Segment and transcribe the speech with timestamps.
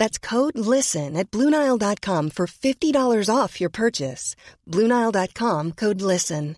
[0.00, 4.34] That's code LISTEN at Bluenile.com for $50 off your purchase.
[4.66, 6.56] Bluenile.com code LISTEN.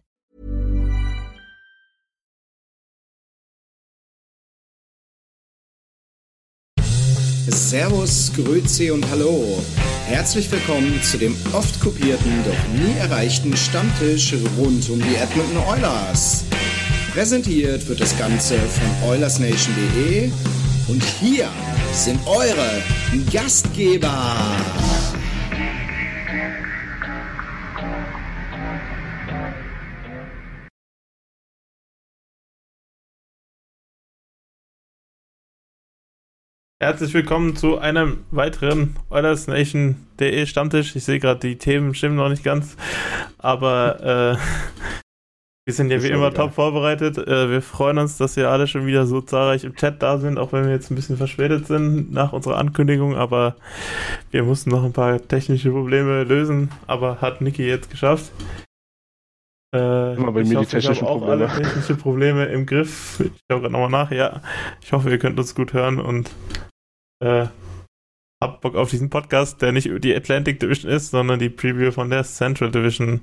[7.49, 9.61] Servus, Grüezi und Hallo.
[10.07, 16.45] Herzlich willkommen zu dem oft kopierten, doch nie erreichten Stammtisch rund um die Edmonton Oilers.
[17.13, 20.31] Präsentiert wird das Ganze von OilersNation.de
[20.89, 21.49] und hier
[21.93, 22.83] sind eure
[23.33, 24.37] Gastgeber.
[36.81, 40.97] Herzlich willkommen zu einem weiteren Oilers Nation.de Stammtisch.
[40.97, 42.77] Ich sehe gerade, die Themen stimmen noch nicht ganz,
[43.39, 44.73] aber äh,
[45.65, 47.19] wir sind ja wie immer top vorbereitet.
[47.19, 50.39] Äh, wir freuen uns, dass ihr alle schon wieder so zahlreich im Chat da sind,
[50.39, 53.57] auch wenn wir jetzt ein bisschen verspätet sind nach unserer Ankündigung, aber
[54.33, 58.33] wir mussten noch ein paar technische Probleme lösen, aber hat Niki jetzt geschafft.
[59.75, 61.49] Äh, Immer bei mir hoffe, die technischen auch Probleme.
[61.49, 63.21] alle technische Probleme im Griff.
[63.21, 64.43] Ich schaue gerade nochmal nach, ja.
[64.83, 66.31] Ich hoffe, ihr könnt uns gut hören und
[67.21, 67.47] äh,
[68.43, 72.11] habt Bock auf diesen Podcast, der nicht die Atlantic Division ist, sondern die Preview von
[72.11, 73.21] der Central Division.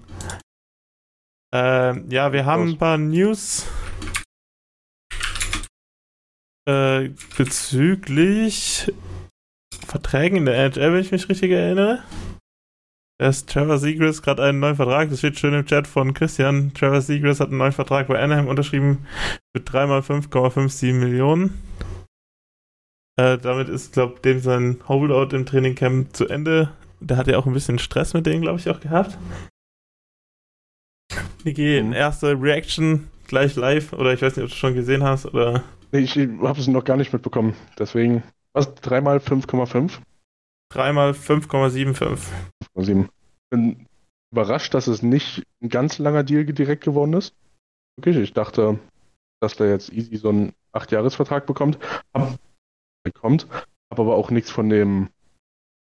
[1.54, 3.68] Äh, ja, wir haben ein paar News
[6.68, 8.92] äh, bezüglich
[9.88, 12.04] Verträgen in der NHL, wenn ich mich richtig erinnere.
[13.20, 16.74] Da ist Trevor Seagrass gerade einen neuen Vertrag, das steht schön im Chat von Christian.
[16.74, 19.08] Trevor Seagrass hat einen neuen Vertrag bei Anaheim unterschrieben
[19.54, 21.62] für 3 x 5,57 Millionen.
[23.20, 26.72] Äh, damit ist, glaube ich, dem sein Holdout im Trainingcamp zu Ende.
[27.02, 29.18] Der hat ja auch ein bisschen Stress mit denen, glaube ich, auch gehabt.
[31.44, 31.94] Niki, Mhm.
[31.94, 35.64] erste Reaction gleich live oder ich weiß nicht, ob du schon gesehen hast oder.
[35.92, 37.56] Nee, ich habe es noch gar nicht mitbekommen.
[37.78, 38.24] Deswegen,
[38.54, 38.74] was?
[38.76, 40.00] Dreimal 5,5?
[40.72, 42.20] 3 x 5,75.
[42.76, 43.10] 5,7.
[43.50, 43.88] Bin
[44.32, 47.34] überrascht, dass es nicht ein ganz langer Deal direkt geworden ist.
[47.98, 48.80] Wirklich, ich dachte,
[49.42, 51.80] dass der jetzt easy so einen 8-Jahres-Vertrag bekommt.
[52.14, 52.38] Hab,
[53.04, 53.48] bekommt.
[53.92, 55.10] Habe aber auch nichts von dem,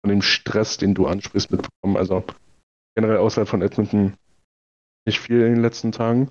[0.03, 1.97] von dem Stress, den du ansprichst, mitbekommen.
[1.97, 2.25] Also
[2.95, 4.15] generell außerhalb von Edmonton
[5.07, 6.31] nicht viel in den letzten Tagen.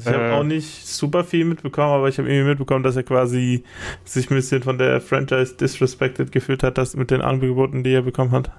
[0.00, 0.32] Ich habe Äh.
[0.32, 3.64] auch nicht super viel mitbekommen, aber ich habe irgendwie mitbekommen, dass er quasi
[4.04, 8.02] sich ein bisschen von der Franchise disrespected gefühlt hat, das mit den Angeboten, die er
[8.02, 8.52] bekommen hat.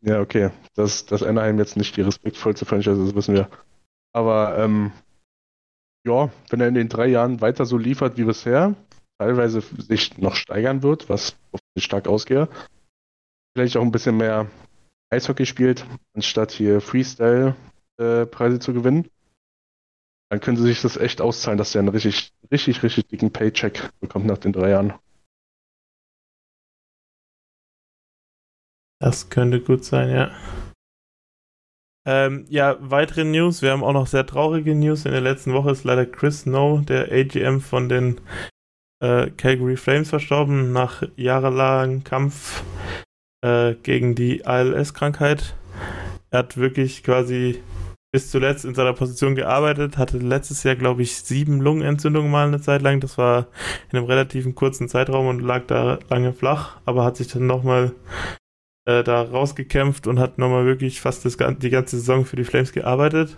[0.00, 0.50] Ja, okay.
[0.74, 3.48] Dass, dass Anaheim jetzt nicht die respektvollste Franchise ist, wissen wir.
[4.14, 4.92] Aber ähm,
[6.06, 8.76] ja, wenn er in den drei Jahren weiter so liefert wie bisher,
[9.18, 12.48] teilweise sich noch steigern wird, was hoffentlich stark ausgehe,
[13.56, 14.46] vielleicht auch ein bisschen mehr
[15.10, 16.80] Eishockey spielt, anstatt hier
[17.98, 19.10] Freestyle-Preise zu gewinnen,
[20.30, 24.26] dann könnte sich das echt auszahlen, dass er einen richtig, richtig, richtig dicken Paycheck bekommt
[24.26, 24.94] nach den drei Jahren.
[29.00, 30.36] Das könnte gut sein, ja.
[32.06, 33.62] Ähm, ja, weitere News.
[33.62, 35.04] Wir haben auch noch sehr traurige News.
[35.04, 38.20] In der letzten Woche ist leider Chris Snow, der AGM von den
[39.00, 42.64] äh, Calgary Flames, verstorben nach jahrelangem Kampf
[43.42, 45.54] äh, gegen die ALS-Krankheit.
[46.30, 47.62] Er hat wirklich quasi
[48.18, 52.60] bis zuletzt in seiner Position gearbeitet, hatte letztes Jahr, glaube ich, sieben Lungenentzündungen mal eine
[52.60, 52.98] Zeit lang.
[52.98, 53.46] Das war
[53.92, 57.92] in einem relativen kurzen Zeitraum und lag da lange flach, aber hat sich dann nochmal
[58.86, 62.72] äh, da rausgekämpft und hat nochmal wirklich fast das, die ganze Saison für die Flames
[62.72, 63.36] gearbeitet.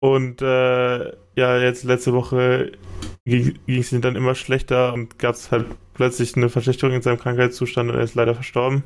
[0.00, 2.72] Und äh, ja, jetzt letzte Woche
[3.26, 7.18] ging es ihm dann immer schlechter und gab es halt plötzlich eine Verschlechterung in seinem
[7.18, 8.82] Krankheitszustand und er ist leider verstorben.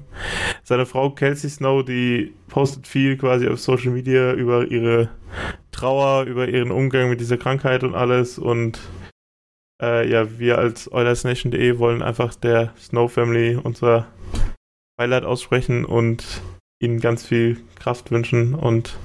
[0.64, 5.08] Seine Frau Kelsey Snow, die postet viel quasi auf Social Media über ihre
[5.70, 8.80] Trauer, über ihren Umgang mit dieser Krankheit und alles und
[9.80, 14.06] äh, ja, wir als OilersNation.de wollen einfach der Snow Family unser
[14.96, 16.42] Beileid aussprechen und
[16.80, 18.96] ihnen ganz viel Kraft wünschen und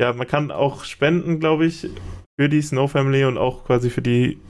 [0.00, 1.86] ja, man kann auch spenden, glaube ich,
[2.38, 4.40] für die Snow Family und auch quasi für die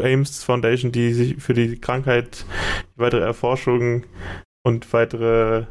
[0.00, 2.46] Ames Foundation, die sich für die Krankheit,
[2.94, 4.04] die weitere Erforschung
[4.64, 5.66] und weitere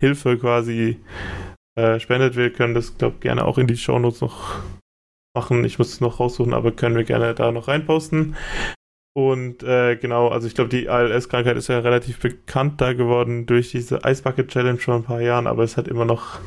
[0.00, 0.98] Hilfe quasi
[1.78, 2.34] äh, spendet.
[2.34, 4.56] Wir können das, glaube ich, gerne auch in die Shownotes noch
[5.36, 5.64] machen.
[5.64, 8.34] Ich muss es noch raussuchen, aber können wir gerne da noch reinposten.
[9.14, 13.70] Und äh, genau, also ich glaube, die ALS-Krankheit ist ja relativ bekannt da geworden durch
[13.70, 16.40] diese Ice Bucket Challenge vor ein paar Jahren, aber es hat immer noch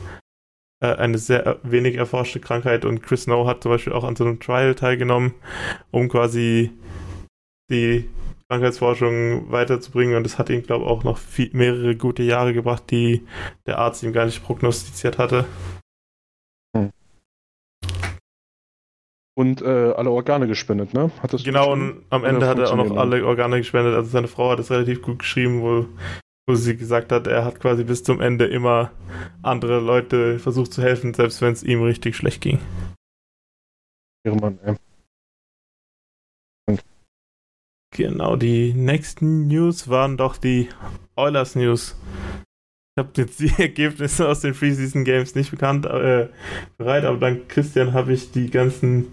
[0.82, 4.26] äh, eine sehr wenig erforschte Krankheit und Chris Snow hat zum Beispiel auch an so
[4.26, 5.34] einem Trial teilgenommen,
[5.92, 6.72] um quasi
[7.72, 8.10] die
[8.50, 12.84] Krankheitsforschung weiterzubringen und es hat ihn, glaube ich, auch noch viel, mehrere gute Jahre gebracht,
[12.92, 13.26] die
[13.66, 15.46] der Arzt ihm gar nicht prognostiziert hatte.
[16.76, 16.92] Hm.
[19.38, 21.10] Und äh, alle Organe gespendet, ne?
[21.44, 23.96] genau, und am Ende hat er auch noch alle Organe gespendet.
[23.96, 25.88] Also seine Frau hat es relativ gut geschrieben, wo,
[26.48, 28.92] wo sie gesagt hat, er hat quasi bis zum Ende immer
[29.42, 32.60] andere Leute versucht zu helfen, selbst wenn es ihm richtig schlecht ging.
[34.26, 34.76] Mann, ey.
[37.96, 40.68] Genau, die nächsten News waren doch die
[41.16, 41.96] Oilers News.
[42.98, 46.30] Ich habe jetzt die Ergebnisse aus den Preseason Games nicht bekannt äh,
[46.78, 49.08] bereit, aber dank Christian habe ich die ganzen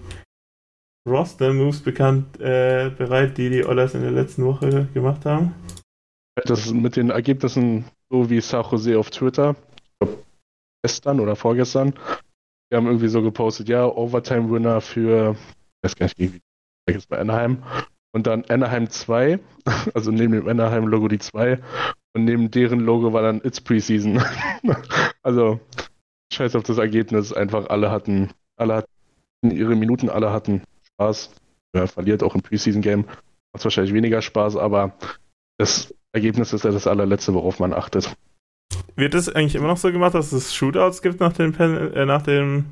[1.09, 5.55] Roster Moves bekannt äh, bereit, die die Oilers in der letzten Woche gemacht haben.
[6.35, 9.55] Das mit den Ergebnissen, so wie San Jose auf Twitter,
[10.83, 11.95] gestern oder vorgestern,
[12.71, 16.41] wir haben irgendwie so gepostet, ja, Overtime Winner für, ich weiß gar nicht, wie
[16.89, 17.63] jetzt bei Anaheim
[18.13, 19.39] und dann Anaheim 2,
[19.95, 21.59] also neben dem Anaheim-Logo die 2
[22.15, 24.23] und neben deren Logo war dann It's Preseason.
[25.23, 25.61] also
[26.33, 30.63] scheiß auf das Ergebnis, einfach alle hatten, alle hatten ihre Minuten, alle hatten
[30.95, 31.31] Spaß.
[31.75, 33.05] Ja, verliert auch im Preseason-Game,
[33.53, 34.95] macht wahrscheinlich weniger Spaß, aber
[35.59, 38.15] das Ergebnis ist ja das allerletzte, worauf man achtet.
[38.97, 42.23] Wird es eigentlich immer noch so gemacht, dass es Shootouts gibt nach dem, äh, nach
[42.23, 42.67] dem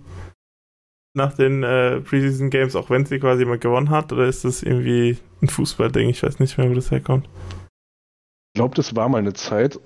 [1.15, 4.13] nach den äh, Preseason Games, auch wenn sie quasi mal gewonnen hat?
[4.13, 6.09] Oder ist das irgendwie ein Fußballding?
[6.09, 7.29] Ich weiß nicht mehr, wo das herkommt.
[8.53, 9.81] Ich glaube, das war mal eine Zeit,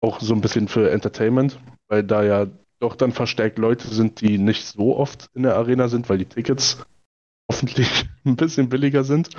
[0.00, 2.46] auch so ein bisschen für Entertainment, weil da ja
[2.80, 6.26] doch dann verstärkt Leute sind, die nicht so oft in der Arena sind, weil die
[6.26, 6.84] Tickets
[7.50, 9.30] hoffentlich ein bisschen billiger sind.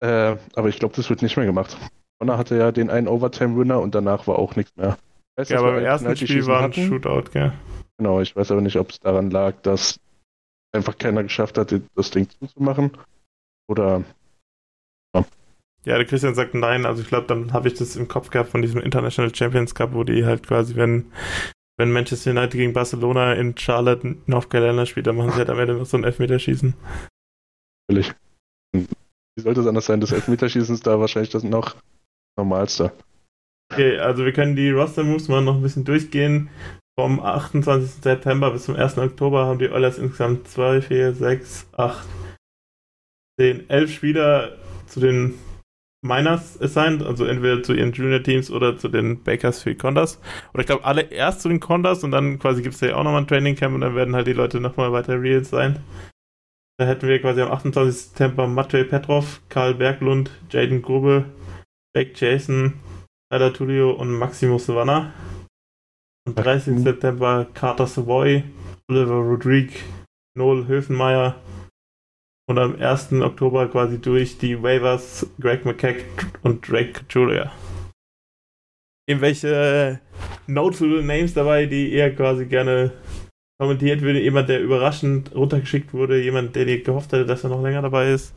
[0.00, 1.76] Äh, aber ich glaube, das wird nicht mehr gemacht.
[2.20, 4.98] Connor hatte ja den einen Overtime-Winner und danach war auch nichts mehr.
[5.36, 7.52] Weiß, ja, aber im ersten Spiel war ein Shootout, gell?
[7.96, 9.98] Genau, ich weiß aber nicht, ob es daran lag, dass
[10.72, 12.92] einfach keiner geschafft hat, das Ding zuzumachen.
[13.68, 14.04] Oder.
[15.14, 15.24] Ja.
[15.84, 16.84] ja, der Christian sagt nein.
[16.84, 19.94] Also ich glaube, dann habe ich das im Kopf gehabt von diesem International Champions Cup,
[19.94, 21.10] wo die halt quasi, wenn,
[21.78, 25.58] wenn Manchester United gegen Barcelona in Charlotte North Carolina spielt, dann machen sie halt am
[25.58, 26.74] Ende noch so ein Elfmeterschießen.
[27.88, 28.12] Natürlich.
[28.72, 28.86] Wie
[29.42, 30.00] sollte es anders sein?
[30.00, 31.76] Das Elfmeterschießen ist da wahrscheinlich das noch
[32.36, 32.92] normalste.
[33.72, 36.50] Okay, also wir können die Roster-Moves mal noch ein bisschen durchgehen.
[36.98, 38.02] Vom 28.
[38.02, 38.98] September bis zum 1.
[38.98, 42.06] Oktober haben die Oilers insgesamt 2, 4, 6, 8,
[43.38, 44.56] 10, 11 Spieler
[44.86, 45.34] zu den
[46.02, 50.18] Miners assigned, also entweder zu ihren Junior-Teams oder zu den Bakersfield Condors.
[50.52, 53.04] Oder ich glaube alle erst zu den Condors und dann quasi gibt es ja auch
[53.04, 55.78] nochmal ein Training Camp und dann werden halt die Leute nochmal weiter real sein.
[56.78, 57.94] Da hätten wir quasi am 28.
[57.94, 61.26] September Matvey Petrov, Karl Berglund, Jaden Grube,
[61.96, 62.74] Jake Jason,
[63.32, 65.12] Tyler Tulio und Maximo Savannah.
[66.26, 66.74] Am 30.
[66.74, 66.78] Mhm.
[66.84, 68.44] September Carter Savoy,
[68.88, 69.74] Oliver Rodrigue,
[70.36, 71.34] Noel Höfenmeier
[72.48, 73.12] und am 1.
[73.22, 76.04] Oktober quasi durch die Waivers Greg McKeck
[76.42, 77.52] und Drake Julia.
[79.08, 80.00] Irgendwelche
[80.46, 82.92] notable Names dabei, die ihr quasi gerne
[83.60, 84.20] kommentiert würde?
[84.20, 88.12] Jemand, der überraschend runtergeschickt wurde, jemand, der dir gehofft hätte, dass er noch länger dabei
[88.12, 88.32] ist?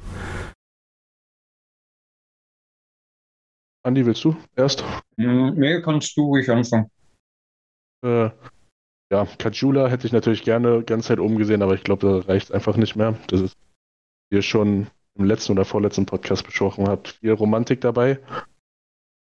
[3.84, 4.84] Andi, willst du erst?
[5.18, 6.90] Nee, kannst du ruhig anfangen.
[8.04, 8.30] Äh,
[9.12, 12.46] ja, Kajula hätte ich natürlich gerne ganz Zeit oben gesehen, aber ich glaube, da reicht
[12.46, 13.18] es einfach nicht mehr.
[13.28, 13.58] Das ist,
[14.30, 18.20] wie ihr schon im letzten oder vorletzten Podcast besprochen habt, viel Romantik dabei.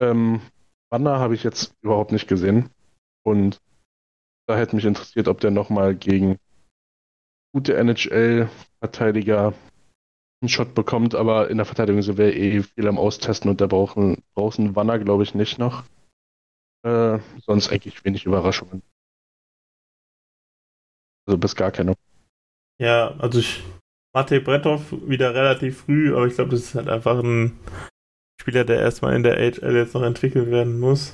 [0.01, 0.41] Ähm,
[0.89, 2.69] Banner habe ich jetzt überhaupt nicht gesehen.
[3.23, 3.61] Und
[4.47, 6.37] da hätte mich interessiert, ob der nochmal gegen
[7.53, 9.53] gute NHL-Verteidiger
[10.43, 13.67] einen Shot bekommt, aber in der Verteidigung sind wir eh viel am Austesten und da
[13.67, 15.83] brauchen, brauchen Wanner, glaube ich, nicht noch.
[16.85, 18.83] Äh, sonst eigentlich wenig Überraschungen.
[21.25, 21.95] Also bis gar keine.
[22.79, 23.63] Ja, also ich,
[24.13, 27.57] Matej Bretov wieder relativ früh, aber ich glaube, das ist halt einfach ein
[28.41, 31.13] Spieler, der erstmal in der HL jetzt noch entwickelt werden muss.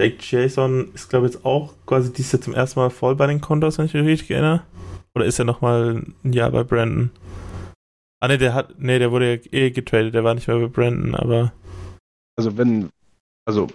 [0.00, 3.26] Jake Jason ist, glaube ich, jetzt auch quasi dies Jahr zum ersten Mal voll bei
[3.26, 4.62] den Condos, wenn ich mich richtig erinnere.
[5.16, 7.10] Oder ist er nochmal ein Jahr bei Brandon?
[8.20, 10.66] Ah, ne, der hat, ne, der wurde ja eh getradet, der war nicht mehr bei
[10.66, 11.52] Brandon, aber.
[12.36, 12.90] Also, wenn,
[13.46, 13.68] also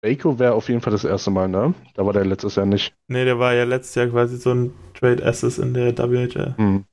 [0.00, 1.74] Baco wäre auf jeden Fall das erste Mal, ne?
[1.94, 2.94] Da war der letztes Jahr nicht.
[3.08, 6.56] Nee, der war ja letztes Jahr quasi so ein Trade Assist in der WHL.
[6.56, 6.84] Hm.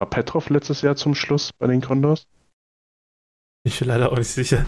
[0.00, 2.26] War Petrov letztes Jahr zum Schluss bei den Condors?
[3.66, 4.66] Ich bin leider auch nicht sicher.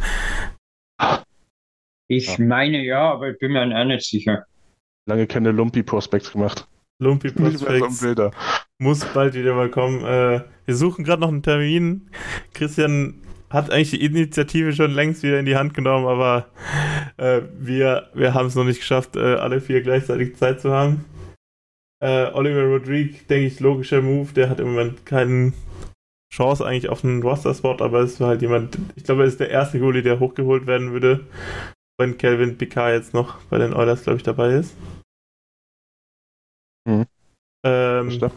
[2.08, 2.44] Ich Ja.
[2.44, 4.46] meine ja, aber ich bin mir auch nicht sicher.
[5.08, 6.68] Lange keine Lumpy-Prospects gemacht.
[6.98, 8.04] Lumpy Prospects
[8.78, 10.04] muss bald wieder mal kommen.
[10.04, 12.10] Äh, wir suchen gerade noch einen Termin.
[12.54, 16.48] Christian hat eigentlich die Initiative schon längst wieder in die Hand genommen, aber
[17.16, 21.04] äh, wir, wir haben es noch nicht geschafft, äh, alle vier gleichzeitig Zeit zu haben.
[22.02, 24.32] Äh, Oliver Rodrigue, denke ich, logischer Move.
[24.34, 25.52] Der hat im Moment keine
[26.32, 29.50] Chance eigentlich auf einen Roster-Spot, aber es war halt jemand, ich glaube, er ist der
[29.50, 31.26] erste Goalie, der hochgeholt werden würde,
[31.98, 34.74] wenn Calvin Picard jetzt noch bei den Oilers, glaube ich, dabei ist.
[36.86, 37.06] Mhm.
[37.64, 38.30] Ähm.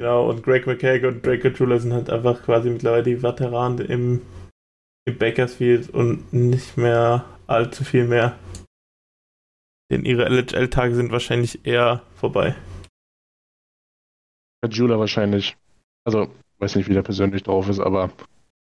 [0.00, 4.22] Genau, und Greg McKay und Drake Trula sind halt einfach quasi mittlerweile die Veteranen im,
[5.06, 8.38] im Bakersfield und nicht mehr allzu viel mehr.
[9.90, 12.54] Denn ihre LHL-Tage sind wahrscheinlich eher vorbei.
[14.70, 15.56] Jula wahrscheinlich.
[16.04, 18.10] Also, weiß nicht, wie der persönlich drauf ist, aber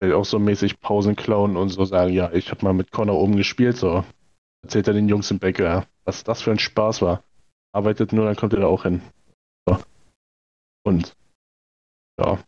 [0.01, 3.37] auch so mäßig Pausen klauen und so sagen, ja, ich habe mal mit Connor oben
[3.37, 4.03] gespielt, so.
[4.61, 7.23] Erzählt er den Jungs im Bäcker, was das für ein Spaß war.
[7.73, 9.01] Arbeitet nur, dann kommt er da auch hin.
[9.67, 9.77] So.
[10.85, 11.15] Und
[12.19, 12.43] ja.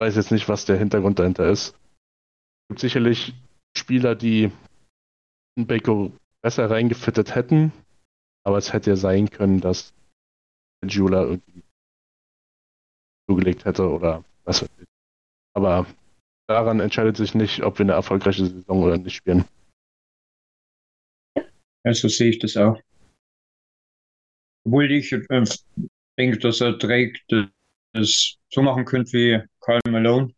[0.00, 1.68] Weiß jetzt nicht, was der Hintergrund dahinter ist.
[1.70, 3.34] Es gibt sicherlich
[3.76, 4.52] Spieler, die
[5.56, 7.72] Beko besser reingefittet hätten,
[8.44, 9.92] aber es hätte ja sein können, dass
[10.84, 11.62] Jula irgendwie
[13.28, 14.86] zugelegt hätte oder was weiß ich.
[15.54, 15.86] Aber
[16.48, 19.44] daran entscheidet sich nicht, ob wir eine erfolgreiche Saison oder nicht spielen.
[21.84, 22.80] Ja, so sehe ich das auch.
[24.68, 25.44] Obwohl ich äh,
[26.18, 27.18] denke, dass er Drake
[27.94, 30.30] das so machen könnte wie Carl Malone.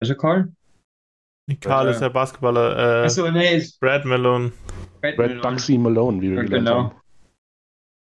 [0.00, 0.52] Also Carl?
[1.60, 1.92] Karl Ja.
[1.92, 4.52] ist der Basketballer, äh, Also nee, ist Brad Malone.
[5.00, 5.40] Brad Malone.
[5.40, 6.92] Bugsy Malone, wie wir Ja, genau.
[6.92, 7.00] haben.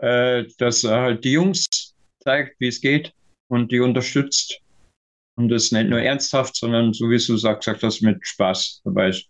[0.01, 3.13] Äh, dass er halt die Jungs zeigt, wie es geht
[3.50, 4.59] und die unterstützt.
[5.38, 9.09] Und das nicht nur ernsthaft, sondern so wie du sagst, sagt das mit Spaß dabei
[9.09, 9.27] ist.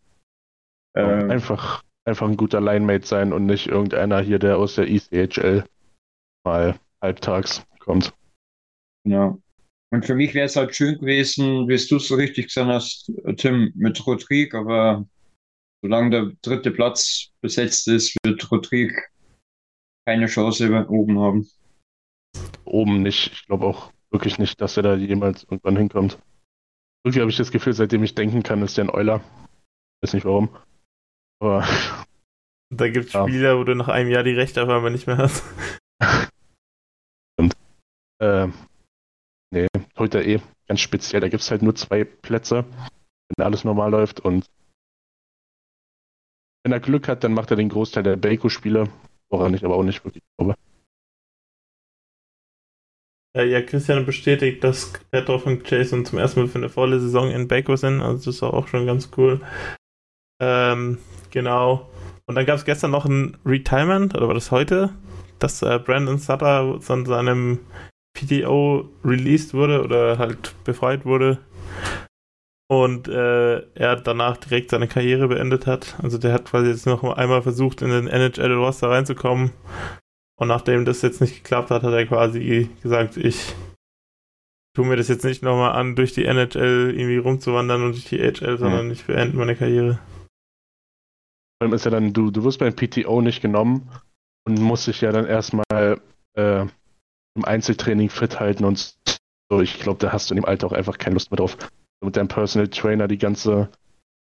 [0.95, 5.63] Äh, Einfach, einfach ein guter Line-Mate sein und nicht irgendeiner hier, der aus der ECHL
[6.43, 8.13] mal halbtags kommt.
[9.05, 9.41] Genau.
[9.91, 13.11] Und für mich wäre es halt schön gewesen, wie du es so richtig gesagt hast,
[13.37, 15.05] Tim, mit Rodrigue, aber
[15.83, 18.95] solange der dritte Platz besetzt ist, wird Rodrigue
[20.07, 21.47] keine Chance oben haben.
[22.65, 23.31] Oben nicht.
[23.33, 26.17] Ich glaube auch wirklich nicht, dass er da jemals irgendwann hinkommt.
[27.05, 29.21] Irgendwie habe ich das Gefühl, seitdem ich denken kann, ist der ein Euler.
[30.01, 30.49] Weiß nicht warum.
[31.39, 31.67] Aber
[32.71, 33.27] Da gibt es Ja.
[33.27, 35.43] Spieler, wo du nach einem Jahr die Rechte auf einmal nicht mehr hast.
[38.23, 38.47] Äh,
[39.51, 41.19] nee, heute eh ganz speziell.
[41.19, 42.63] Da gibt es halt nur zwei Plätze,
[43.35, 44.21] wenn alles normal läuft.
[44.21, 44.49] Und
[46.63, 48.89] wenn er Glück hat, dann macht er den Großteil der Baco-Spiele,
[49.29, 50.55] woran ich aber auch nicht wirklich glaube.
[53.35, 57.47] Ja, Christian bestätigt, dass Petrov und Jason zum ersten Mal für eine volle Saison in
[57.47, 58.01] Baco sind.
[58.01, 59.41] Also das ist auch schon ganz cool.
[60.39, 60.99] Ähm,
[61.31, 61.89] genau.
[62.25, 64.93] Und dann gab es gestern noch ein Retirement, oder war das heute?
[65.39, 67.59] Dass äh, Brandon Sutter von seinem
[68.13, 71.39] PTO released wurde oder halt befreit wurde.
[72.69, 75.95] Und äh, er danach direkt seine Karriere beendet hat.
[76.01, 79.51] Also der hat quasi jetzt noch einmal versucht, in den NHL-Roster reinzukommen.
[80.39, 83.53] Und nachdem das jetzt nicht geklappt hat, hat er quasi gesagt, ich
[84.75, 88.17] tue mir das jetzt nicht nochmal an, durch die NHL irgendwie rumzuwandern und durch die
[88.17, 89.99] HL, sondern ich beende meine Karriere.
[91.59, 93.89] Vor allem ist ja dann, du, du wirst beim PTO nicht genommen
[94.47, 96.01] und musst dich ja dann erstmal
[96.35, 96.65] äh,
[97.35, 98.95] im Einzeltraining fit halten und
[99.51, 99.61] so.
[99.61, 101.57] Ich glaube, da hast du in dem Alter auch einfach keine Lust mehr drauf.
[102.03, 103.69] Mit deinem Personal Trainer die ganze,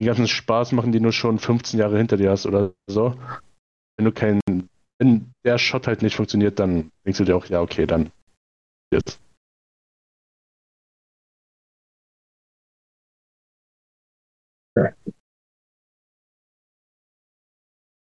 [0.00, 3.14] den ganzen Spaß machen, den du schon 15 Jahre hinter dir hast oder so.
[3.96, 4.40] Wenn du keinen,
[4.98, 8.10] wenn der Shot halt nicht funktioniert, dann denkst du dir auch, ja, okay, dann
[8.92, 9.20] jetzt.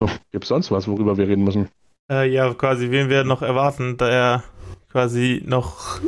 [0.01, 1.69] So, Gibt es sonst was, worüber wir reden müssen?
[2.11, 4.45] Äh, ja, quasi, wen wir noch erwarten, da er
[4.93, 6.01] quasi noch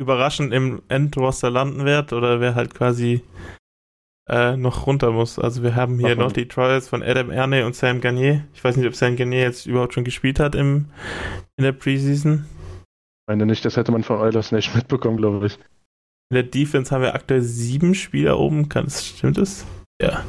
[0.00, 3.22] überraschend im Endroster landen wird oder wer halt quasi
[4.28, 5.38] äh, noch runter muss.
[5.38, 8.46] Also wir haben hier Ach, noch die Trials von Adam Erne und Sam Garnier.
[8.54, 10.86] Ich weiß nicht, ob Sam Garnier jetzt überhaupt schon gespielt hat im,
[11.56, 12.46] in der Preseason.
[12.46, 15.58] Ich meine nicht, das hätte man von Eulers nicht mitbekommen, glaube ich.
[16.30, 18.68] In der Defense haben wir aktuell sieben Spieler oben.
[18.68, 19.64] Kann es, stimmt das?
[20.00, 20.24] Ja.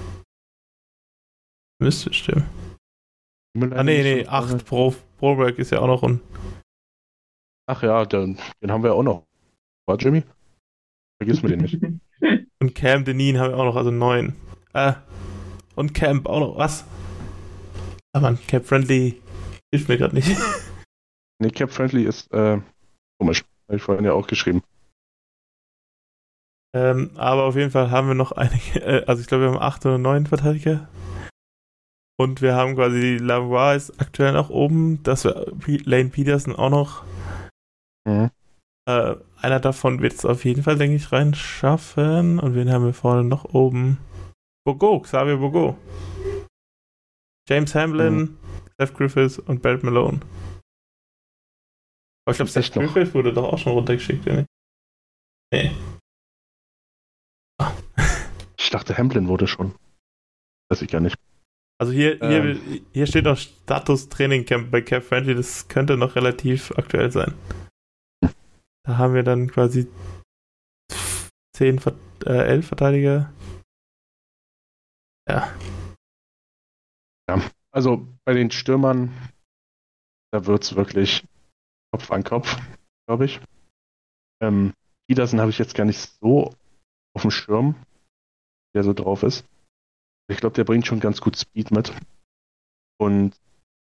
[1.80, 2.46] Müsste stimmen.
[3.72, 4.66] Ah, nee, nee, acht.
[4.66, 6.22] Pro, Proberg ist ja auch noch un.
[7.70, 9.26] Ach ja, den, den haben wir auch noch.
[9.88, 10.24] War Jimmy?
[11.22, 11.80] Vergiss mir den nicht.
[12.60, 14.36] Und Cam Denin haben wir auch noch, also neun.
[14.74, 14.94] Äh,
[15.76, 16.58] und Camp auch noch.
[16.58, 16.86] Was?
[18.12, 19.22] Aber Cap Friendly
[19.72, 20.36] hilft mir gerade nicht.
[21.40, 22.60] Nee, Cap Friendly ist äh,
[23.20, 23.44] komisch.
[23.68, 24.64] Habe ich vorhin ja auch geschrieben.
[26.76, 29.62] Ähm, aber auf jeden Fall haben wir noch einige, äh, also ich glaube, wir haben
[29.62, 30.90] acht oder neun Verteidiger.
[32.20, 35.46] Und wir haben quasi Lavois ist aktuell noch oben, dass wir
[35.86, 37.04] Lane Peterson auch noch.
[38.08, 38.32] Mhm.
[38.88, 42.40] Äh, einer davon wird es auf jeden Fall, denke ich, reinschaffen.
[42.40, 43.98] Und wen haben wir vorne noch oben?
[44.66, 45.78] Bogo, Xavier Bogo.
[47.50, 48.38] James Hamlin, mhm.
[48.78, 50.22] Seth Griffiths und Barrett Malone.
[52.26, 54.50] Aber ich glaube, Seth Griffiths wurde doch auch schon runtergeschickt, oder nicht?
[55.54, 55.72] Nee.
[58.60, 59.74] Ich dachte, Hamlin wurde schon.
[60.70, 61.16] Weiß ich gar nicht.
[61.80, 62.60] Also hier, ähm.
[62.60, 67.10] hier, hier steht noch Status Training Camp bei Cap Friendly, das könnte noch relativ aktuell
[67.10, 67.34] sein.
[68.88, 69.92] Da haben wir dann quasi
[71.54, 71.82] 10,
[72.26, 73.34] äh, 11 Verteidiger.
[75.28, 75.54] Ja.
[77.30, 79.12] Ja, also bei den Stürmern,
[80.32, 81.28] da wird es wirklich
[81.92, 82.56] Kopf an Kopf,
[83.08, 83.42] glaube ich.
[84.42, 84.74] Ähm,
[85.10, 86.56] Peterson habe ich jetzt gar nicht so
[87.14, 87.76] auf dem Schirm,
[88.74, 89.46] der so drauf ist.
[90.32, 91.94] Ich glaube, der bringt schon ganz gut Speed mit.
[92.98, 93.36] Und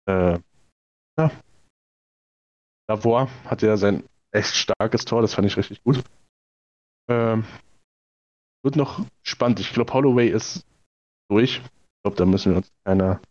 [0.07, 0.39] äh,
[1.19, 1.31] ja.
[2.89, 6.03] Lavor hat ja sein echt starkes Tor, das fand ich richtig gut.
[7.09, 7.45] Ähm,
[8.63, 9.59] wird noch spannend.
[9.59, 10.65] Ich glaube, Holloway ist
[11.29, 11.57] durch.
[11.57, 13.21] Ich glaube, da müssen wir uns keine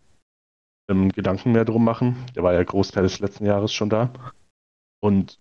[0.91, 2.27] ähm, Gedanken mehr drum machen.
[2.35, 4.13] Der war ja Großteil des letzten Jahres schon da.
[5.01, 5.39] Und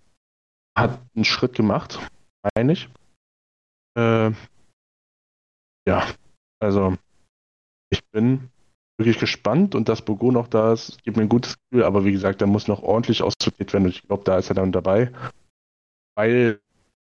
[0.78, 2.00] hat einen Schritt gemacht,
[2.56, 2.90] meine ich.
[3.98, 4.32] Äh,
[5.88, 6.06] ja,
[6.60, 6.96] also
[7.90, 8.52] ich bin
[9.00, 12.12] wirklich gespannt und dass Bogo noch da ist, gibt mir ein gutes Gefühl, aber wie
[12.12, 15.12] gesagt, da muss noch ordentlich aussortiert werden und ich glaube, da ist er dann dabei.
[16.18, 16.60] Weil,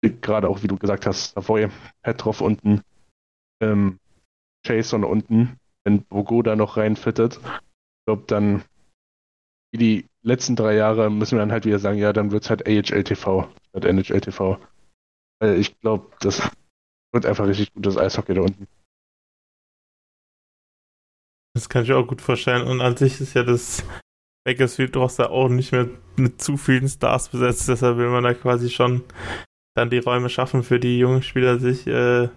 [0.02, 1.70] gerade auch wie du gesagt hast, Savoy,
[2.04, 2.82] Petrov unten,
[3.62, 4.00] ähm,
[4.66, 8.64] Jason unten, wenn Bogo da noch reinfittet, ich glaube, dann
[9.72, 12.50] wie die letzten drei Jahre müssen wir dann halt wieder sagen, ja, dann wird es
[12.50, 14.60] halt AHL TV statt NHL TV.
[15.40, 16.42] Weil ich glaube, das
[17.14, 18.68] wird einfach richtig gutes Eishockey da unten.
[21.56, 22.68] Das kann ich auch gut vorstellen.
[22.68, 23.84] Und an sich ist ja das
[24.48, 27.68] Bakersfield Roster auch nicht mehr mit zu vielen Stars besetzt.
[27.68, 29.04] Deshalb will man da quasi schon
[29.76, 32.30] dann die Räume schaffen für die jungen Spieler, sich äh,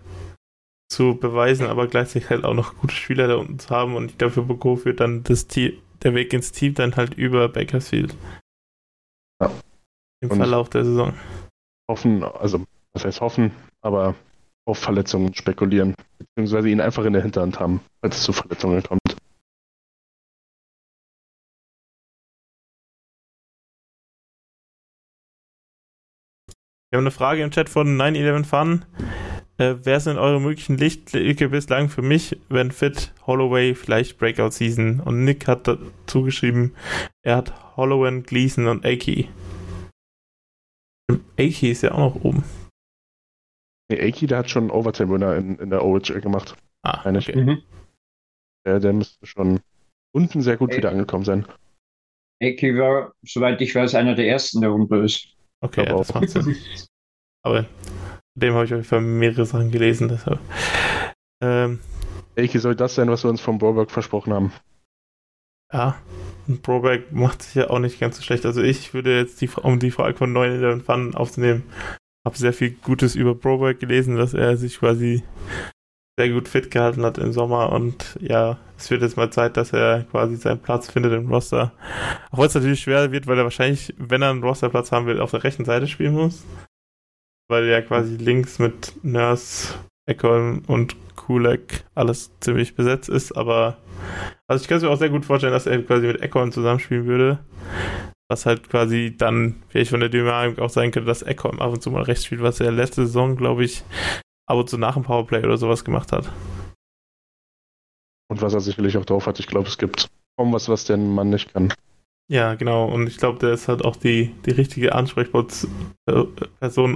[0.89, 3.95] zu beweisen, aber gleichzeitig halt auch noch gute Spieler da unten zu haben.
[3.95, 7.15] Und ich glaube, für Boko führt dann das Team, der Weg ins Team dann halt
[7.15, 8.17] über Bakersfield.
[9.41, 9.53] Ja.
[10.21, 11.15] Im Und Verlauf der Saison.
[11.89, 14.17] Hoffen, also was heißt hoffen, aber
[14.67, 19.10] auf Verletzungen spekulieren, beziehungsweise ihn einfach in der Hinterhand haben, falls es zu Verletzungen kommt.
[26.91, 28.85] Wir haben eine Frage im Chat von 911 Fun.
[29.59, 34.99] Äh, wer sind eure möglichen Lichtblicke bislang für mich, wenn fit Holloway vielleicht Breakout Season?
[34.99, 36.75] Und Nick hat dazu geschrieben,
[37.23, 39.29] er hat Hollowan, Gleason und Aki.
[41.39, 42.43] Aki ist ja auch noch oben.
[43.89, 46.57] Nee, Aki, der hat schon Overtime-Winner in, in der OHL gemacht.
[46.83, 47.37] Ah, okay.
[47.37, 47.63] Mhm.
[48.67, 49.61] Der, der müsste schon
[50.13, 51.47] unten sehr gut A wieder angekommen sein.
[52.43, 55.37] Aki war, soweit ich weiß, einer der ersten, der runter ist.
[55.63, 56.57] Okay, ja, das macht Sinn.
[57.43, 57.67] Aber
[58.35, 60.41] dem habe ich auf jeden Fall mehrere Sachen gelesen, deshalb.
[61.43, 61.81] Ähm,
[62.37, 64.53] Eiki, soll das sein, was wir uns vom Broberg versprochen haben?
[65.73, 66.01] Ja,
[66.49, 68.45] und Broberg macht sich ja auch nicht ganz so schlecht.
[68.45, 71.63] Also ich würde jetzt, die, um die Frage von 9 in den Fun aufzunehmen,
[72.27, 75.23] habe sehr viel Gutes über Broberg gelesen, dass er sich quasi
[76.21, 79.73] sehr gut fit gehalten hat im Sommer und ja, es wird jetzt mal Zeit, dass
[79.73, 81.73] er quasi seinen Platz findet im Roster.
[82.31, 85.19] Auch wenn es natürlich schwer wird, weil er wahrscheinlich, wenn er einen Rosterplatz haben will,
[85.19, 86.45] auf der rechten Seite spielen muss.
[87.49, 89.75] Weil er quasi links mit Nurse,
[90.07, 93.79] Ekholm und Kulek alles ziemlich besetzt ist, aber
[94.47, 97.07] also ich kann es mir auch sehr gut vorstellen, dass er quasi mit Ekholm zusammenspielen
[97.07, 97.39] würde.
[98.29, 101.83] Was halt quasi dann vielleicht von der Dynamik auch sein könnte, dass Ekholm ab und
[101.83, 103.83] zu mal rechts spielt, was er letzte Saison, glaube ich,
[104.51, 106.31] ab und zu nach dem Powerplay oder sowas gemacht hat.
[108.29, 110.97] Und was er sicherlich auch drauf hat, ich glaube, es gibt kaum was, was der
[110.97, 111.73] Mann nicht kann.
[112.31, 112.89] Ja, genau.
[112.89, 115.57] Und ich glaube, der ist halt auch die, die richtige Ansprechperson,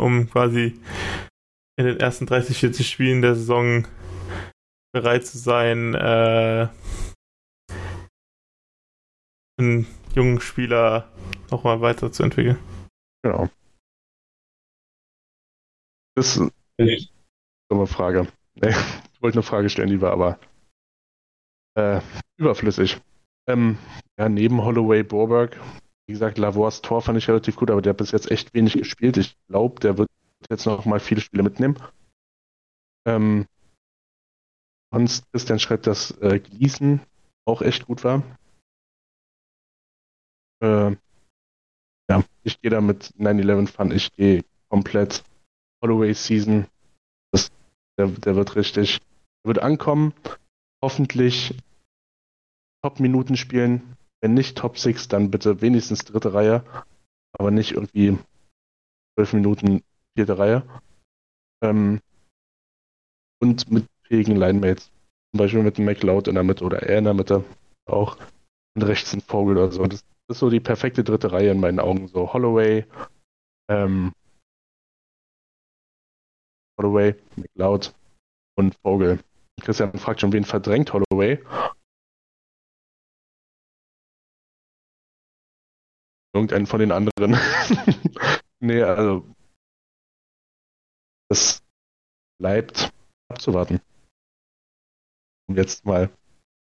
[0.01, 0.81] um quasi
[1.77, 3.87] in den ersten 30, 40 Spielen der Saison
[4.93, 6.69] bereit zu sein, äh,
[9.59, 11.11] einen jungen Spieler
[11.51, 12.59] nochmal weiterzuentwickeln.
[13.25, 13.49] Genau.
[16.17, 17.14] Das ist
[17.71, 18.29] dumme Frage.
[18.55, 18.71] Nee,
[19.13, 20.39] ich wollte eine Frage stellen, die war aber
[21.77, 22.01] äh,
[22.37, 23.01] überflüssig.
[23.49, 23.79] Ähm,
[24.19, 25.61] ja, neben Holloway, Borberg,
[26.07, 28.75] wie gesagt, Lavois Tor fand ich relativ gut, aber der hat bis jetzt echt wenig
[28.75, 29.17] gespielt.
[29.17, 30.09] Ich glaube, der wird
[30.51, 31.77] jetzt noch mal viele Spiele mitnehmen.
[33.07, 33.47] Ähm,
[34.93, 37.01] sonst Christian schreibt, dass äh, Gießen
[37.47, 38.23] auch echt gut war.
[40.63, 40.97] Äh,
[42.11, 45.25] ja, ich gehe da mit 9-11 Fun, ich gehe komplett
[45.83, 46.67] Holloway Season.
[47.99, 49.01] Der, der wird richtig,
[49.45, 50.13] wird ankommen,
[50.83, 51.55] hoffentlich
[52.83, 53.97] Top-Minuten spielen.
[54.21, 56.65] Wenn nicht Top 6, dann bitte wenigstens dritte Reihe,
[57.33, 58.19] aber nicht irgendwie
[59.15, 59.83] zwölf Minuten
[60.17, 60.63] vierte Reihe.
[61.63, 62.01] Ähm,
[63.41, 64.91] und mit fähigen Linemates.
[65.33, 67.45] Zum Beispiel mit einem McLeod in der Mitte oder er in der Mitte
[67.87, 68.17] auch.
[68.75, 69.85] Und rechts ein Vogel oder so.
[69.87, 72.09] Das ist so die perfekte dritte Reihe in meinen Augen.
[72.09, 72.87] So Holloway,
[73.69, 74.13] ähm,
[76.79, 77.95] Holloway, McLeod
[78.57, 79.23] und Vogel.
[79.61, 81.43] Christian fragt schon, wen verdrängt Holloway?
[86.35, 87.39] Irgendeinen von den anderen.
[88.61, 89.25] nee, also
[91.29, 91.63] das
[92.41, 92.93] bleibt
[93.31, 93.81] abzuwarten.
[95.49, 96.11] Um jetzt mal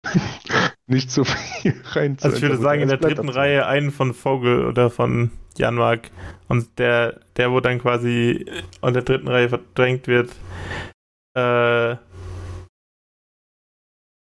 [0.87, 4.65] nicht so viel rein Also ich würde sagen, in der dritten Reihe einen von Vogel
[4.65, 6.09] oder von Janmark
[6.47, 8.45] und der, der wo dann quasi
[8.81, 10.31] in der dritten Reihe verdrängt wird,
[11.35, 11.95] äh,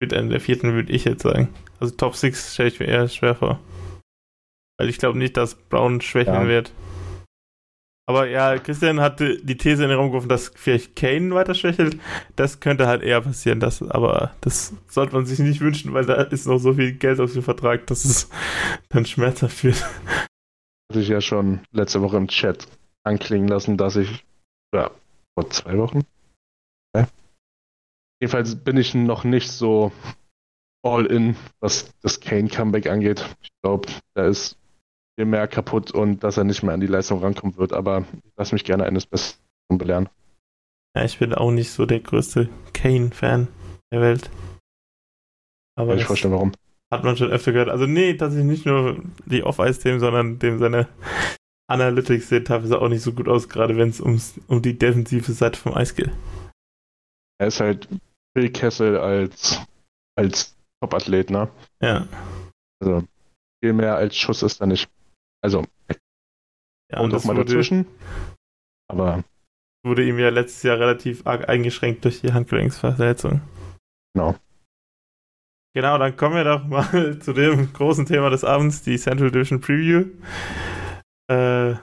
[0.02, 1.54] wird in der vierten, würde ich jetzt sagen.
[1.80, 3.60] Also Top 6 stelle ich mir eher schwer vor.
[4.78, 6.48] Weil ich glaube nicht, dass Brown schwächeln ja.
[6.48, 6.72] wird.
[8.10, 12.00] Aber ja, Christian hatte die These in den Raum geworfen, dass vielleicht Kane weiter schwächelt.
[12.36, 16.16] Das könnte halt eher passieren, das, aber das sollte man sich nicht wünschen, weil da
[16.24, 18.28] ist noch so viel Geld auf dem Vertrag, dass es
[18.90, 19.84] dann schmerzhaft wird.
[19.84, 22.68] Hatte ich ja schon letzte Woche im Chat
[23.04, 24.26] anklingen lassen, dass ich,
[24.74, 24.90] ja,
[25.36, 26.02] vor zwei Wochen.
[26.96, 27.08] Ja.
[28.20, 29.92] Jedenfalls bin ich noch nicht so
[30.84, 33.24] all in, was das Kane-Comeback angeht.
[33.44, 34.59] Ich glaube, da ist
[35.26, 37.74] mehr kaputt und dass er nicht mehr an die Leistung rankommen wird.
[37.74, 39.38] Aber ich lasse mich gerne eines Besseren
[39.70, 40.10] belehren.
[40.96, 43.48] Ja, ich bin auch nicht so der größte Kane-Fan
[43.92, 44.30] der Welt.
[45.78, 46.52] Aber ich verstehe warum.
[46.92, 47.70] Hat man schon öfter gehört.
[47.70, 50.88] Also nee, tatsächlich nicht nur die Off-Ice-Themen, sondern dem seine
[51.70, 55.60] Analytics sehen teilweise auch nicht so gut aus, gerade wenn es um die defensive Seite
[55.60, 56.10] vom Eis geht.
[57.40, 57.88] Er ist halt
[58.36, 59.62] Phil Kessel als,
[60.18, 61.50] als Top-Athlet, ne?
[61.82, 62.08] Ja.
[62.82, 63.04] Also
[63.64, 64.90] viel mehr als Schuss ist da nicht.
[65.42, 65.66] Also,
[66.92, 67.86] ja, und mal dazwischen.
[68.88, 69.24] Aber.
[69.86, 73.42] Wurde ihm ja letztes Jahr relativ arg eingeschränkt durch die Handgelenksverletzung.
[74.14, 74.36] Genau.
[75.74, 79.62] Genau, dann kommen wir doch mal zu dem großen Thema des Abends, die Central Division
[79.62, 80.06] Preview.
[81.32, 81.76] Äh,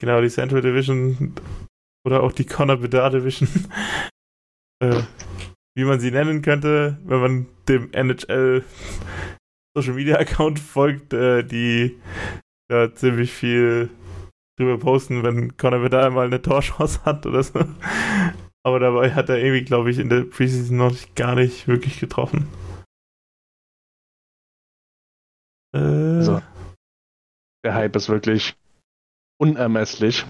[0.00, 1.34] genau, die Central Division
[2.04, 3.48] oder auch die Conor Bedard Division.
[4.82, 5.02] äh,
[5.76, 8.64] wie man sie nennen könnte, wenn man dem NHL
[9.76, 11.98] Social Media Account folgt, äh, die
[12.70, 13.90] ja ziemlich viel
[14.58, 17.60] drüber posten, wenn Conor wieder einmal eine Torchance hat oder so.
[18.66, 22.48] Aber dabei hat er irgendwie, glaube ich, in der Preseason noch gar nicht wirklich getroffen.
[25.74, 26.40] Äh, also,
[27.64, 28.56] der Hype ist wirklich
[29.38, 30.24] unermesslich.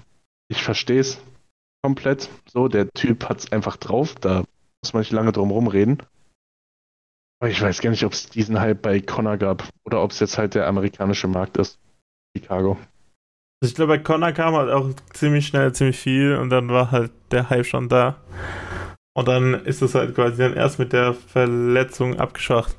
[0.49, 1.21] Ich verstehe es
[1.83, 2.29] komplett.
[2.47, 4.15] So, der Typ hat es einfach drauf.
[4.15, 4.43] Da
[4.83, 6.01] muss man nicht lange drum rumreden.
[7.47, 10.37] Ich weiß gar nicht, ob es diesen Hype bei Connor gab oder ob es jetzt
[10.37, 11.79] halt der amerikanische Markt ist.
[12.37, 12.77] Chicago.
[13.61, 16.91] Also ich glaube, bei Connor kam halt auch ziemlich schnell ziemlich viel und dann war
[16.91, 18.17] halt der Hype schon da.
[19.17, 22.75] Und dann ist es halt quasi dann erst mit der Verletzung abgeschacht.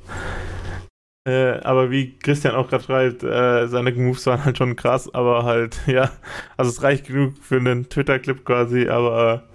[1.26, 5.44] Äh, aber wie Christian auch gerade schreibt, äh, seine Moves waren halt schon krass, aber
[5.44, 6.12] halt, ja,
[6.57, 9.48] also es reicht genug für einen Twitter-Clip quasi, aber.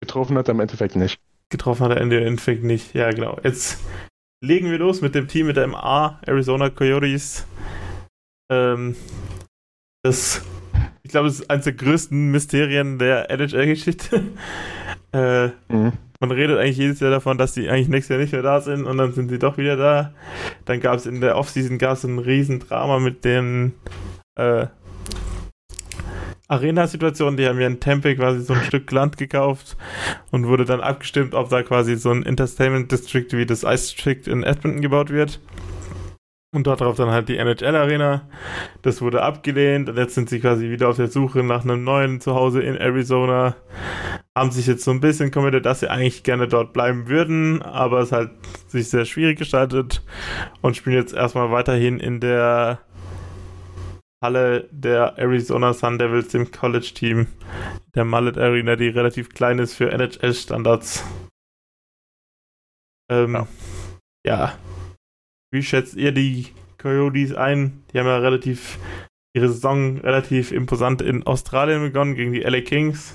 [0.00, 1.18] Getroffen hat er im Endeffekt nicht.
[1.50, 3.38] Getroffen hat er im Endeffekt nicht, ja, genau.
[3.42, 3.80] Jetzt
[4.44, 7.46] legen wir los mit dem Team mit dem A, Arizona Coyotes.
[8.50, 8.94] Ähm,
[10.02, 10.42] das,
[11.02, 14.22] ich glaube, es ist eines der größten Mysterien der NHL-Geschichte.
[15.12, 15.92] äh, mhm.
[16.20, 18.84] Man redet eigentlich jedes Jahr davon, dass die eigentlich nächstes Jahr nicht mehr da sind
[18.84, 20.14] und dann sind sie doch wieder da.
[20.64, 23.72] Dann gab es in der Offseason gab's ein Riesendrama mit den
[24.36, 24.66] äh,
[26.48, 29.76] Arena-Situation, die haben ja in Tempe quasi so ein Stück Land gekauft
[30.30, 34.30] und wurde dann abgestimmt, ob da quasi so ein Entertainment District wie das Ice District
[34.30, 35.40] in Edmonton gebaut wird.
[36.54, 38.28] Und dort drauf dann halt die NHL Arena.
[38.82, 42.20] Das wurde abgelehnt und jetzt sind sie quasi wieder auf der Suche nach einem neuen
[42.20, 43.56] Zuhause in Arizona.
[44.36, 48.00] Haben sich jetzt so ein bisschen committed, dass sie eigentlich gerne dort bleiben würden, aber
[48.00, 48.30] es halt
[48.68, 50.04] sich sehr schwierig gestaltet
[50.60, 52.78] und spielen jetzt erstmal weiterhin in der
[54.24, 57.26] Halle der Arizona Sun Devils, dem College-Team
[57.94, 61.04] der Mallet Arena, die relativ klein ist für NHL-Standards.
[63.10, 63.46] Ähm, ja.
[64.26, 64.58] ja.
[65.52, 67.84] Wie schätzt ihr die Coyotes ein?
[67.92, 68.78] Die haben ja relativ
[69.36, 73.14] ihre Saison relativ imposant in Australien begonnen gegen die LA Kings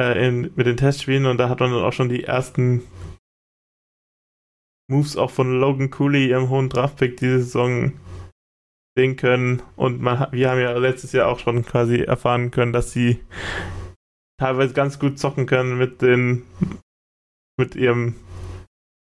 [0.00, 2.82] äh, in, mit den Testspielen und da hat man dann auch schon die ersten
[4.88, 7.94] Moves auch von Logan Cooley, ihrem hohen Draftpick diese Saison
[8.96, 9.62] sehen können.
[9.76, 13.24] Und man, wir haben ja letztes Jahr auch schon quasi erfahren können, dass sie
[14.38, 16.44] teilweise ganz gut zocken können mit den
[17.56, 18.16] mit ihrem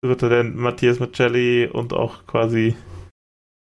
[0.05, 2.75] Souverän Matthias Macelli und auch quasi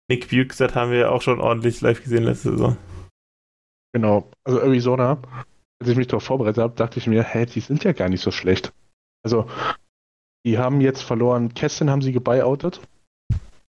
[0.10, 2.78] Nick Bukestead haben wir auch schon ordentlich live gesehen letzte Saison.
[3.94, 5.22] Genau, also Arizona,
[5.82, 8.22] als ich mich darauf vorbereitet habe, dachte ich mir, hä, die sind ja gar nicht
[8.22, 8.72] so schlecht.
[9.26, 9.50] Also,
[10.46, 12.80] die haben jetzt verloren, Kessin haben sie gebuyoutet.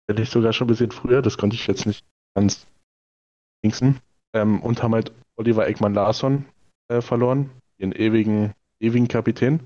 [0.08, 2.66] Hätte ich sogar schon ein bisschen früher, das konnte ich jetzt nicht ganz
[3.62, 4.00] linksen.
[4.32, 6.46] Ähm, und haben halt Oliver Eggman Larsson
[6.88, 9.60] äh, verloren, ihren ewigen, ewigen Kapitän.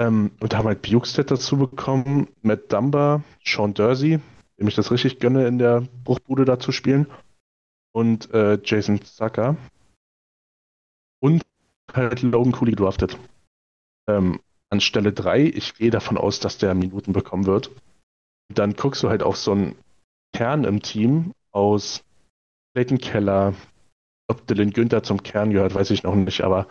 [0.00, 4.20] Ähm, und haben halt Bukestead dazu bekommen, Matt Dumba, Sean Dursey,
[4.58, 7.06] dem ich das richtig gönne, in der Bruchbude da zu spielen.
[7.92, 9.56] Und äh, Jason Zucker.
[11.20, 11.42] Und
[11.92, 13.18] halt Logan Cooley draftet.
[14.08, 17.70] Ähm, an Stelle 3, ich gehe davon aus, dass der Minuten bekommen wird.
[18.52, 19.76] Dann guckst du halt auf so einen
[20.34, 22.04] Kern im Team aus
[22.74, 23.54] Clayton Keller,
[24.28, 26.66] ob Dylan Günther zum Kern gehört, weiß ich noch nicht, aber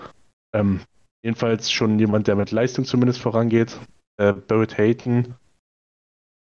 [0.53, 0.81] ähm,
[1.23, 3.79] jedenfalls schon jemand, der mit Leistung zumindest vorangeht.
[4.17, 5.35] Äh, Barrett Hayton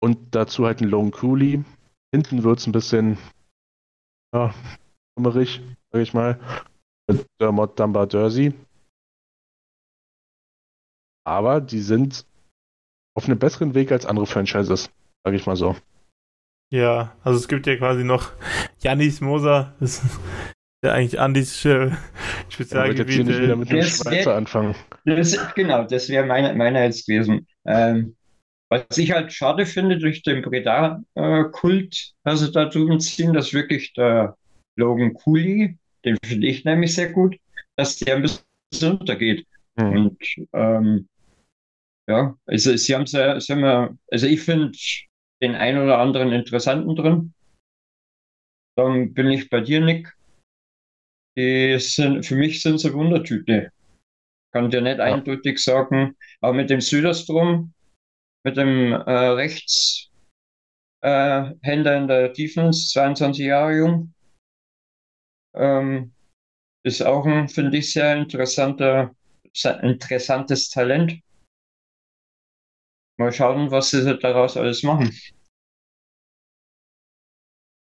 [0.02, 1.64] und dazu halt ein Lone Cooley.
[2.12, 3.18] Hinten wird es ein bisschen
[4.34, 4.54] ja,
[5.16, 6.40] kummerig, sag ich mal.
[7.08, 8.54] Mit Dermot Dumba Jersey.
[11.26, 12.26] Aber die sind
[13.16, 14.90] auf einem besseren Weg als andere Franchises,
[15.24, 15.76] sage ich mal so.
[16.74, 18.32] Ja, also es gibt ja quasi noch
[18.82, 20.20] Janis Moser, das ist
[20.84, 21.92] ja eigentlich Andis äh,
[22.50, 23.10] Spezialgebiet.
[23.10, 24.74] Ja, jetzt nicht wieder mit dem Schweizer wär, anfangen.
[25.06, 27.46] Das, genau, das wäre meine, meiner jetzt gewesen.
[27.68, 28.16] Ähm,
[28.70, 34.36] was ich halt schade finde durch den Breda-Kult, also da drüben ziehen, dass wirklich der
[34.76, 37.36] Logan Cooley, den finde ich nämlich sehr gut,
[37.76, 39.46] dass der ein bisschen untergeht.
[39.76, 39.92] Mhm.
[39.92, 40.18] Und
[40.54, 41.08] ähm,
[42.08, 44.72] ja, also sie haben sehr, sehr mal, also ich finde
[45.44, 47.34] den einen oder anderen interessanten drin.
[48.76, 50.16] Dann bin ich bei dir, Nick.
[51.38, 53.72] Die sind, für mich sind sie Wundertüte.
[54.54, 55.06] Kann dir nicht ja.
[55.06, 57.74] eindeutig sagen, aber mit dem Süderstrom,
[58.46, 60.14] mit dem äh, Rechtshänder
[61.64, 64.14] äh, in der Defense, 22 Jahre jung,
[65.56, 66.14] ähm,
[66.84, 69.16] ist auch ein, finde ich, sehr interessanter,
[69.54, 71.20] sehr interessantes Talent.
[73.18, 75.12] Mal schauen, was sie daraus alles machen.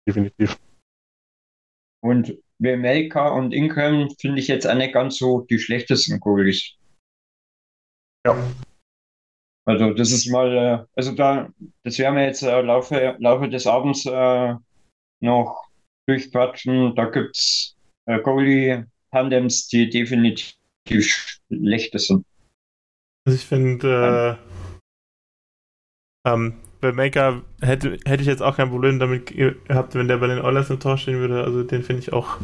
[0.06, 0.58] Definitiv.
[2.02, 6.76] Und Melka und Ingram finde ich jetzt auch nicht ganz so die schlechtesten Goalies.
[8.26, 8.36] Ja.
[9.64, 11.48] Also das ist mal, äh, also da,
[11.84, 14.54] das werden wir jetzt äh, Laufe, Laufe des Abends äh,
[15.20, 15.68] noch
[16.08, 16.94] durchquatschen.
[16.96, 20.56] Da gibt es äh, Goalie-Tandems, die definitiv
[20.88, 22.26] schlechter sind.
[23.24, 24.61] Also ich finde, äh,
[26.26, 30.26] ähm, bei Maker hätte, hätte ich jetzt auch kein Problem damit gehabt, wenn der bei
[30.26, 31.44] den Oilers im Tor stehen würde.
[31.44, 32.38] Also den finde ich auch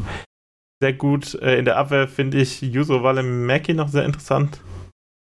[0.80, 1.34] sehr gut.
[1.34, 4.60] Äh, in der Abwehr finde ich Yuzo Mackie noch sehr interessant.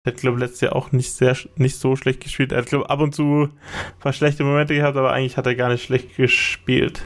[0.04, 2.52] Der hat, glaube ich, letztes Jahr auch nicht, sehr, nicht so schlecht gespielt.
[2.52, 5.46] Er hat, glaube ich, ab und zu ein paar schlechte Momente gehabt, aber eigentlich hat
[5.46, 7.02] er gar nicht schlecht gespielt.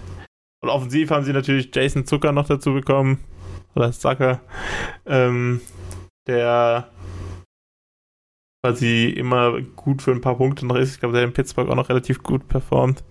[0.63, 3.19] Und offensiv haben sie natürlich Jason Zucker noch dazu bekommen.
[3.75, 4.41] Oder Zucker.
[5.07, 5.61] Ähm,
[6.27, 6.89] der
[8.65, 10.95] quasi immer gut für ein paar Punkte noch ist.
[10.95, 13.05] Ich glaube, der in Pittsburgh auch noch relativ gut performt.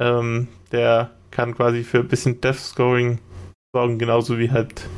[0.00, 3.20] Ähm, der kann quasi für ein bisschen Death Scoring
[3.72, 4.88] sorgen, genauso wie halt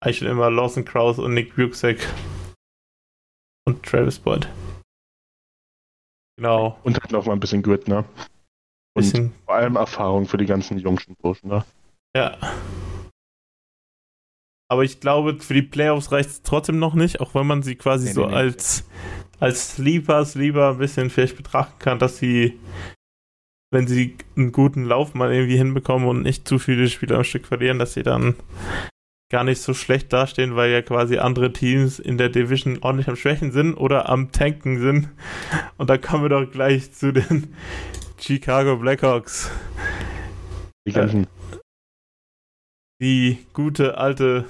[0.00, 2.06] eigentlich schon immer Lawson Krause und Nick Buczek
[3.66, 4.46] und Travis Boyd.
[6.36, 6.78] Genau.
[6.82, 8.04] Und halt noch mal ein bisschen Grit, ne?
[8.94, 9.32] Und bisschen.
[9.46, 11.64] vor allem Erfahrung für die ganzen jungen Burschen, ne?
[12.14, 12.36] Ja.
[14.70, 17.76] Aber ich glaube, für die Playoffs reicht es trotzdem noch nicht, auch wenn man sie
[17.76, 19.36] quasi nee, so nee, als, nee.
[19.40, 22.58] als Sleepers lieber ein bisschen vielleicht betrachten kann, dass sie,
[23.70, 27.46] wenn sie einen guten Lauf mal irgendwie hinbekommen und nicht zu viele Spieler am Stück
[27.46, 28.36] verlieren, dass sie dann
[29.30, 33.16] gar nicht so schlecht dastehen, weil ja quasi andere Teams in der Division ordentlich am
[33.16, 35.08] Schwächen sind oder am Tanken sind.
[35.76, 37.54] Und da kommen wir doch gleich zu den
[38.18, 39.50] Chicago Blackhawks.
[40.86, 41.26] Die ganzen.
[43.00, 44.44] Die gute alte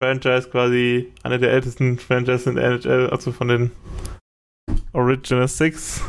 [0.00, 3.70] Franchise quasi eine der ältesten Franchises in der NHL, also von den
[4.92, 6.00] Original Six,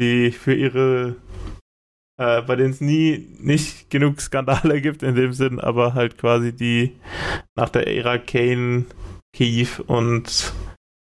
[0.00, 1.16] die für ihre,
[2.20, 6.54] äh, bei denen es nie nicht genug Skandale gibt in dem Sinn, aber halt quasi
[6.54, 6.96] die
[7.56, 8.86] nach der Ära Kane,
[9.34, 10.52] Keith und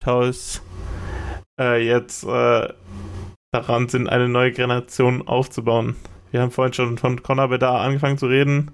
[0.05, 0.61] Taus
[1.59, 2.69] äh, jetzt äh,
[3.53, 5.97] daran sind, eine neue Generation aufzubauen.
[6.31, 8.71] Wir haben vorhin schon von Conor Bedard angefangen zu reden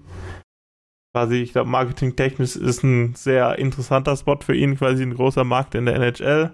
[1.13, 5.75] quasi, ich glaube, marketingtechnisch ist ein sehr interessanter Spot für ihn, quasi ein großer Markt
[5.75, 6.53] in der NHL.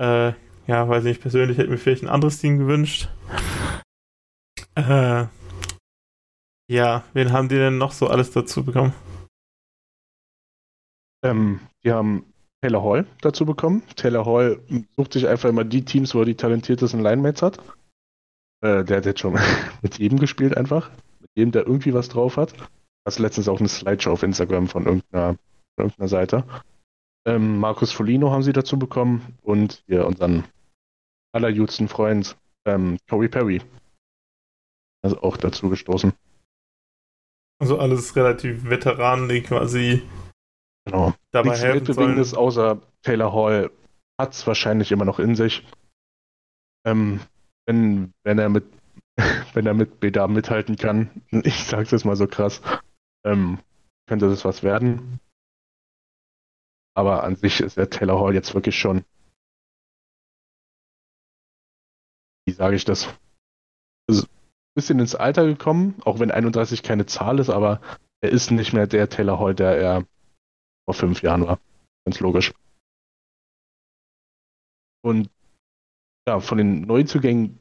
[0.00, 0.32] Äh,
[0.66, 3.08] ja, weiß nicht, persönlich hätte mir vielleicht ein anderes Team gewünscht.
[4.74, 5.26] Äh,
[6.70, 8.94] Ja, wen haben die denn noch so alles dazu bekommen?
[11.22, 13.82] Ähm, die haben Taylor Hall dazu bekommen.
[13.96, 14.60] Taylor Hall
[14.96, 17.58] sucht sich einfach immer die Teams, wo er die talentiertesten Linemates hat.
[18.62, 19.38] Äh, der hat jetzt schon
[19.82, 20.90] mit jedem gespielt einfach.
[21.20, 22.54] Mit jedem, der irgendwie was drauf hat.
[23.06, 25.36] Hast letztens auch eine Slideshow auf Instagram von irgendeiner,
[25.76, 26.44] von irgendeiner Seite.
[27.26, 30.44] Ähm, Markus Folino haben sie dazu bekommen und hier unseren
[31.32, 32.36] allerjüngsten Freund
[32.66, 33.62] ähm, Corey Perry.
[35.02, 36.12] Also auch dazu gestoßen.
[37.60, 40.02] Also alles relativ Veteranen, die quasi
[40.84, 41.14] genau.
[41.30, 41.96] dabei Nichts helfen sollen.
[41.96, 43.70] Weltbewegendes, außer Taylor Hall
[44.18, 45.66] hat es wahrscheinlich immer noch in sich.
[46.86, 47.20] Ähm,
[47.66, 48.64] wenn, wenn er mit
[49.54, 52.60] wenn er mit Beda mithalten kann, ich sag's jetzt mal so krass,
[53.24, 53.58] ähm,
[54.06, 55.20] könnte das was werden.
[56.96, 59.04] Aber an sich ist der Taylor Hall jetzt wirklich schon,
[62.46, 63.08] wie sage ich das,
[64.08, 67.80] ist ein bisschen ins Alter gekommen, auch wenn 31 keine Zahl ist, aber
[68.20, 70.06] er ist nicht mehr der Taylor Hall, der er
[70.86, 71.58] vor fünf Jahren war.
[72.04, 72.52] Ganz logisch.
[75.02, 75.30] Und
[76.26, 77.58] ja, von den Neuzugängen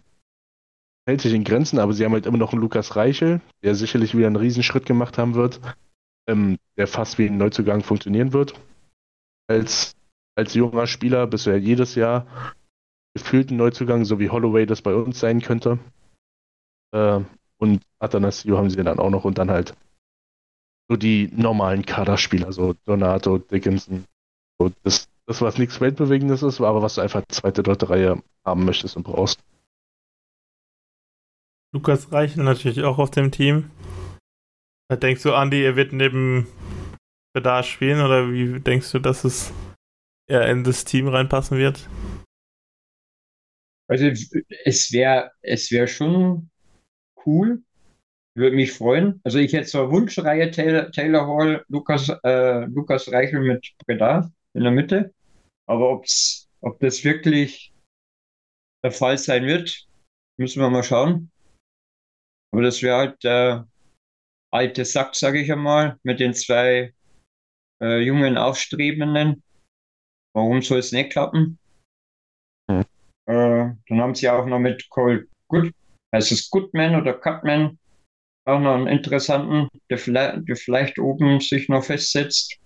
[1.06, 4.16] hält sich in Grenzen, aber sie haben halt immer noch einen Lukas Reichel, der sicherlich
[4.16, 5.60] wieder einen Riesenschritt gemacht haben wird,
[6.28, 8.54] ähm, der fast wie ein Neuzugang funktionieren wird.
[9.48, 9.96] Als,
[10.36, 12.26] als junger Spieler bist du ja jedes Jahr
[13.14, 15.80] gefühlt ein Neuzugang, so wie Holloway das bei uns sein könnte.
[16.94, 17.22] Äh,
[17.58, 19.76] und Atanasio haben sie dann auch noch und dann halt
[20.90, 24.06] so die normalen Kaderspieler, so Donato, Dickinson.
[24.60, 28.66] So das, das, was nichts Weltbewegendes ist, aber was du einfach zweite, dritte Reihe haben
[28.66, 29.40] möchtest und brauchst.
[31.74, 33.72] Lukas Reichel natürlich auch auf dem Team.
[34.90, 36.48] Da denkst du, Andi, er wird neben
[37.36, 39.52] Bedarf spielen oder wie denkst du, dass es
[40.30, 41.90] eher in das Team reinpassen wird?
[43.90, 44.06] Also
[44.66, 46.50] es wäre es wär schon
[47.26, 47.64] cool.
[48.36, 49.20] Würde mich freuen.
[49.24, 54.64] Also ich hätte zur Wunschreihe Taylor, Taylor Hall, Lukas, äh, Lukas Reichel mit Bedarf in
[54.64, 55.14] der Mitte.
[55.68, 57.74] Aber ob's, ob das wirklich
[58.84, 59.88] der Fall sein wird,
[60.38, 61.32] müssen wir mal schauen.
[62.54, 63.68] Aber das wäre halt der
[64.54, 66.94] alte Sack, sage ich einmal, mit den zwei
[67.82, 69.42] äh, jungen Aufstrebenden.
[70.36, 71.58] Warum soll es nicht klappen?
[72.70, 72.82] Hm.
[73.26, 75.74] Äh, dann haben sie auch noch mit Cole Good,
[76.14, 77.80] heißt es Goodman oder Cutman,
[78.46, 82.60] auch noch einen interessanten, der vielleicht, der vielleicht oben sich noch festsetzt.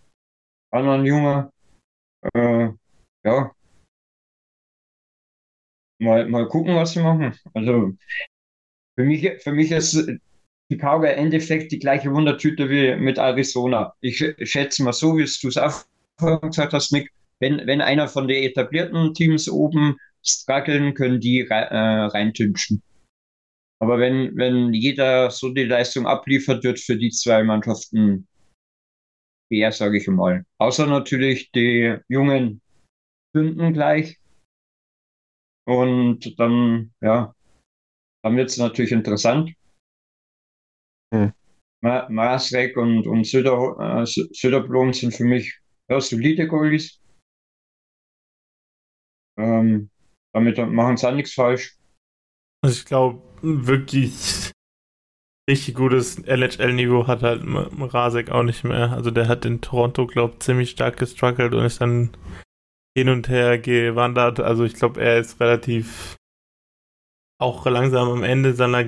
[0.72, 1.54] Auch noch ein junger.
[2.34, 2.72] Äh,
[3.24, 3.52] ja.
[6.00, 7.40] Mal, mal gucken, was sie machen.
[7.54, 7.94] Also
[8.98, 10.10] für mich, für mich ist
[10.72, 13.94] Chicago im Endeffekt die gleiche Wundertüte wie mit Arizona.
[14.02, 15.86] Ich schätze mal so, wie du es auch
[16.42, 21.54] gesagt hast, Nick, wenn, wenn einer von den etablierten Teams oben strugglen, können die äh,
[21.54, 22.82] reintünchen.
[23.80, 28.28] Aber wenn, wenn jeder so die Leistung abliefert, wird für die zwei Mannschaften
[29.48, 30.44] schwer, sage ich mal.
[30.58, 32.62] Außer natürlich die Jungen
[33.36, 34.18] zünden gleich.
[35.66, 37.36] Und dann, ja,
[38.24, 39.54] dann wird es natürlich interessant.
[41.14, 41.34] Hm.
[41.82, 47.00] Ma Maasrek und, und Söder, äh, Söderblom sind für mich ja, solide Goalies.
[49.40, 49.90] Ähm,
[50.34, 51.78] damit machen sie auch nichts falsch.
[52.64, 54.52] Also ich glaube, wirklich
[55.50, 58.92] richtig gutes LHL-Niveau hat halt Rasek auch nicht mehr.
[58.92, 62.18] Also der hat in Toronto, glaube ich, ziemlich stark gestruggelt und ist dann
[62.98, 64.40] hin und her gewandert.
[64.40, 66.17] Also ich glaube, er ist relativ
[67.40, 68.86] auch langsam am Ende seiner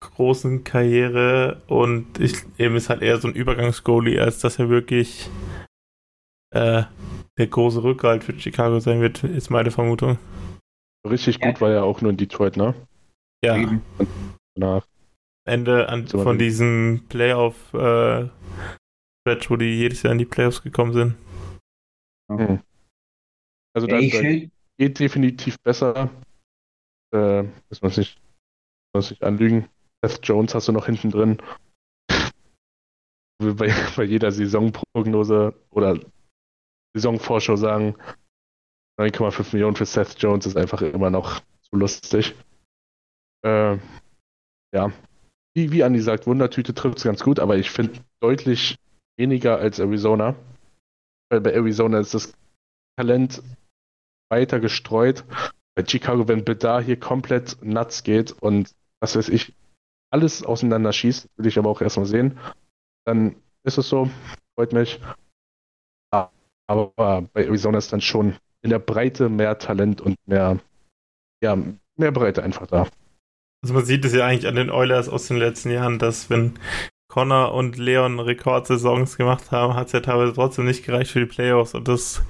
[0.00, 5.28] großen Karriere und ich eben ist halt eher so ein Übergangsgoalie, als dass er wirklich
[6.54, 6.84] äh,
[7.36, 10.18] der große Rückhalt für Chicago sein wird, ist meine Vermutung.
[11.08, 12.74] Richtig gut war er auch nur in Detroit, ne?
[13.44, 13.54] Ja.
[13.54, 13.82] Und
[14.56, 14.86] danach.
[15.46, 18.28] Ende an, So, von die- diesem Playoff äh,
[19.22, 21.14] Stretch, wo die jedes Jahr in die Playoffs gekommen sind.
[22.30, 22.60] Hm.
[23.74, 24.46] Also Ja, da,
[24.78, 26.10] geht definitiv besser.
[27.12, 28.20] Äh, muss man sich,
[28.94, 29.68] muss sich anlügen.
[30.04, 31.38] Seth Jones hast du noch hinten drin.
[33.38, 35.98] Bei, bei jeder Saisonprognose oder
[36.94, 37.96] Saisonvorschau sagen,
[39.00, 42.34] 9,5 Millionen für Seth Jones ist einfach immer noch zu lustig.
[43.44, 43.78] Äh,
[44.74, 44.92] ja,
[45.56, 48.76] wie, wie Andi sagt, Wundertüte trifft es ganz gut, aber ich finde deutlich
[49.16, 50.34] weniger als Arizona.
[51.30, 52.32] Weil bei Arizona ist das
[52.96, 53.42] Talent
[54.30, 55.24] weiter gestreut.
[55.78, 59.54] Bei Chicago, wenn Bedar hier komplett nuts geht und was weiß ich,
[60.12, 62.36] alles auseinander schießt, will ich aber auch erstmal sehen,
[63.04, 64.10] dann ist es so,
[64.56, 64.98] freut mich.
[66.10, 70.58] Aber bei Arizona ist dann schon in der Breite mehr Talent und mehr,
[71.44, 71.56] ja,
[71.96, 72.88] mehr Breite einfach da.
[73.62, 76.58] Also man sieht es ja eigentlich an den Oilers aus den letzten Jahren, dass wenn
[77.06, 81.26] Connor und Leon Rekordsaisons gemacht haben, hat es ja teilweise trotzdem nicht gereicht für die
[81.26, 81.74] Playoffs.
[81.74, 82.20] Und das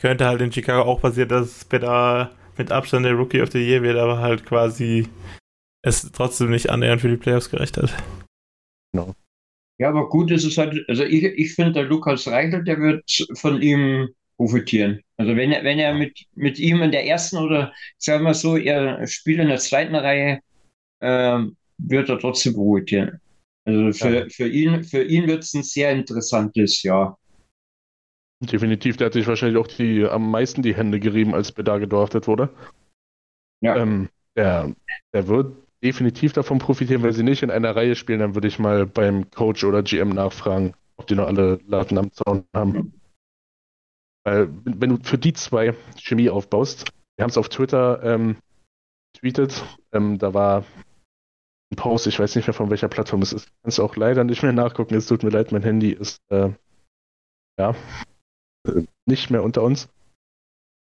[0.00, 3.82] könnte halt in Chicago auch passieren, dass Bedar mit Abstand der Rookie of the Year
[3.82, 5.08] wird, aber halt quasi
[5.82, 7.90] es trotzdem nicht annähernd für die Playoffs gerecht hat.
[8.92, 9.14] Genau.
[9.78, 13.10] Ja, aber gut ist es halt, also ich, ich finde, der Lukas Reichel, der wird
[13.38, 15.00] von ihm profitieren.
[15.16, 18.58] Also wenn er, wenn er mit, mit ihm in der ersten oder sagen wir so,
[18.58, 20.40] er spielt in der zweiten Reihe,
[21.00, 23.20] ähm, wird er trotzdem profitieren.
[23.64, 24.28] Also für, ja.
[24.28, 27.18] für ihn, für ihn wird es ein sehr interessantes Jahr.
[28.42, 32.26] Definitiv, der hat sich wahrscheinlich auch die, am meisten die Hände gerieben, als Bedar gedraftet
[32.26, 32.48] wurde.
[33.60, 33.76] Ja.
[33.76, 34.74] Ähm, der,
[35.12, 38.58] der wird definitiv davon profitieren, wenn sie nicht in einer Reihe spielen, dann würde ich
[38.58, 42.94] mal beim Coach oder GM nachfragen, ob die noch alle Laden am Zaun haben.
[44.24, 48.36] Weil, wenn du für die zwei Chemie aufbaust, wir haben es auf Twitter ähm,
[49.18, 49.62] tweetet,
[49.92, 50.64] ähm, da war
[51.70, 53.50] ein Post, ich weiß nicht mehr von welcher Plattform es ist.
[53.62, 56.50] Kannst du auch leider nicht mehr nachgucken, es tut mir leid, mein Handy ist äh,
[57.58, 57.74] ja
[59.06, 59.88] nicht mehr unter uns.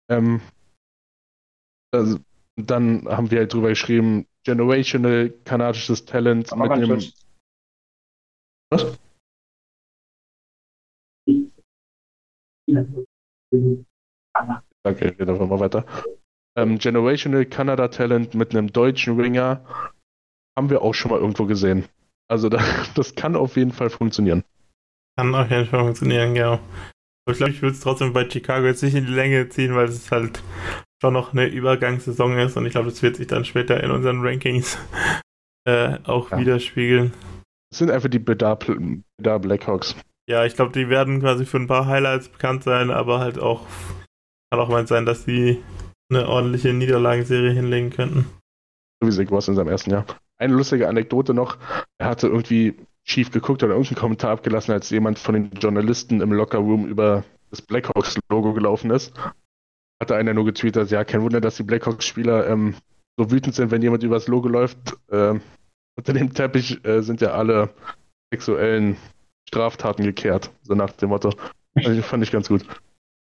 [0.09, 0.41] Ähm,
[1.91, 2.19] also,
[2.55, 7.13] dann haben wir halt drüber geschrieben, generational kanadisches Talent mit dem.
[8.71, 8.99] Was?
[14.84, 15.86] Danke, geht einfach mal weiter.
[16.55, 19.65] Ähm, generational Canada Talent mit einem deutschen Winger
[20.57, 21.86] haben wir auch schon mal irgendwo gesehen.
[22.27, 22.59] Also da,
[22.95, 24.43] das kann auf jeden Fall funktionieren.
[25.17, 26.59] Kann auf jeden Fall funktionieren, genau.
[27.30, 29.75] Aber ich glaube, ich würde es trotzdem bei Chicago jetzt nicht in die Länge ziehen,
[29.75, 30.41] weil es halt
[30.99, 34.25] schon noch eine Übergangssaison ist und ich glaube, das wird sich dann später in unseren
[34.25, 34.80] Rankings
[35.67, 36.39] äh, auch ja.
[36.39, 37.13] widerspiegeln.
[37.69, 39.95] Das sind einfach die Bedar, Bedar Blackhawks.
[40.27, 43.67] Ja, ich glaube, die werden quasi für ein paar Highlights bekannt sein, aber halt auch
[44.51, 45.63] kann auch mal sein, dass sie
[46.09, 48.25] eine ordentliche Niederlagenserie hinlegen könnten.
[48.99, 50.07] So wie Sig in seinem ersten Jahr.
[50.39, 51.59] Eine lustige Anekdote noch,
[51.99, 52.75] er hatte irgendwie
[53.10, 57.62] schief geguckt oder irgendeinen Kommentar abgelassen, als jemand von den Journalisten im Lockerroom über das
[57.62, 59.14] Blackhawks-Logo gelaufen ist
[60.01, 62.76] hatte einer nur getweetet, ja, kein Wunder, dass die Blackhawks-Spieler ähm,
[63.18, 64.97] so wütend sind, wenn jemand übers Logo läuft.
[65.12, 65.41] Ähm,
[65.97, 67.70] unter dem Teppich äh, sind ja alle
[68.34, 68.95] sexuellen
[69.47, 71.34] Straftaten gekehrt, so nach dem Motto.
[71.76, 72.66] Also, fand ich ganz gut.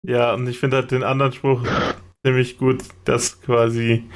[0.06, 1.66] Ja, und ich finde halt den anderen Spruch
[2.26, 4.10] ziemlich gut, dass quasi,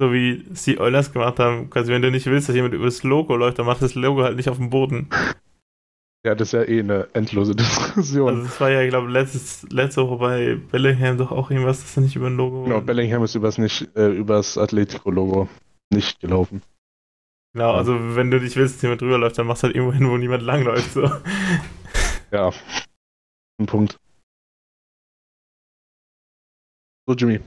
[0.00, 3.36] so wie sie Eulers gemacht haben, quasi, wenn du nicht willst, dass jemand übers Logo
[3.36, 5.08] läuft, dann macht das Logo halt nicht auf dem Boden.
[6.24, 8.28] Ja, das ist ja eh eine endlose Diskussion.
[8.28, 12.02] Also es war ja, ich glaube, letzte Woche bei Bellingham doch auch irgendwas, dass er
[12.02, 15.48] nicht über ein Logo Genau, Bellingham ist übers, nicht, äh, übers Atletico-Logo
[15.90, 16.62] nicht gelaufen.
[17.54, 19.94] Genau, also wenn du nicht willst, dass jemand drüber läuft, dann machst du halt irgendwo
[19.94, 20.92] hin, wo niemand langläuft.
[20.92, 21.10] So.
[22.30, 22.52] Ja,
[23.58, 23.98] ein Punkt.
[27.08, 27.40] So, Jimmy,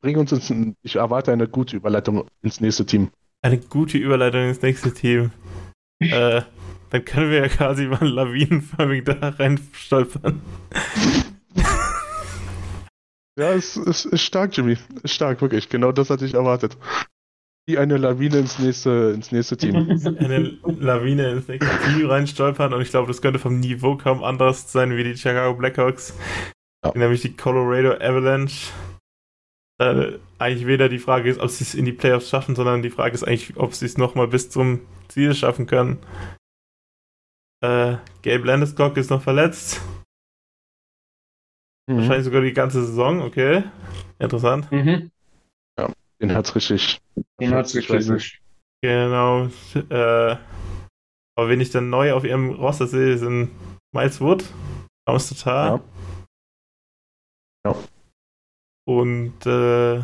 [0.00, 3.10] bring uns ins, ich erwarte eine gute Überleitung ins nächste Team.
[3.42, 5.30] Eine gute Überleitung ins nächste Team.
[6.00, 6.42] äh,
[6.90, 10.40] dann können wir ja quasi mal lawinenförmig da reinstolpern.
[13.36, 14.78] Ja, es ist, ist stark, Jimmy.
[15.02, 15.68] Ist stark, wirklich.
[15.68, 16.76] Genau das hatte ich erwartet.
[17.66, 19.74] Wie eine Lawine ins nächste, ins nächste Team.
[20.18, 24.70] Eine Lawine ins nächste Team reinstolpern und ich glaube, das könnte vom Niveau kaum anders
[24.70, 26.14] sein wie die Chicago Blackhawks.
[26.84, 26.92] Ja.
[26.94, 28.70] Nämlich die Colorado Avalanche.
[29.84, 32.90] Äh, eigentlich weder die Frage ist, ob sie es in die Playoffs schaffen, sondern die
[32.90, 35.98] Frage ist eigentlich, ob sie es nochmal bis zum Ziel schaffen können.
[37.62, 39.82] Äh, Gabe Landeskog ist noch verletzt.
[41.86, 41.98] Mhm.
[41.98, 43.64] Wahrscheinlich sogar die ganze Saison, okay.
[44.18, 44.70] Interessant.
[44.72, 45.10] Mhm.
[45.78, 47.00] Ja, den hat's richtig.
[47.38, 48.40] Den hat's richtig.
[48.82, 49.48] Genau.
[49.74, 50.36] Äh,
[51.36, 53.50] aber wenn ich dann neu auf ihrem Roster sehe, sind
[53.92, 54.44] Miles Wood,
[55.06, 55.82] Thomas Tatar.
[57.66, 57.72] Ja.
[57.72, 57.93] ja.
[58.86, 60.02] Und äh.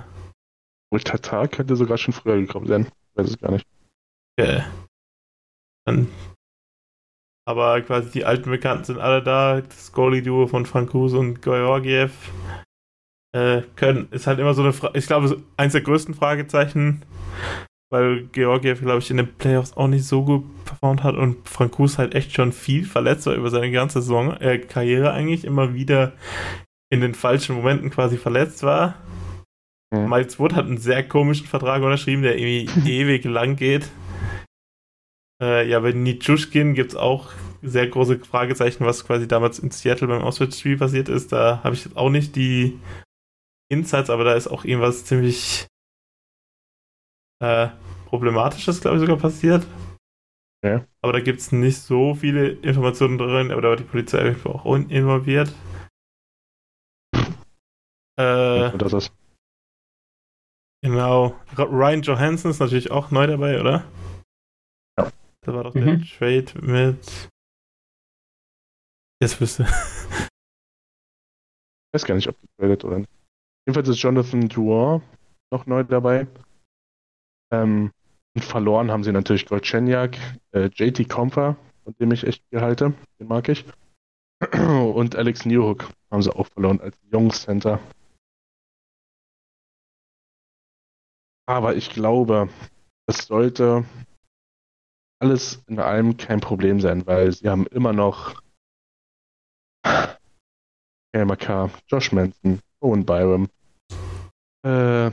[0.92, 2.88] Und Tatar könnte sogar schon früher gekommen sein.
[3.14, 3.66] Weiß es gar nicht.
[4.38, 4.64] Okay.
[5.86, 6.08] Dann
[7.50, 9.60] aber quasi die alten Bekannten sind alle da.
[9.60, 12.12] Das Goalie-Duo von Frankus und Georgiev.
[13.32, 14.96] Äh, können, ist halt immer so eine Frage.
[14.96, 17.02] Ich glaube, eins der größten Fragezeichen,
[17.90, 21.98] weil Georgiev, glaube ich, in den Playoffs auch nicht so gut performt hat und Frankus
[21.98, 26.12] halt echt schon viel verletzt war über seine ganze Saison, äh, Karriere eigentlich immer wieder
[26.90, 28.96] in den falschen Momenten quasi verletzt war.
[29.92, 30.08] Mhm.
[30.08, 33.88] Miles Wood hat einen sehr komischen Vertrag unterschrieben, der irgendwie ewig lang geht.
[35.42, 37.32] Äh, ja, bei Nichushkin gibt es auch
[37.62, 41.32] sehr große Fragezeichen, was quasi damals in Seattle beim Auswärtsspiel passiert ist.
[41.32, 42.78] Da habe ich jetzt auch nicht die
[43.70, 45.66] Insights, aber da ist auch irgendwas ziemlich
[47.42, 47.68] äh,
[48.06, 49.66] Problematisches, glaube ich, sogar passiert.
[50.64, 50.84] Ja.
[51.00, 54.66] Aber da gibt es nicht so viele Informationen drin, aber da war die Polizei auch
[54.74, 55.54] involviert.
[58.20, 59.12] Äh, das ist.
[60.82, 61.34] Genau.
[61.56, 63.84] Ryan Johansson ist natürlich auch neu dabei, oder?
[64.98, 65.10] Ja.
[65.42, 65.84] Da war doch Mhm.
[65.84, 67.28] der Trade mit.
[69.22, 69.64] Jetzt wüsste.
[71.92, 73.10] Ich weiß gar nicht, ob getradet oder nicht.
[73.66, 75.02] Jedenfalls ist Jonathan Drouin
[75.52, 76.26] noch neu dabei.
[77.52, 77.90] Ähm,
[78.34, 80.16] und verloren haben sie natürlich Golchenyak,
[80.52, 83.64] äh, JT Comfer, von dem ich echt viel halte, den mag ich.
[84.94, 87.80] Und Alex Newhook haben sie auch verloren als Jungscenter.
[91.46, 92.48] Aber ich glaube,
[93.06, 93.84] das sollte
[95.20, 98.40] alles in allem kein Problem sein, weil sie haben immer noch
[101.12, 103.48] KMK, Josh Manson, Owen Byram.
[104.64, 105.10] Äh,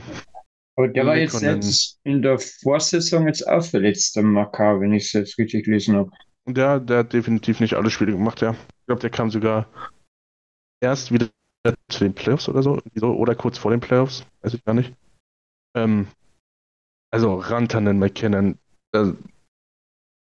[0.76, 5.06] Aber der war jetzt, jetzt in der Vorsaison jetzt auch verletzt, der Makar, wenn ich
[5.06, 6.10] es jetzt richtig gelesen habe.
[6.46, 8.52] und der, der hat definitiv nicht alle Spiele gemacht, ja.
[8.52, 9.68] Ich glaube, der kam sogar
[10.80, 11.28] erst wieder
[11.90, 14.94] zu den Playoffs oder so, oder kurz vor den Playoffs, weiß ich gar nicht.
[15.76, 16.06] Ähm,
[17.10, 18.58] also Rantanen, McKinnon,
[18.92, 19.12] äh,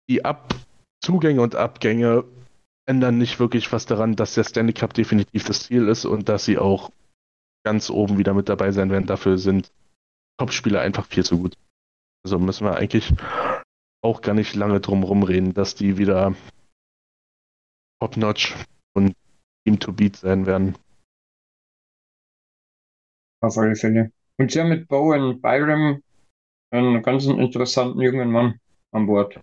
[0.09, 0.53] die Ab
[1.03, 2.23] Zugänge und Abgänge
[2.85, 6.45] ändern nicht wirklich was daran, dass der Stanley Cup definitiv das Ziel ist und dass
[6.45, 6.91] sie auch
[7.65, 9.07] ganz oben wieder mit dabei sein werden.
[9.07, 9.71] Dafür sind
[10.37, 11.55] Top-Spieler einfach viel zu gut.
[12.25, 13.13] Also müssen wir eigentlich
[14.01, 16.35] auch gar nicht lange drum rumreden, dass die wieder
[18.01, 18.55] top-notch
[18.93, 19.15] und
[19.65, 20.77] Team to beat sein werden.
[23.41, 24.11] Auf alle Fälle.
[24.37, 26.01] Und sie haben mit Bowen Byram
[26.73, 28.59] einen ganz interessanten jungen Mann
[28.91, 29.39] an Bord.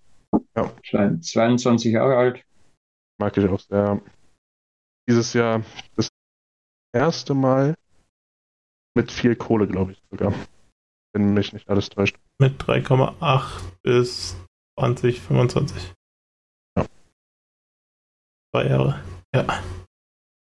[0.56, 0.72] Ja.
[0.84, 2.44] Zwei- 22 Jahre alt.
[3.18, 4.00] Mag ich auch sehr.
[5.08, 5.62] Dieses Jahr
[5.96, 6.08] das
[6.94, 7.74] erste Mal
[8.96, 10.34] mit viel Kohle, glaube ich sogar.
[11.12, 12.16] Wenn mich nicht alles täuscht.
[12.38, 14.36] Mit 3,8 bis
[14.78, 15.92] 2025.
[16.76, 16.86] Ja.
[18.54, 19.02] Zwei Jahre.
[19.34, 19.62] Ja.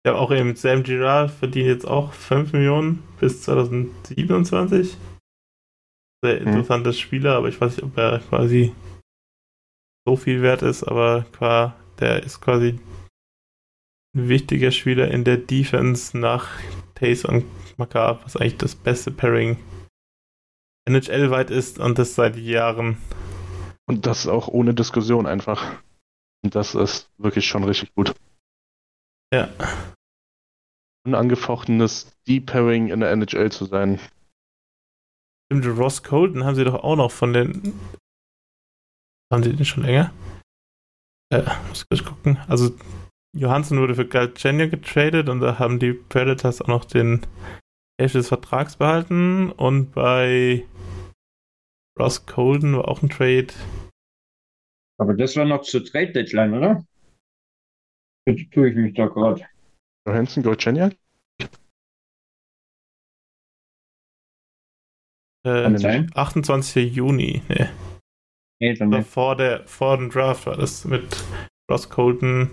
[0.05, 4.97] Ich habe auch eben Sam Girard verdient jetzt auch 5 Millionen bis 2027.
[6.23, 6.47] Sehr Mhm.
[6.47, 8.73] interessanter Spieler, aber ich weiß nicht, ob er quasi
[10.07, 12.79] so viel wert ist, aber qua, der ist quasi
[14.15, 16.49] ein wichtiger Spieler in der Defense nach
[16.95, 17.45] Taze und
[17.77, 19.57] Makar, was eigentlich das beste Pairing
[20.85, 22.97] NHL-weit ist und das seit Jahren.
[23.85, 25.81] Und das auch ohne Diskussion einfach.
[26.43, 28.13] Und das ist wirklich schon richtig gut.
[29.33, 29.49] Ja.
[31.05, 33.99] Unangefochtenes Deep-Pairing in der NHL zu sein.
[35.53, 37.79] Stimmt, Ross Colton haben sie doch auch noch von den.
[39.31, 40.11] Haben sie den schon länger?
[41.31, 42.37] Äh, muss ich kurz gucken.
[42.47, 42.71] Also,
[43.35, 47.27] Johansson wurde für Galchenyuk getradet und da haben die Predators auch noch den
[48.01, 50.65] Hälfte des Vertrags behalten und bei
[51.99, 53.53] Ross Colton war auch ein Trade.
[54.99, 56.83] Aber das war noch zur Trade Deadline, oder?
[58.27, 59.45] Jetzt tue ich mich da gerade.
[60.07, 60.95] Johansson, Golchenyak?
[65.45, 66.11] Äh, Kann sein.
[66.15, 66.93] 28.
[66.95, 67.41] Juni.
[67.49, 67.69] Nee.
[68.61, 69.09] Nee, dann war nicht.
[69.09, 71.23] vor, der, vor dem Draft war das mit
[71.69, 72.51] Ross Colton.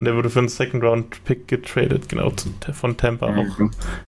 [0.00, 3.58] Und der wurde für einen Second-Round-Pick getradet, genau, zu, von Tampa auch.
[3.58, 3.70] Mhm.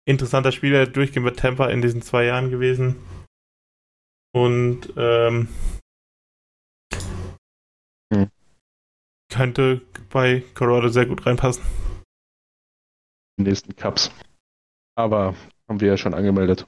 [0.06, 2.96] Interessanter Spieler, durchgehend bei Tampa in diesen zwei Jahren gewesen.
[4.34, 5.48] Und ähm,
[8.12, 8.28] Hm.
[9.32, 9.80] könnte
[10.10, 11.62] bei Colorado sehr gut reinpassen.
[13.38, 14.10] Die nächsten Cups.
[14.96, 15.34] Aber
[15.68, 16.66] haben wir ja schon angemeldet.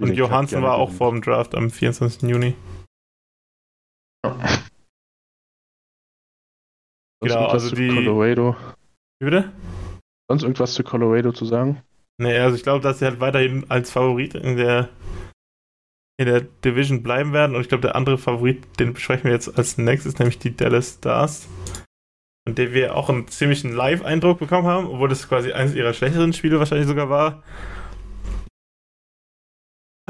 [0.00, 2.22] Und Johansson gerne war auch vor dem Draft am 24.
[2.28, 2.54] Juni.
[7.22, 8.56] Sonst Genau, also die- Colorado.
[9.20, 9.52] Wie bitte?
[10.28, 11.82] Sonst irgendwas zu Colorado zu sagen?
[12.18, 14.88] Nee, also ich glaube, dass sie halt weiterhin als Favorit in der
[16.18, 19.56] in der Division bleiben werden und ich glaube, der andere Favorit, den besprechen wir jetzt
[19.56, 21.48] als nächstes, nämlich die Dallas Stars.
[22.46, 26.34] Und der wir auch einen ziemlichen Live-Eindruck bekommen haben, obwohl das quasi eines ihrer schlechteren
[26.34, 27.42] Spiele wahrscheinlich sogar war.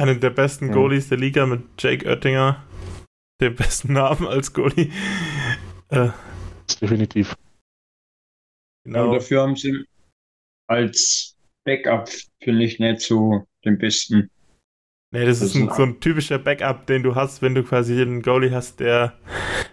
[0.01, 0.73] Einen der besten Ja.
[0.73, 2.65] Goalies der Liga mit Jake Oettinger,
[3.41, 4.91] dem besten Namen als Goalie.
[5.91, 6.09] Äh,
[6.81, 7.35] Definitiv.
[8.87, 9.15] Aber genau.
[9.15, 9.85] dafür haben sie
[10.69, 11.37] als
[11.67, 12.09] Backup,
[12.43, 14.31] finde ich, nicht so den besten.
[15.13, 17.55] Nee, das ist Das ist ein, ein- so ein typischer Backup, den du hast, wenn
[17.55, 19.19] du quasi einen Goalie hast, der,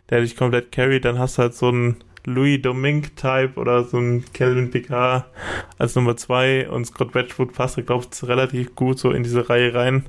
[0.09, 4.25] der dich komplett carryt, dann hast du halt so einen Louis Domingue-Type oder so einen
[4.33, 5.25] Calvin Picard
[5.77, 9.73] als Nummer 2 und Scott Wedgwood passt, glaube ich, relativ gut so in diese Reihe
[9.73, 10.05] rein.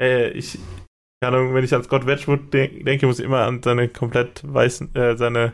[0.00, 0.58] Äh, ich,
[1.22, 4.42] keine Ahnung, wenn ich an Scott Wedgwood de denke, muss ich immer an seine komplett
[4.44, 5.52] weißen, äh, seine,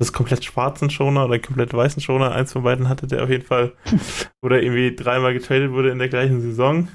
[0.00, 3.46] ist komplett schwarzen Schoner oder komplett weißen Schoner, eins von beiden hatte der auf jeden
[3.46, 3.74] Fall,
[4.42, 6.88] wo der irgendwie dreimal getradet wurde in der gleichen Saison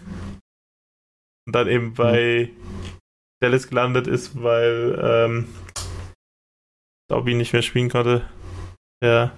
[1.48, 2.50] und dann eben bei
[3.42, 5.48] Dallas gelandet ist, weil ähm,
[7.12, 8.28] Dobby nicht mehr spielen konnte.
[9.04, 9.36] Der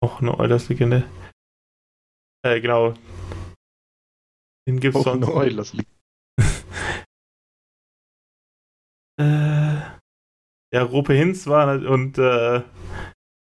[0.00, 1.08] auch eine Oilers-Legende.
[2.44, 2.94] Äh, genau.
[4.68, 5.28] Den gibt's Oh, sonst.
[5.28, 5.90] Oilers liegt.
[9.18, 9.80] Äh,
[10.74, 12.62] ja, Rope Hinz war und äh,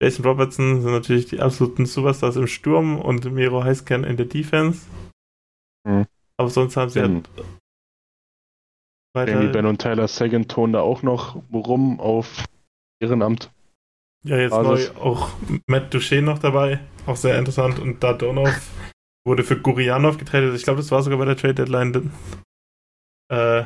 [0.02, 4.88] Jason Robertson sind natürlich die absoluten Superstars im Sturm und Miro Heiskern in der Defense.
[5.86, 6.06] Mhm.
[6.40, 7.57] Aber sonst haben sie Dann halt
[9.18, 9.34] weiter.
[9.34, 12.46] Jamie Benn und Tyler Sagan tun da auch noch rum auf
[13.02, 13.52] Ehrenamt.
[14.24, 14.94] Ja, jetzt Basis.
[14.94, 15.30] neu auch
[15.68, 16.80] Matt Duchesne noch dabei.
[17.06, 17.80] Auch sehr interessant.
[17.80, 18.72] Und Dadonov
[19.26, 20.56] wurde für Gurianov getradet.
[20.56, 22.12] Ich glaube, das war sogar bei der Trade Deadline.
[23.30, 23.66] Äh,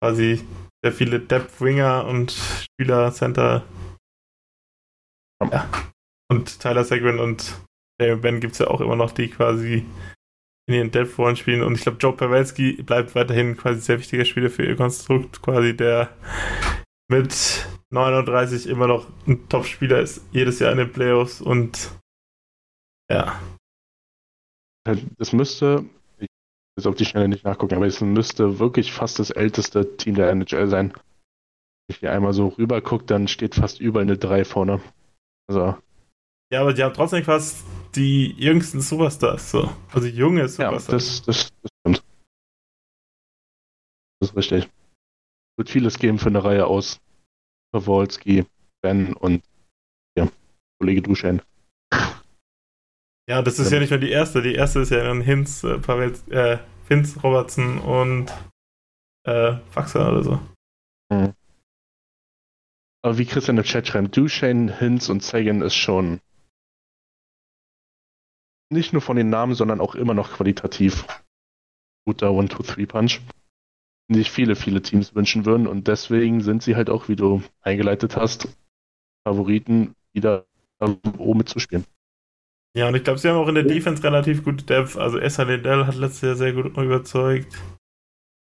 [0.00, 0.44] quasi
[0.84, 3.64] sehr viele Depth Winger und Spieler Center.
[5.50, 5.68] Ja.
[6.30, 7.60] Und Tyler Seguin und
[7.98, 9.84] Damon Ben gibt es ja auch immer noch, die quasi
[10.66, 11.62] in ihren Depth Rollen spielen.
[11.62, 15.42] Und ich glaube, Joe Pavelski bleibt weiterhin quasi sehr wichtiger Spieler für ihr Konstrukt.
[15.42, 16.10] Quasi der
[17.08, 21.90] mit 39 immer noch ein Top-Spieler ist, jedes Jahr in den Playoffs und
[23.10, 23.38] ja.
[25.18, 25.84] Das müsste,
[26.18, 26.26] ich
[26.76, 30.30] jetzt auf die Schnelle nicht nachgucken, aber es müsste wirklich fast das älteste Team der
[30.30, 30.92] NHL sein.
[30.92, 34.80] Wenn ich hier einmal so rüber gucke, dann steht fast überall eine 3 vorne.
[35.48, 35.76] Also,
[36.50, 37.64] Ja, aber die haben trotzdem fast
[37.94, 39.72] die jüngsten Superstars, so.
[39.92, 40.86] Also junge ja, Superstars.
[40.86, 42.04] das, das, das stimmt.
[44.20, 44.70] Das ist richtig.
[45.56, 47.00] Wird vieles geben für eine Reihe aus
[47.72, 48.46] Pawolski,
[48.82, 49.42] Ben und
[50.16, 50.28] ja,
[50.78, 51.42] Kollege Duschan.
[53.28, 54.42] ja, das ist ja nicht mehr die erste.
[54.42, 58.32] Die erste ist ja dann Hinz, äh, Pavel, äh, Vince Robertson und
[59.24, 60.40] äh, Faxer oder so.
[63.04, 66.20] Aber wie Christian im Chat schreibt, Duchesne, Hinz und Sagan ist schon
[68.72, 71.06] nicht nur von den Namen, sondern auch immer noch qualitativ
[72.04, 73.20] guter One-Two-Three-Punch,
[74.10, 75.66] sich viele, viele Teams wünschen würden.
[75.66, 78.48] Und deswegen sind sie halt auch, wie du eingeleitet hast,
[79.26, 80.46] Favoriten, wieder
[80.80, 81.84] oben mitzuspielen.
[82.76, 84.96] Ja, und ich glaube, sie haben auch in der Defense relativ gute Depth.
[84.96, 87.54] Also Essa Liddell hat letztes Jahr sehr gut überzeugt.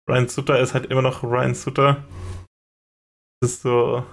[0.08, 2.04] Ryan Sutter ist halt immer noch Ryan Sutter.
[3.40, 4.04] Das ist so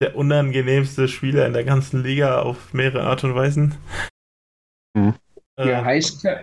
[0.00, 3.76] der unangenehmste Spieler in der ganzen Liga auf mehrere Art und Weisen.
[4.94, 5.14] Mhm.
[5.56, 6.40] Äh, Ja, Heißker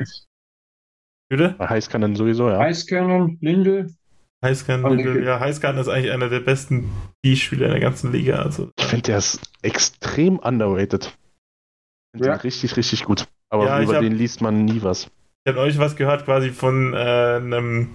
[1.29, 1.55] Bitte?
[1.57, 2.57] Bei Heiß kann dann sowieso, ja.
[2.59, 3.93] Heißkörner, Lindel.
[4.41, 5.23] Oh, okay.
[5.25, 6.89] ja, Heißkan ist eigentlich einer der besten
[7.23, 8.41] D-Spieler in der ganzen Liga.
[8.41, 11.05] Also, Ich finde, der ist extrem underrated.
[11.05, 12.37] Ich finde Ja.
[12.37, 13.27] den richtig, richtig gut.
[13.49, 15.11] Aber Ja, über hab- den liest man nie was.
[15.45, 17.89] ich habe euch was gehört quasi von äh, einem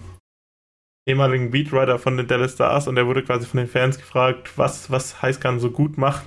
[1.07, 4.91] ehemaligen Beatwriter von den Dallas Stars und der wurde quasi von den Fans gefragt, was,
[4.91, 6.25] was Heißkan so gut macht.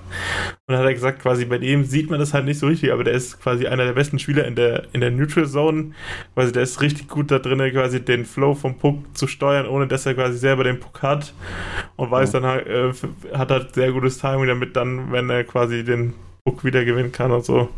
[0.68, 2.92] Und dann hat er gesagt, quasi bei dem sieht man das halt nicht so richtig,
[2.92, 5.94] aber der ist quasi einer der besten Spieler in der, in der Neutral Zone.
[6.36, 9.88] Quasi der ist richtig gut da drin, quasi den Flow vom Puck zu steuern, ohne
[9.88, 11.34] dass er quasi selber den Puck hat.
[11.96, 12.94] Und weiß dann halt, äh,
[13.34, 16.14] hat halt sehr gutes Timing damit dann, wenn er quasi den
[16.46, 17.70] Puck wieder gewinnen kann und so.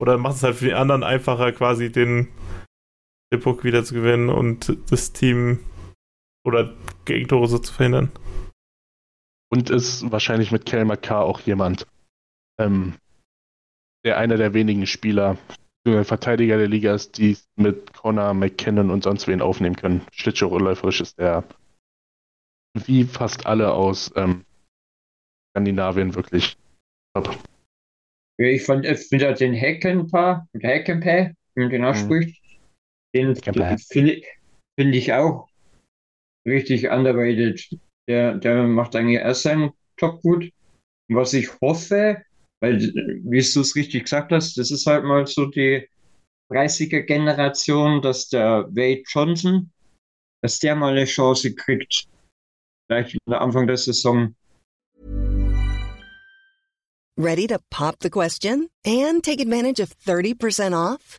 [0.00, 2.28] Oder macht es halt für die anderen einfacher, quasi den,
[3.32, 5.58] den Puck wieder zu gewinnen und das Team
[6.44, 6.74] oder
[7.04, 8.10] Gegentore so zu verhindern.
[9.50, 11.86] Und ist wahrscheinlich mit Kel McCarr auch jemand,
[12.60, 12.94] ähm,
[14.04, 15.38] der einer der wenigen Spieler,
[15.86, 20.06] der Verteidiger der Liga ist, die mit Connor, McKinnon und sonst wen aufnehmen können.
[20.12, 21.44] Schlittschuhläuferisch ist der
[22.86, 24.44] wie fast alle aus ähm,
[25.50, 26.56] Skandinavien wirklich
[27.14, 27.36] top.
[28.38, 32.40] Ich fand jetzt wieder den Heckenpaar, Heckenpaar, wie man den ausspricht,
[33.14, 34.22] den finde
[34.78, 35.47] find ich auch
[36.48, 37.68] richtig underrated.
[38.08, 40.50] Der, der macht eigentlich erst seinen Job gut.
[41.10, 42.22] Was ich hoffe,
[42.60, 45.88] weil, wie du es richtig gesagt hast, das ist halt mal so die
[46.52, 49.70] 30er-Generation, dass der Wade Johnson,
[50.42, 52.08] dass der mal eine Chance kriegt.
[52.86, 54.34] Vielleicht am Anfang der Saison.
[57.18, 61.18] Ready to pop the question and take advantage of 30% off?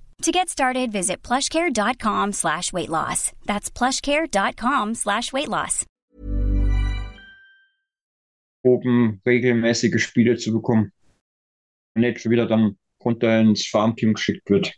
[0.21, 3.31] To get started, visit plushcare.com slash weight loss.
[3.45, 5.85] That's plushcare.com slash weight loss.
[8.63, 10.91] oben regelmäßige Spiele zu bekommen.
[11.95, 14.73] Und nicht schon wieder dann runter ins Farmteam geschickt wird.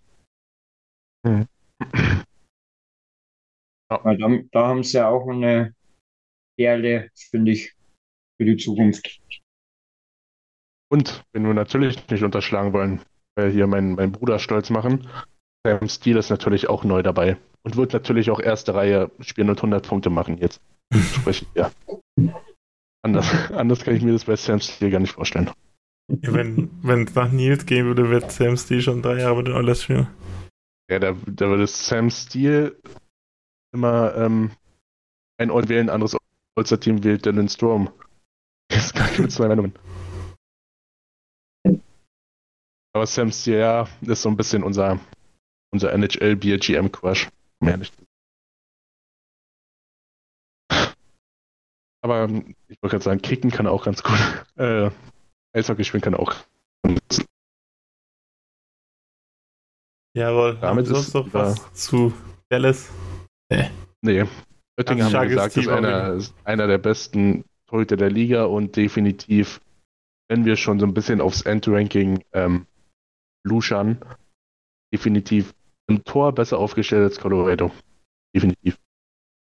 [1.25, 1.47] Mhm.
[3.89, 5.75] Weil da, da haben sie ja auch eine
[6.57, 7.75] Perle, finde ich,
[8.37, 9.21] für die Zukunft.
[10.89, 13.01] Und wenn wir natürlich nicht unterschlagen wollen,
[13.35, 15.07] weil hier meinen mein Bruder stolz machen,
[15.65, 19.57] Sam Steele ist natürlich auch neu dabei und wird natürlich auch erste Reihe spielen und
[19.57, 20.61] 100 Punkte machen jetzt.
[20.93, 21.71] Sprich, ja.
[23.01, 25.49] Anders, anders kann ich mir das bei Sam Steele gar nicht vorstellen.
[26.21, 26.69] Ja, wenn
[27.07, 30.07] es nach Nils gehen würde, wird Sam Steele schon drei Jahre bei den Oilers spielen.
[30.89, 32.75] Ja, da, da würde Sam Steele
[33.73, 34.51] immer ähm,
[35.37, 36.17] ein All wählen, ein anderes
[36.55, 37.89] All-Star-Team wählt Dylan Strom.
[38.69, 39.73] Es gibt zwei Meinungen.
[42.93, 44.99] Aber Sam Steele, ja, ist so ein bisschen unser,
[45.73, 47.29] unser NHL-BGM-Crush.
[47.59, 47.93] Mehr nicht.
[52.03, 52.25] Aber
[52.67, 54.17] ich wollte gerade sagen, kicken kann auch ganz gut.
[54.55, 54.91] Äh,
[55.55, 56.35] Eishockey spielen kann auch.
[60.15, 62.13] Jawohl, Damit sonst ist- noch was zu
[62.49, 62.91] Dallas.
[63.49, 64.27] Nee,
[64.77, 68.75] Oettinger Ganz haben wir gesagt, ist einer, ist einer der besten Torhüter der Liga und
[68.75, 69.59] definitiv,
[70.29, 72.67] wenn wir schon so ein bisschen aufs Endranking ähm,
[73.43, 73.99] luschern,
[74.93, 75.55] definitiv
[75.89, 77.71] im Tor besser aufgestellt als Colorado.
[78.35, 78.77] Definitiv.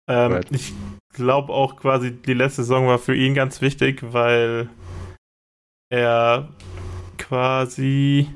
[0.09, 0.51] Ähm, Right.
[0.51, 0.73] Ich
[1.15, 4.69] glaube auch quasi, die letzte Saison war für ihn ganz wichtig, weil
[5.91, 6.49] er
[7.19, 8.27] quasi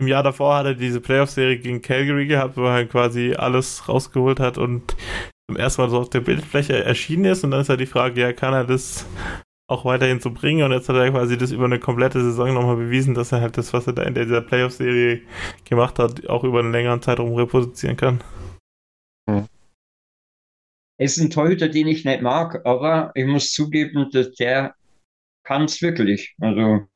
[0.00, 4.38] im Jahr davor hat er diese Playoff-Serie gegen Calgary gehabt, wo er quasi alles rausgeholt
[4.38, 4.96] hat und
[5.50, 8.20] zum ersten Mal so auf der Bildfläche erschienen ist und dann ist halt die Frage,
[8.20, 9.06] ja, kann er das
[9.68, 12.76] auch weiterhin so bringen und jetzt hat er quasi das über eine komplette Saison nochmal
[12.76, 15.22] bewiesen, dass er halt das, was er da in dieser Playoff-Serie
[15.64, 18.24] gemacht hat, auch über einen längeren Zeitraum reproduzieren kann.
[19.26, 24.74] Er ist ein Torhüter, den ich nicht mag, aber ich muss zugeben, dass der
[25.44, 26.34] kann es wirklich.
[26.40, 26.88] Also,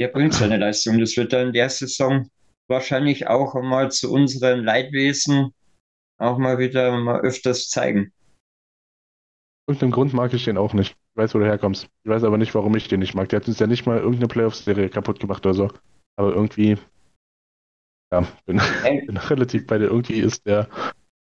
[0.00, 0.98] der bringt seine Leistung.
[0.98, 2.28] Das wird er in der Saison
[2.68, 5.54] wahrscheinlich auch mal zu unseren Leidwesen
[6.18, 8.12] auch mal wieder mal öfters zeigen.
[9.68, 10.96] Irgendeinem Grund mag ich den auch nicht.
[11.14, 11.88] Ich weiß, wo du herkommst.
[12.04, 13.28] Ich weiß aber nicht, warum ich den nicht mag.
[13.28, 15.70] Der hat uns ja nicht mal irgendeine Playoff-Serie kaputt gemacht oder so.
[16.16, 16.78] Aber irgendwie,
[18.10, 18.58] ja, bin,
[19.06, 19.86] bin relativ bei dir.
[19.86, 20.68] Irgendwie ist der,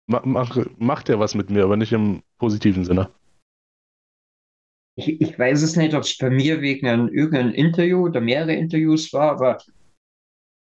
[0.08, 3.10] ma, mach, macht der was mit mir, aber nicht im positiven Sinne.
[4.98, 8.54] Ich, ich weiß es nicht, ob es bei mir wegen einem irgendeinem Interview oder mehrere
[8.54, 9.58] Interviews war, aber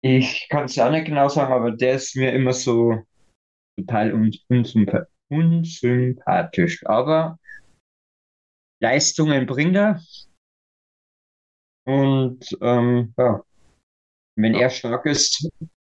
[0.03, 2.99] ich kann es ja nicht genau sagen, aber der ist mir immer so
[3.79, 6.85] total un unsympa unsympathisch.
[6.87, 7.39] Aber
[8.85, 10.01] Leistungen bringt er.
[11.87, 13.43] Und ähm, ja,
[14.37, 15.49] wenn er stark ist,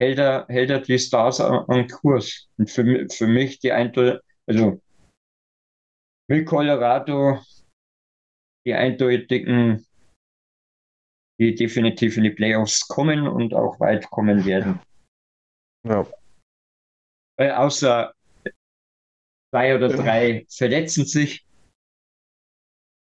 [0.02, 2.50] hält er, hält er die Stars an, an Kurs.
[2.58, 4.82] Und für, für mich die Eindeutig, also
[6.30, 7.40] mit Colorado
[8.66, 9.86] die eindeutigen,
[11.40, 14.82] die definitiv in die Playoffs kommen und auch weit kommen werden.
[15.86, 16.06] Ja,
[17.40, 18.14] Äh, außer
[19.52, 21.47] zwei oder drei verletzen sich,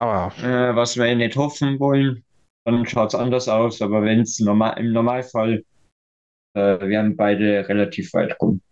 [0.04, 2.24] aber äh, was wir nicht hoffen wollen.
[2.66, 5.64] Dann schaut es anders aus, aber wenn es normal, im Normalfall
[6.56, 8.62] äh, werden beide relativ weit kommen.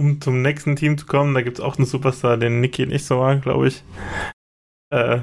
[0.00, 3.04] um zum nächsten Team zu kommen, da gibt es auch einen Superstar, den Niki nicht
[3.04, 3.84] so mag, glaube ich.
[4.92, 5.20] Äh,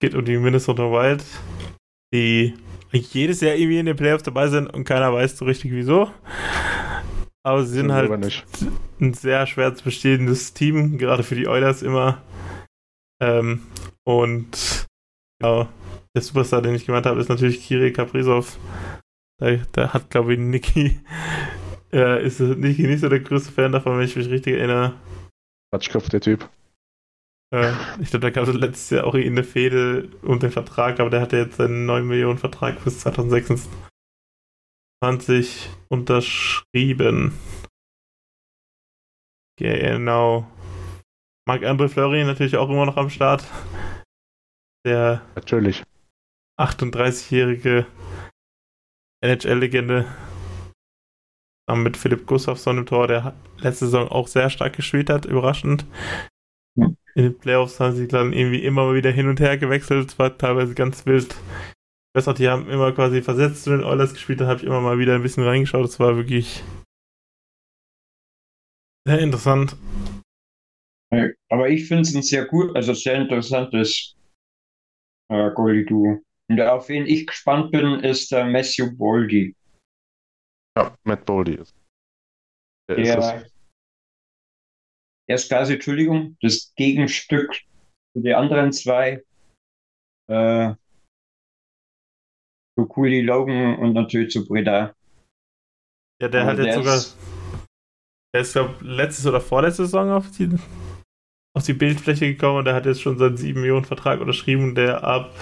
[0.00, 1.24] geht um die Minnesota Wild,
[2.14, 2.54] die
[2.92, 6.10] jedes Jahr irgendwie in den Playoffs dabei sind und keiner weiß so richtig wieso.
[7.42, 8.44] Aber sie sind halt selber nicht.
[9.00, 12.22] ein sehr schwer zu bestehendes Team, gerade für die Oilers immer.
[13.20, 13.66] Ähm,
[14.04, 14.86] und
[15.40, 15.68] genau,
[16.14, 18.58] der Superstar, den ich gemeint habe, ist natürlich Kirill Kaprizov.
[19.38, 21.00] Da, da hat, glaube ich, Niki,
[21.92, 24.94] äh, ist Niki nicht so der größte Fan davon, wenn ich mich richtig erinnere.
[25.70, 26.48] Quatschkopf, der Typ.
[27.54, 31.10] Äh, ich glaube, da gab es letztes Jahr auch eine Fehde um den Vertrag, aber
[31.10, 37.34] der hatte jetzt einen 9 Millionen Vertrag bis 2026 unterschrieben.
[39.58, 40.46] Genau.
[41.48, 43.44] Marc-André Fleury natürlich auch immer noch am Start.
[44.84, 45.84] Der Natürlich.
[46.60, 47.86] 38-jährige
[49.22, 50.06] NHL-Legende.
[51.74, 55.84] mit Philipp Gustafsson im Tor, der letzte Saison auch sehr stark gespielt hat, überraschend.
[56.76, 60.18] In den Playoffs haben sie dann irgendwie immer mal wieder hin und her gewechselt, es
[60.18, 61.34] war teilweise ganz wild.
[62.14, 64.80] Ich weiß die haben immer quasi versetzt zu den Oilers gespielt, da habe ich immer
[64.80, 66.62] mal wieder ein bisschen reingeschaut, das war wirklich
[69.06, 69.76] sehr interessant.
[71.48, 74.16] Aber ich finde es ein sehr gut, also sehr interessantes
[75.30, 76.20] äh, Goalie-Duo.
[76.48, 79.54] Und der, auf wen ich gespannt bin, ist der Matthew Boldy.
[80.76, 81.74] Ja, Matt Boldy ist.
[82.88, 83.56] Der, der ist
[85.28, 87.52] er ist quasi, Entschuldigung, das Gegenstück
[88.12, 89.24] zu den anderen zwei.
[90.30, 90.74] Äh,
[92.78, 94.94] zu Cooley Logan und natürlich zu Breda.
[96.20, 97.02] Ja, der Aber hat jetzt sogar.
[98.34, 100.50] Der ist, glaube letztes oder vorletzte Saison auf die,
[101.56, 105.02] auf die Bildfläche gekommen und der hat jetzt schon seinen 7 Millionen Vertrag unterschrieben, der
[105.02, 105.34] ab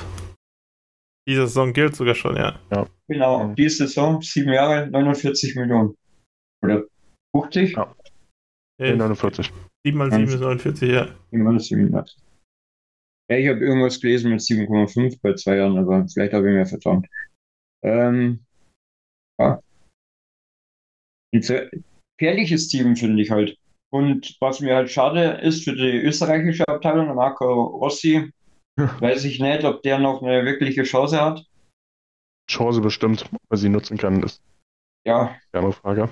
[1.29, 2.61] dieser Saison gilt sogar schon, ja.
[2.71, 2.87] ja.
[3.09, 5.97] Genau, diese Saison, 7 Jahre, 49 Millionen.
[6.63, 6.85] Oder
[7.35, 7.73] 50?
[7.73, 7.93] Ja.
[8.81, 9.53] ja 49.
[9.85, 11.09] 7 mal 7 ist 49, ja.
[11.33, 12.05] 7 mal 7, ja.
[13.29, 16.67] Ja, ich habe irgendwas gelesen mit 7,5 bei zwei Jahren, aber vielleicht habe ich mir
[16.67, 17.07] vertraut.
[17.83, 18.45] Ähm,
[19.41, 19.61] ja.
[21.35, 21.71] Ein
[22.21, 23.59] gefährliches Team finde ich halt.
[23.95, 28.33] Und was mir halt schade ist für die österreichische Abteilung, Marco Rossi,
[28.77, 31.47] weiß ich nicht, ob der noch eine wirkliche Chance hat.
[32.51, 34.43] Chance bestimmt, ob er sie nutzen kann, ist
[35.07, 36.09] ja eine andere Frage.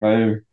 [0.00, 0.44] Weil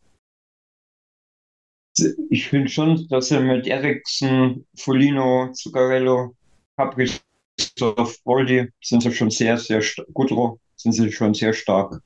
[2.31, 6.35] ich finde schon, dass er mit Eriksen, Folino, Zuccarello,
[6.77, 10.31] Kaprizov, Voldi sind sie schon sehr, sehr gut
[10.77, 12.01] sind sie schon sehr stark.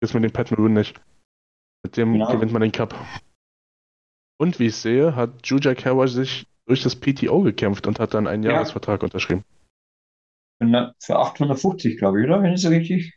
[0.00, 0.98] Jetzt mit dem Pat Maroon nicht.
[1.84, 2.32] Mit dem genau.
[2.32, 2.94] gewinnt man den Cup.
[4.38, 8.26] Und wie ich sehe, hat Juja Kawa sich durch das PTO gekämpft und hat dann
[8.26, 8.52] einen ja.
[8.52, 9.44] Jahresvertrag unterschrieben.
[10.58, 12.42] Für 850, glaube ich, oder?
[12.42, 13.14] Wenn ich es richtig.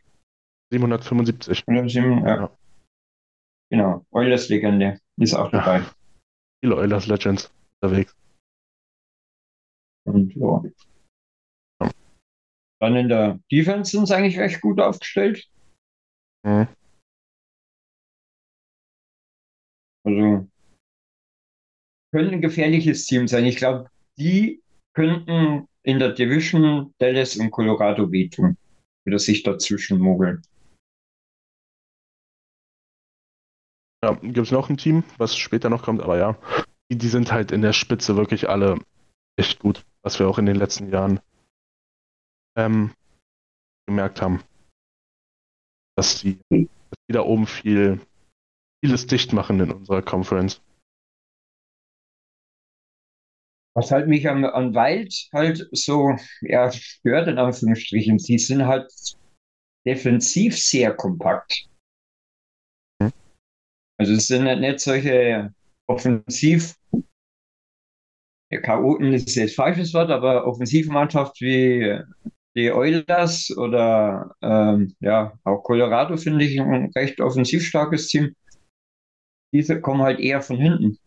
[0.72, 1.64] 775.
[1.66, 2.26] Ja.
[2.26, 2.50] ja.
[3.70, 5.82] Genau, Oilers-Legende ist auch dabei
[6.60, 8.14] viele Oilers Legends unterwegs.
[10.06, 10.62] Und ja.
[12.80, 15.48] Dann in der Defense sind sie eigentlich recht gut aufgestellt.
[16.44, 16.68] Mhm.
[20.04, 20.48] Also
[22.12, 23.44] können ein gefährliches Team sein.
[23.44, 23.88] Ich glaube,
[24.18, 24.62] die
[24.94, 28.56] könnten in der Division Dallas und Colorado wehtun,
[29.06, 30.42] wieder sich dazwischen mogeln.
[34.02, 36.38] Ja, gibt es noch ein Team, was später noch kommt, aber ja,
[36.90, 38.78] die, die sind halt in der Spitze wirklich alle
[39.38, 41.20] echt gut, was wir auch in den letzten Jahren
[42.56, 42.92] ähm,
[43.86, 44.42] gemerkt haben.
[45.96, 48.00] Dass die, dass die da oben viel,
[48.84, 50.62] vieles dicht machen in unserer Conference.
[53.74, 58.90] Was halt mich an, an Wild halt so ja, stört, in Anführungsstrichen, sie sind halt
[59.86, 61.68] defensiv sehr kompakt.
[63.98, 65.54] Also es sind nicht solche
[65.86, 66.74] offensiv,
[68.50, 72.00] ja, Chaoten ist jetzt falsches Wort, aber Offensivmannschaft wie
[72.56, 78.34] die Oilers oder ähm, ja, auch Colorado finde ich ein recht offensiv starkes Team.
[79.52, 80.98] Diese kommen halt eher von hinten.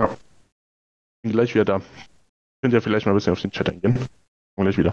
[0.00, 0.16] Ja.
[1.22, 1.82] Bin gleich wieder da.
[2.62, 3.98] Könnt ihr vielleicht mal ein bisschen auf den Chat eingehen.
[4.56, 4.92] Und gleich wieder.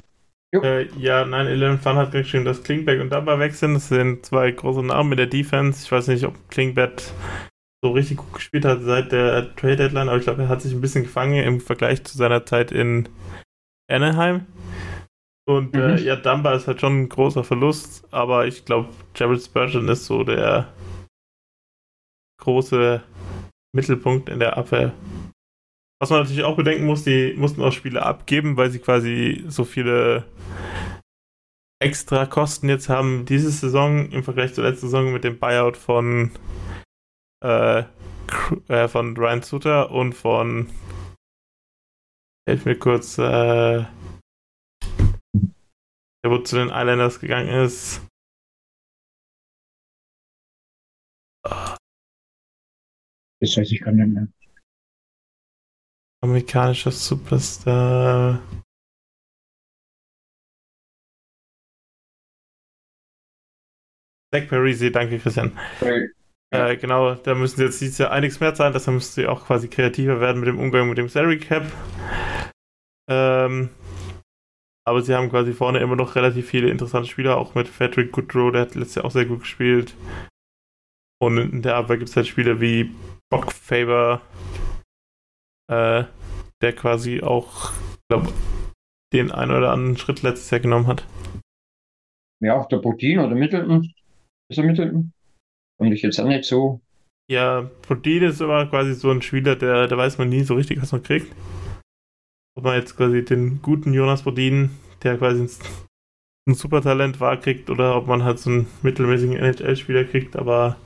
[0.54, 3.74] Äh, ja, nein, Eleven Fun hat geschrieben, dass Klingberg und Dumba weg sind.
[3.74, 5.84] Das sind zwei große Namen mit der Defense.
[5.84, 7.02] Ich weiß nicht, ob Klingberg
[7.84, 10.74] so richtig gut gespielt hat seit der Trade Deadline, aber ich glaube, er hat sich
[10.74, 13.10] ein bisschen gefangen im Vergleich zu seiner Zeit in
[13.92, 14.46] Anaheim.
[15.48, 15.98] Und äh, mhm.
[15.98, 20.06] äh, ja, Dumba ist halt schon ein großer Verlust, aber ich glaube, Jared Spurgeon ist
[20.06, 20.68] so der
[22.38, 23.04] große
[23.76, 24.94] Mittelpunkt in der Abwehr.
[26.00, 29.64] Was man natürlich auch bedenken muss, die mussten auch Spiele abgeben, weil sie quasi so
[29.64, 30.26] viele
[31.82, 36.32] extra Kosten jetzt haben diese Saison im Vergleich zur letzten Saison mit dem Buyout von
[37.44, 37.84] äh,
[38.68, 40.70] äh, von Ryan Suter und von
[42.48, 43.86] helf mir kurz äh,
[46.24, 48.02] der wo zu den Islanders gegangen ist
[53.40, 54.28] das weiß ich gar nicht mehr
[56.26, 58.42] amerikanischer Superstar.
[64.34, 65.58] Zach Parisi, danke Christian.
[65.80, 66.10] Hey.
[66.52, 69.46] Äh, genau, da müssen sie jetzt dieses Jahr einiges mehr zahlen, deshalb müssen sie auch
[69.46, 71.66] quasi kreativer werden mit dem Umgang mit dem Salary Cap.
[73.10, 73.70] Ähm,
[74.88, 78.52] aber sie haben quasi vorne immer noch relativ viele interessante Spieler, auch mit Patrick Goodrow,
[78.52, 79.96] der hat letztes Jahr auch sehr gut gespielt.
[81.22, 82.94] Und in der Abwehr gibt es halt Spieler wie
[83.36, 84.22] Bock Faber,
[85.70, 86.06] äh,
[86.62, 87.74] der quasi auch,
[88.10, 88.32] glaube
[89.12, 91.06] den einen oder anderen Schritt letztes Jahr genommen hat.
[92.42, 93.92] Ja, auch der Putin oder Middleton.
[94.50, 95.12] Ist er Middleton?
[95.78, 96.80] Und ich jetzt auch nicht so.
[97.30, 100.82] Ja, Bodin ist aber quasi so ein Spieler, der, da weiß man nie so richtig,
[100.82, 101.36] was man kriegt.
[102.58, 104.70] Ob man jetzt quasi den guten Jonas Bodin,
[105.04, 105.50] der quasi ein,
[106.48, 110.78] ein Supertalent war, kriegt, oder ob man halt so einen mittelmäßigen NHL-Spieler kriegt, aber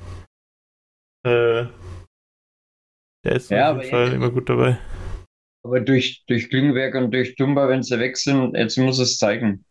[1.24, 1.66] äh,
[3.26, 4.80] der ist ja, auf jeden Fall immer gut dabei.
[5.66, 9.66] Aber durch, durch Klingberg und durch Dumba, wenn sie weg sind, jetzt muss es zeigen.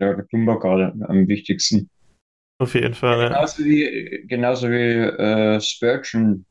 [0.00, 1.90] Ja, Dumba gerade am wichtigsten.
[2.60, 3.28] Auf jeden Fall, ja.
[3.28, 6.44] Genauso wie, genauso wie äh, Spurgeon.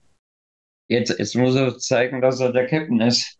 [0.89, 3.37] Jetzt, jetzt muss er zeigen, dass er der Captain ist.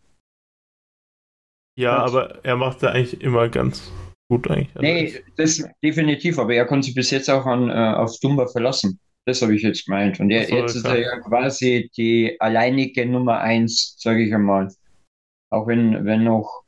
[1.80, 3.92] Ja, und, aber er macht da eigentlich immer ganz
[4.30, 4.76] gut eigentlich.
[4.76, 8.48] Also nee, das definitiv, aber er konnte sich bis jetzt auch an, äh, auf Dumba
[8.48, 9.00] verlassen.
[9.28, 10.22] Das habe ich jetzt gemeint.
[10.22, 14.74] Und er, jetzt ist er ja quasi die alleinige Nummer eins, sage ich einmal.
[15.52, 16.64] Auch wenn, wenn noch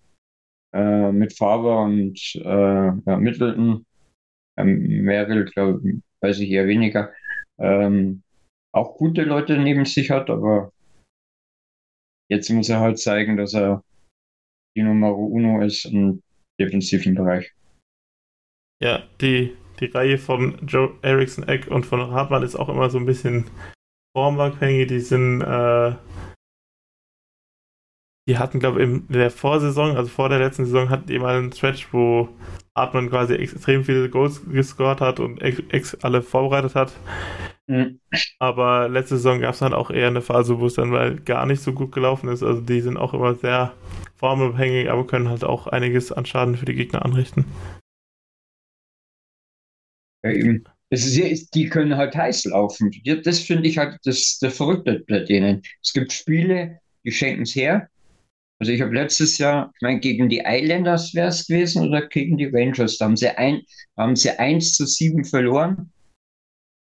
[0.74, 3.86] äh, mit Faber und äh, ja, Middleton,
[4.58, 7.14] ähm, Merrill, glaube ich, weiß ich eher weniger,
[7.60, 8.24] ähm,
[8.74, 10.74] auch gute Leute neben sich hat, aber
[12.30, 13.84] jetzt muss er halt zeigen, dass er
[14.76, 16.22] die Nummer uno ist im
[16.60, 17.54] defensiven Bereich.
[18.84, 22.98] Ja, die, die Reihe von Joe Erickson Eck und von Hartmann ist auch immer so
[22.98, 23.46] ein bisschen
[24.16, 24.88] formabhängig.
[24.88, 25.94] Die sind äh,
[28.30, 31.36] die hatten, glaube ich, in der Vorsaison, also vor der letzten Saison, hatten die mal
[31.36, 32.30] einen Stretch, wo
[32.76, 36.94] Artman quasi extrem viele Goals gescored hat und ex, ex alle vorbereitet hat.
[37.66, 38.00] Mhm.
[38.38, 41.48] Aber letzte Saison gab es dann auch eher eine Phase, wo es dann mal gar
[41.48, 42.44] nicht so gut gelaufen ist.
[42.44, 43.74] Also die sind auch immer sehr
[44.18, 47.46] formabhängig, aber können halt auch einiges an Schaden für die Gegner anrichten.
[50.24, 50.64] Ja, eben.
[50.92, 52.92] Ist, die können halt heiß laufen.
[53.24, 55.62] Das finde ich halt das, das Verrückte bei denen.
[55.84, 57.90] Es gibt Spiele, die schenken es her
[58.60, 62.38] also ich habe letztes Jahr, ich meine, gegen die Islanders wäre es gewesen oder gegen
[62.38, 63.62] die Rangers, da haben sie, ein,
[63.96, 65.92] haben sie 1 zu 7 verloren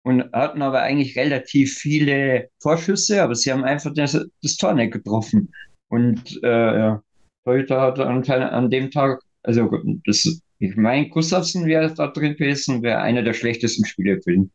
[0.03, 4.91] und hatten aber eigentlich relativ viele Vorschüsse, aber sie haben einfach das, das Tor nicht
[4.91, 5.53] getroffen.
[5.87, 7.03] Und äh, ja,
[7.45, 9.69] heute hat an, an dem Tag, also
[10.05, 14.51] das, ich meine, Gustafsson wäre da drin gewesen, wäre einer der schlechtesten Spieler gewesen.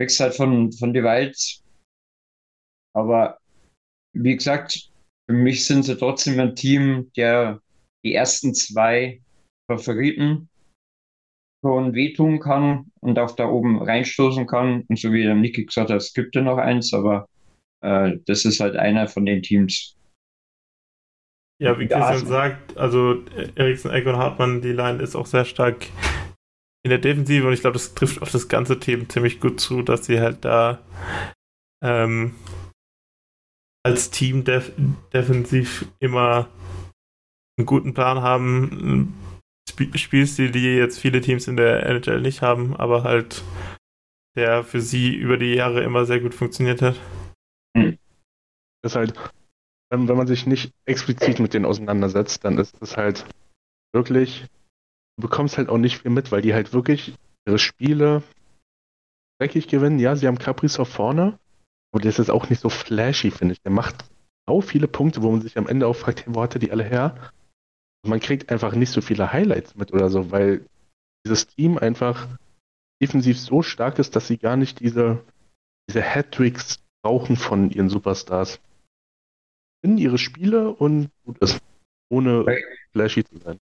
[0.00, 1.60] Wächst halt von, von die Wald.
[2.96, 3.38] Aber
[4.16, 4.90] wie gesagt,
[5.28, 7.60] für mich sind sie trotzdem ein Team, der
[8.02, 9.20] die ersten zwei
[9.70, 10.48] Favoriten
[11.62, 14.86] schon wehtun kann und auch da oben reinstoßen kann.
[14.88, 17.28] Und so wie der Niki gesagt hat, es gibt ja noch eins, aber
[17.82, 19.99] äh, das ist halt einer von den Teams.
[21.60, 23.22] Ja, wie Christian sagt, also
[23.54, 25.86] Eriksen, Eck und Hartmann, die Line ist auch sehr stark
[26.82, 29.82] in der Defensive und ich glaube, das trifft auf das ganze Team ziemlich gut zu,
[29.82, 30.80] dass sie halt da
[31.84, 32.34] ähm,
[33.84, 34.72] als Team def
[35.12, 36.48] defensiv immer
[37.58, 39.14] einen guten Plan haben.
[39.68, 43.42] Sp Spielstil, die jetzt viele Teams in der NHL nicht haben, aber halt
[44.36, 46.98] der für sie über die Jahre immer sehr gut funktioniert hat.
[47.74, 49.14] Das ist halt,
[49.90, 53.26] wenn, wenn man sich nicht explizit mit denen auseinandersetzt, dann ist es halt
[53.92, 54.46] wirklich,
[55.16, 57.14] du bekommst halt auch nicht viel mit, weil die halt wirklich
[57.46, 58.22] ihre Spiele
[59.40, 59.98] dreckig gewinnen.
[59.98, 61.38] Ja, sie haben Kaprizov vorne,
[61.92, 63.62] und der ist auch nicht so flashy, finde ich.
[63.62, 64.04] Der macht
[64.46, 66.84] auch viele Punkte, wo man sich am Ende auch fragt, wo hat er die alle
[66.84, 67.32] her?
[68.06, 70.64] Man kriegt einfach nicht so viele Highlights mit oder so, weil
[71.26, 72.28] dieses Team einfach
[73.02, 75.22] defensiv so stark ist, dass sie gar nicht diese,
[75.88, 78.60] diese Hat-Tricks brauchen von ihren Superstars.
[79.82, 81.62] In ihre Spiele und gut ist,
[82.10, 82.44] ohne
[82.92, 83.58] flashy zu sein.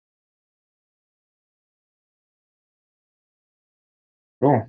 [4.41, 4.63] Oh,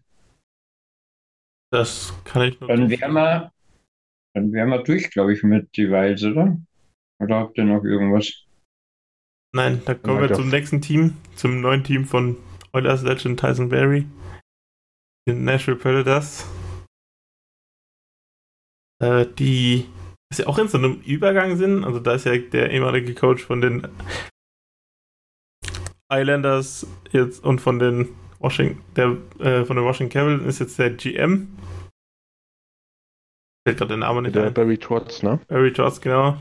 [1.75, 2.69] das kann ich nur.
[2.69, 3.51] Dann wären wir,
[4.33, 6.57] dann wären wir durch, glaube ich, mit Device, oder?
[7.19, 8.45] Oder habt ihr noch irgendwas?
[9.53, 12.37] Nein, da kommen wir zum nächsten Team, zum neuen Team von
[12.71, 14.07] Oilers Legend Tyson Berry,
[15.27, 16.45] den Nashville Predators.
[19.01, 19.89] Äh, die
[20.31, 21.83] ist ja auch in so einem Übergang sind.
[21.83, 23.87] Also da ist ja der ehemalige Coach von den
[26.11, 28.09] Islanders jetzt und von den
[28.39, 31.55] Washington, der äh, von den Washington Capitals ist jetzt der GM
[33.67, 34.53] Fällt gerade der Name nicht der ein.
[34.53, 35.39] Barry Trotz, ne?
[35.47, 36.37] Barry Trotz, genau.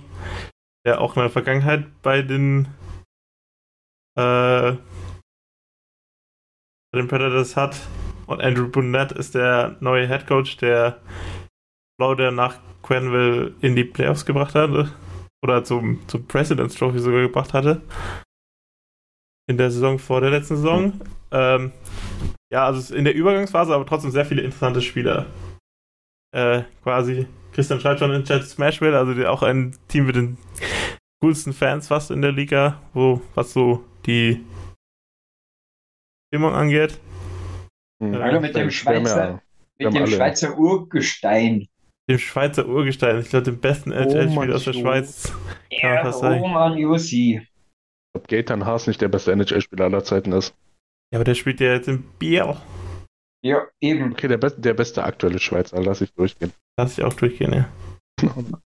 [0.85, 2.69] Der auch in der Vergangenheit bei den
[4.17, 4.73] äh,
[6.93, 7.81] bei den Predators hat.
[8.27, 11.01] Und Andrew Burnett ist der neue Head Coach, der
[11.97, 14.91] Florida nach Quenville in die Playoffs gebracht hatte.
[15.43, 17.83] Oder zum, zum President's Trophy sogar gebracht hatte.
[19.47, 20.85] In der Saison vor der letzten Saison.
[20.87, 21.01] Mhm.
[21.31, 21.73] Ähm,
[22.51, 25.27] ja, also in der Übergangsphase, aber trotzdem sehr viele interessante Spieler
[26.35, 30.37] äh, quasi, Christian schreibt schon in Chat Smashville, also auch ein Team mit den
[31.23, 34.45] coolsten Fans fast in der Liga, wo was so die
[36.29, 37.01] Stimmung angeht.
[38.03, 38.15] Hm.
[38.15, 39.41] Oder mit dem Schweizer,
[39.79, 40.11] mit dem alle.
[40.11, 41.69] Schweizer Urgestein.
[42.09, 43.19] Dem Schweizer Urgestein.
[43.21, 45.33] Ich glaube, dem besten Oh, NHL-Spieler aus der Schweiz.
[45.81, 46.41] Kann man Ja, fast sagen.
[46.41, 47.41] Roman Jussi.
[48.15, 50.55] Ob Gaetan Haas nicht der beste NHL-Spieler aller Zeiten ist.
[51.13, 52.61] Ja, aber der spielt ja jetzt im Bier.
[53.43, 54.13] Ja, eben.
[54.13, 56.53] Okay, der, best, der beste aktuelle Schweizer, lass ich durchgehen.
[56.79, 57.69] Lass ich auch durchgehen, ja.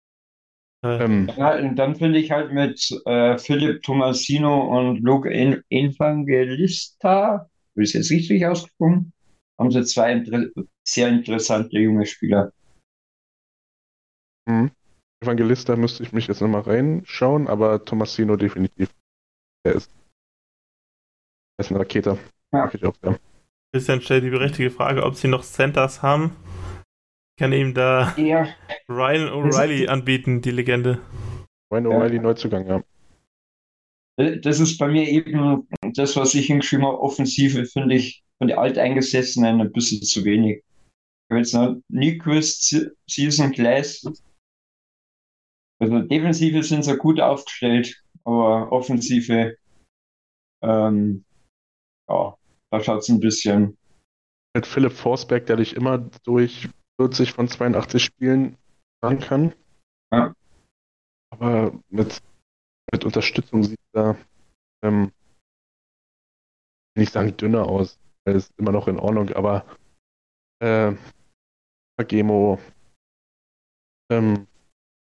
[0.83, 5.63] Äh, Ähm, Ja, und dann finde ich halt mit äh, Philipp Tomasino und Luke En-
[5.69, 9.11] Evangelista, ich es jetzt richtig ausgesprochen,
[9.57, 10.45] haben sie zwei inter
[10.87, 12.51] sehr interessante junge Spieler.
[14.47, 14.71] Hm.
[15.23, 18.89] Evangelista müsste ich mich jetzt nochmal reinschauen, aber Tomasino definitiv.
[19.65, 19.91] Der ist,
[21.57, 22.17] der ist eine Rakete.
[22.53, 22.65] Ja.
[22.65, 23.19] Mag ich auch sehr.
[23.73, 26.35] Christian stellt die berechtigte Frage, ob sie noch Centers haben.
[27.35, 28.47] Ich kann ihm da Ja,
[28.87, 31.01] Ryan O'Reilly anbieten, die Legende.
[31.71, 32.83] Ryan O'Reilly Neuzugang, ja.
[34.37, 38.57] das ist bei mir eben das, was ich hingeschrieben habe, Offensive finde ich von den
[38.57, 40.57] Alteingesessenen ein bisschen zu wenig.
[40.57, 44.05] Ich habe jetzt noch Nyquist, Season Glass.
[45.79, 49.57] Also Defensive sind sie gut aufgestellt, aber Offensive,
[50.63, 51.25] ähm,
[52.09, 52.37] ja,
[52.71, 53.77] da schaut es ein bisschen.
[54.55, 56.69] Mit Philipp Forsberg, der dich immer durch
[56.99, 58.57] 40 von 82 Spielen
[59.03, 59.53] fahren kann.
[60.13, 60.33] Ja.
[61.31, 62.21] Aber mit,
[62.91, 64.17] mit Unterstützung sieht er,
[64.81, 65.11] ähm,
[66.95, 67.99] will nicht sagen dünner aus.
[68.25, 69.65] Er ist immer noch in Ordnung, aber
[70.59, 70.93] äh,
[72.07, 72.59] Gemo,
[74.11, 74.47] ähm,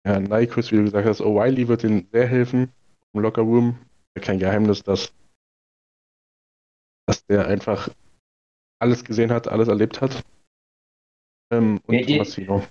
[0.09, 2.73] ja, Nyquist, wie du gesagt hast, O'Reilly wird ihnen sehr helfen
[3.13, 3.79] im Locker Room.
[4.21, 5.13] Kein Geheimnis, dass,
[7.07, 7.89] dass der einfach
[8.81, 10.25] alles gesehen hat, alles erlebt hat.
[11.53, 12.65] Ähm, und Ja, die- Tomasino.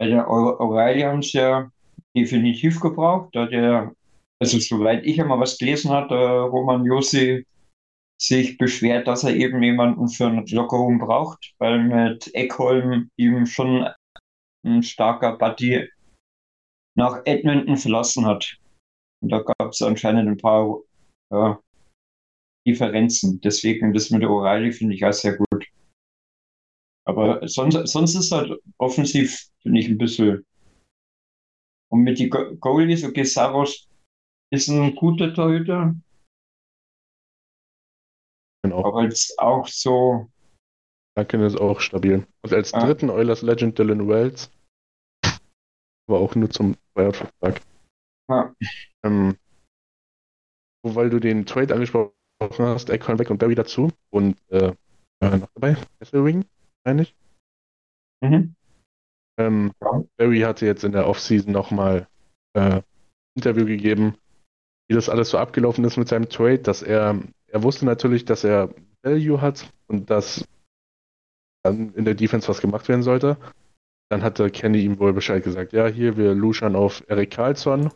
[0.00, 1.70] Bei der O- O'Reilly haben sie ja
[2.16, 3.94] definitiv gebraucht, da der,
[4.40, 7.46] also soweit ich einmal was gelesen habe, der Roman Josi
[8.20, 13.88] sich beschwert, dass er eben jemanden für einen Lockerroom braucht, weil mit Eckholm ihm schon
[14.64, 15.88] ein starker Buddy
[16.96, 18.58] nach Edmonton verlassen hat.
[19.22, 20.80] Und da gab es anscheinend ein paar
[21.32, 21.60] ja,
[22.66, 23.40] Differenzen.
[23.40, 25.66] Deswegen das mit der O'Reilly finde ich auch sehr gut.
[27.04, 30.44] Aber sonst, sonst ist halt offensiv, finde ich, ein bisschen.
[31.90, 33.88] Und mit die Go- Goalies, okay, Saros
[34.52, 35.94] ist ein guter Torhüter,
[38.64, 38.84] Genau.
[38.84, 40.28] aber jetzt auch so,
[41.16, 42.26] Duncan ist auch stabil.
[42.42, 42.86] Und als Ah.
[42.86, 44.50] dritten Oilers Legend Dylan Wells.
[46.12, 47.62] Aber auch nur zum Buyout-Vertrag.
[48.28, 48.54] ja,
[49.02, 49.34] Ähm,
[50.84, 52.12] weil du den Trade angesprochen
[52.58, 53.88] hast, Eckhorn weg und Barry dazu.
[54.10, 54.72] Und äh,
[55.22, 56.44] noch dabei, Esselring,
[56.84, 57.16] meine ich.
[58.20, 58.54] mhm.
[59.38, 60.04] Ähm, Ja.
[60.18, 62.06] Barry hatte jetzt in der Offseason nochmal
[62.52, 62.82] äh,
[63.34, 64.18] Interview gegeben,
[64.90, 68.44] wie das alles so abgelaufen ist mit seinem Trade, dass er, er wusste natürlich, dass
[68.44, 68.68] er
[69.02, 70.46] Value hat und dass
[71.64, 73.38] dann in der Defense was gemacht werden sollte.
[74.12, 77.90] Dann hatte Kenny ihm wohl Bescheid gesagt, ja, hier, wir luschern auf Eric Carlson.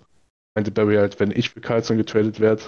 [0.54, 2.62] Meinte Barry halt, wenn ich für Carlson getradet werde,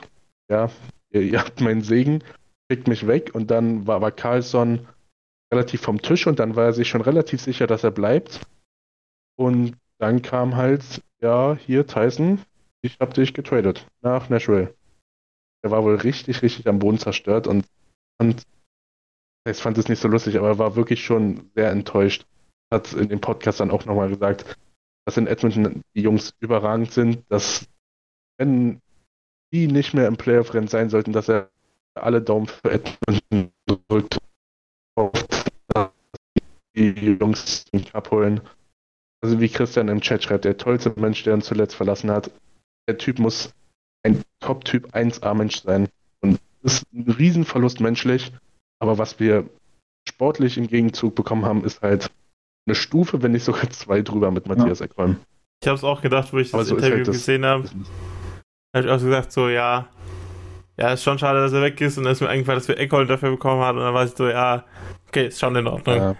[0.50, 0.70] ja,
[1.08, 2.22] ihr, ihr habt meinen Segen,
[2.70, 3.30] schickt mich weg.
[3.34, 4.86] Und dann war aber Carlson
[5.50, 8.42] relativ vom Tisch und dann war er sich schon relativ sicher, dass er bleibt.
[9.38, 12.42] Und dann kam halt, ja, hier Tyson,
[12.82, 14.74] ich hab dich getradet nach Nashville.
[15.62, 17.64] Er war wohl richtig, richtig am Boden zerstört und
[18.20, 18.42] fand,
[19.48, 22.26] ich fand es nicht so lustig, aber er war wirklich schon sehr enttäuscht.
[22.72, 24.56] Hat in dem Podcast dann auch nochmal gesagt,
[25.06, 27.66] dass in Edmonton die Jungs überragend sind, dass
[28.36, 28.80] wenn
[29.52, 31.50] die nicht mehr im Playoff-Rennen sein sollten, dass er
[31.94, 34.18] alle Daumen für Edmonton drückt,
[34.94, 35.90] dass
[36.76, 38.40] die Jungs den Cup holen.
[39.20, 42.30] Also wie Christian im Chat schreibt, der tollste Mensch, der uns zuletzt verlassen hat.
[42.86, 43.52] Der Typ muss
[44.04, 45.88] ein Top-Typ 1A-Mensch sein.
[46.20, 48.32] Und das ist ein Riesenverlust menschlich.
[48.78, 49.48] Aber was wir
[50.08, 52.10] sportlich im Gegenzug bekommen haben, ist halt
[52.68, 55.16] eine Stufe, wenn nicht sogar zwei drüber mit Matthias Eckholm.
[55.62, 57.64] Ich habe es auch gedacht, wo ich das so Interview halt das- gesehen habe.
[58.76, 59.88] habe ich auch gesagt, so, ja,
[60.76, 62.78] ja, ist schon schade, dass er weg ist und dann ist mir eingefallen, dass wir
[62.78, 64.64] Eckholm dafür bekommen haben und dann war ich so, ja,
[65.08, 65.96] okay, ist schon in Ordnung.
[65.96, 66.16] Ja.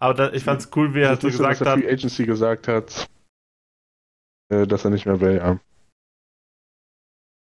[0.00, 1.92] Aber da, ich fand's cool, wie er halt so nicht so, dass gesagt hat, Free
[1.92, 3.06] Agency gesagt hat,
[4.52, 5.60] äh, dass er nicht mehr will, ja.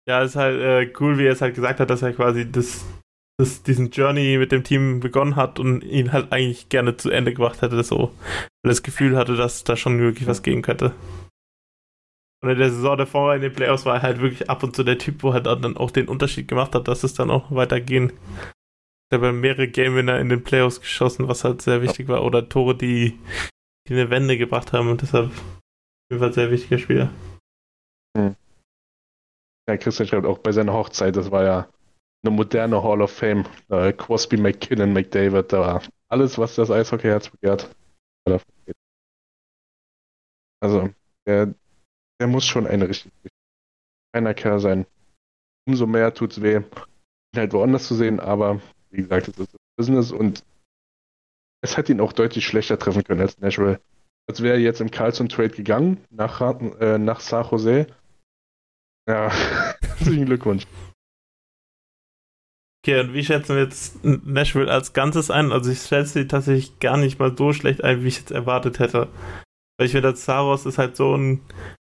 [0.08, 2.86] ja, ist halt äh, cool, wie er es halt gesagt hat, dass er quasi das,
[3.38, 7.34] das, diesen Journey mit dem Team begonnen hat und ihn halt eigentlich gerne zu Ende
[7.34, 8.10] gebracht hätte, so, weil
[8.64, 10.94] er das Gefühl hatte, dass da schon wirklich was gehen könnte.
[12.44, 14.84] Und in der Saison davor in den Playoffs war er halt wirklich ab und zu
[14.84, 18.12] der Typ, wo halt dann auch den Unterschied gemacht hat, dass es dann auch weitergehen.
[19.10, 22.24] Er hat mehrere Game Winner in den Playoffs geschossen, was halt sehr wichtig war.
[22.24, 23.18] Oder Tore, die,
[23.88, 25.56] die eine Wende gebracht haben und deshalb auf
[26.12, 27.10] jeden Fall sehr wichtiger Spieler.
[29.70, 31.70] Ja, Christian schreibt auch bei seiner Hochzeit, das war ja
[32.24, 33.45] eine moderne Hall of Fame.
[33.70, 37.76] Äh, Crosby, McKinnon, McDavid, da war alles, was das Eishockey-Herz begehrt.
[40.62, 40.90] Also,
[41.28, 41.54] der,
[42.22, 43.12] der muss schon eine richtig
[44.16, 44.86] feiner Kerl sein.
[45.68, 46.64] Umso mehr tut es weh, ihn
[47.36, 50.44] halt woanders zu sehen, aber wie gesagt, es ist das Business und
[51.62, 53.82] es hätte ihn auch deutlich schlechter treffen können als Nashville.
[54.30, 56.40] Als wäre er jetzt im Carlson Trade gegangen, nach,
[56.80, 57.88] äh, nach San Jose.
[59.08, 59.32] Ja,
[59.82, 60.66] herzlichen Glückwunsch.
[62.86, 65.54] Okay, und wie schätzen wir jetzt Nashville als Ganzes ein?
[65.54, 68.80] Also ich schätze sie tatsächlich gar nicht mal so schlecht ein, wie ich jetzt erwartet
[68.80, 69.08] hätte.
[69.78, 71.40] Weil ich finde, dass Saros ist halt so ein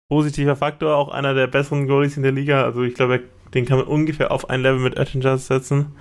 [0.10, 2.64] positiver Faktor, auch einer der besseren Goalies in der Liga.
[2.64, 3.22] Also ich glaube,
[3.54, 5.94] den kann man ungefähr auf ein Level mit Oettinger setzen.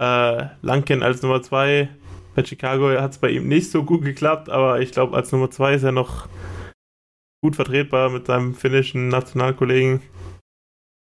[0.00, 1.90] Äh, Lankin als Nummer 2.
[2.34, 5.50] Bei Chicago hat es bei ihm nicht so gut geklappt, aber ich glaube, als Nummer
[5.50, 6.28] 2 ist er noch
[7.42, 10.00] gut vertretbar mit seinem finnischen Nationalkollegen.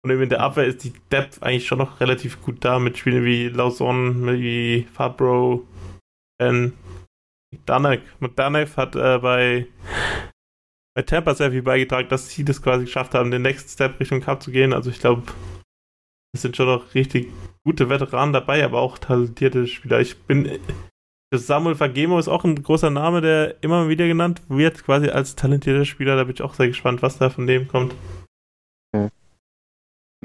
[0.05, 2.99] Und eben in der Abwehr ist die Depth eigentlich schon noch relativ gut da mit
[2.99, 5.67] Spielen wie Lawson, wie Fabro.
[6.39, 6.75] Und
[7.65, 8.03] Danek
[8.77, 9.67] hat äh, bei,
[10.95, 14.21] bei Tampa sehr viel beigetragen, dass sie das quasi geschafft haben, den nächsten Step Richtung
[14.21, 14.75] Cup zu gehen.
[14.75, 15.23] Also ich glaube,
[16.35, 17.33] es sind schon noch richtig
[17.65, 20.01] gute Veteranen dabei, aber auch talentierte Spieler.
[20.01, 20.59] Ich bin.
[21.35, 25.87] Samuel Fagemo ist auch ein großer Name, der immer wieder genannt wird, quasi als talentierter
[25.87, 26.15] Spieler.
[26.15, 27.95] Da bin ich auch sehr gespannt, was da von dem kommt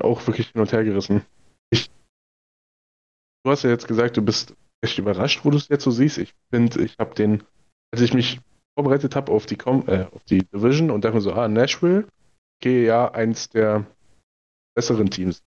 [0.02, 1.26] auch wirklich hin und her gerissen.
[1.72, 1.90] Ich,
[3.44, 6.18] du hast ja jetzt gesagt, du bist echt überrascht, wo du es jetzt so siehst.
[6.18, 7.44] Ich finde, ich habe den,
[7.92, 8.40] als ich mich
[8.78, 12.08] vorbereitet habe auf die äh, auf die Division und dachte mir so, ah, Nashville,
[12.60, 13.86] okay, ja, eins der
[14.76, 15.44] besseren Teams.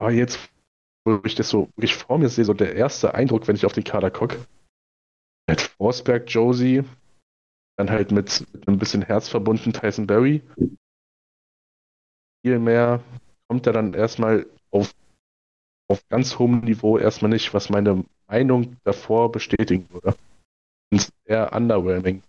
[0.00, 0.38] Aber jetzt,
[1.04, 3.72] wo ich das so wirklich vor mir sehe, so der erste Eindruck, wenn ich auf
[3.72, 4.46] den Kader gucke,
[5.48, 6.84] mit Forsberg, Josie,
[7.76, 10.42] dann halt mit, mit einem bisschen Herz verbunden Tyson Berry,
[12.42, 13.02] viel mehr
[13.50, 14.92] kommt er dann erstmal auf,
[15.90, 20.16] auf ganz hohem Niveau erstmal nicht, was meine Meinung davor bestätigen würde.
[20.92, 22.22] Und eher underwhelming.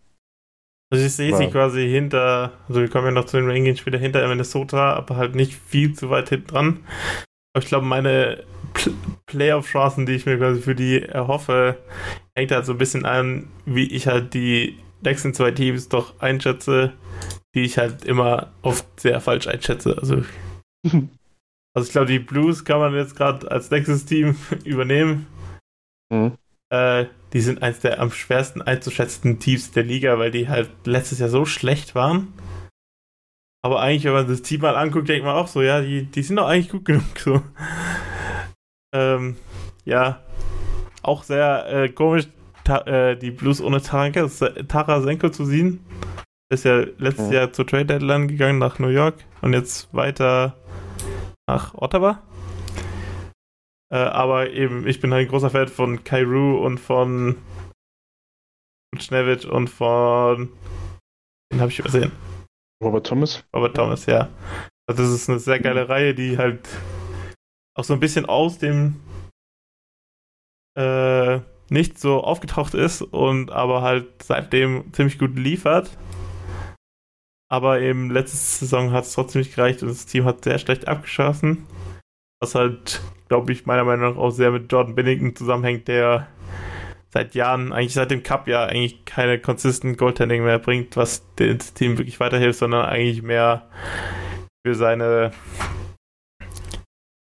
[0.91, 3.99] Also ich sehe sie quasi hinter, also wir kommen ja noch zu den Rangers später
[3.99, 6.80] hinter Minnesota, aber halt nicht viel zu weit hinten dran.
[7.53, 8.43] Aber ich glaube, meine
[9.27, 11.77] Playoff-Chancen, die ich mir quasi für die erhoffe,
[12.35, 16.93] hängt halt so ein bisschen an, wie ich halt die nächsten zwei Teams doch einschätze,
[17.53, 19.95] die ich halt immer oft sehr falsch einschätze.
[19.99, 20.23] Also
[21.73, 24.35] Also ich glaube, die Blues kann man jetzt gerade als nächstes Team
[24.65, 25.27] übernehmen.
[26.11, 26.33] Mhm.
[26.69, 31.19] Äh, die sind eins der am schwersten einzuschätzenden Teams der Liga, weil die halt letztes
[31.19, 32.33] Jahr so schlecht waren.
[33.63, 36.23] Aber eigentlich, wenn man das Team mal anguckt, denkt man auch so, ja, die, die
[36.23, 37.03] sind doch eigentlich gut genug.
[37.17, 37.41] So.
[38.93, 39.37] Ähm,
[39.85, 40.21] ja,
[41.01, 42.27] auch sehr äh, komisch,
[42.67, 44.27] äh, die Blues ohne Taranka,
[44.67, 45.79] Tarasenko zu sehen.
[46.49, 47.33] Ist ja letztes mhm.
[47.33, 50.57] Jahr zur Trade Deadline gegangen nach New York und jetzt weiter
[51.51, 52.21] nach Ottawa.
[53.93, 57.37] Äh, aber eben, ich bin halt ein großer Fan von Kairu und von
[58.97, 60.49] Schnevich und von.
[61.51, 62.11] Den habe ich übersehen.
[62.81, 63.43] Robert Thomas?
[63.53, 64.29] Robert Thomas, ja.
[64.87, 66.67] Also das ist eine sehr geile Reihe, die halt
[67.77, 69.01] auch so ein bisschen aus dem
[70.77, 75.97] äh, nicht so aufgetaucht ist und aber halt seitdem ziemlich gut liefert.
[77.51, 80.87] Aber eben letzte Saison hat es trotzdem nicht gereicht und das Team hat sehr schlecht
[80.87, 81.67] abgeschossen.
[82.39, 86.29] Was halt, glaube ich, meiner Meinung nach auch sehr mit Jordan Binnington zusammenhängt, der
[87.09, 91.59] seit Jahren, eigentlich seit dem Cup ja eigentlich keine consistent Goaltending mehr bringt, was dem
[91.59, 93.69] Team wirklich weiterhilft, sondern eigentlich mehr
[94.65, 95.31] für seine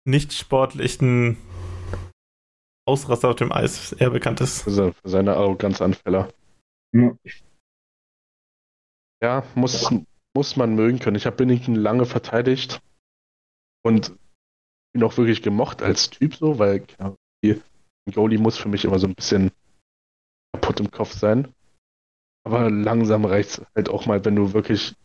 [0.07, 1.37] nicht sportlichen
[2.87, 4.65] Ausraster auf dem Eis eher bekannt ist.
[4.67, 6.33] Also für seine Arroganzanfälle.
[9.21, 9.91] Ja, muss,
[10.35, 11.15] muss man mögen können.
[11.15, 12.81] Ich habe Binnington lange verteidigt
[13.83, 14.13] und
[14.93, 19.07] ihn auch wirklich gemocht als Typ so, weil ein Goalie muss für mich immer so
[19.07, 19.51] ein bisschen
[20.53, 21.53] kaputt im Kopf sein.
[22.45, 24.95] Aber langsam reicht es halt auch mal, wenn du wirklich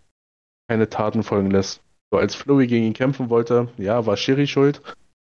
[0.69, 1.83] keine Taten folgen lässt.
[2.13, 4.83] So als Flurry gegen ihn kämpfen wollte, ja, war Sherry schuld.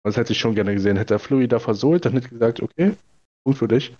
[0.04, 0.96] Das hätte ich schon gerne gesehen.
[0.96, 2.96] Hätte er Flurry da versohlt, dann hätte ich gesagt, okay,
[3.44, 3.96] gut für dich.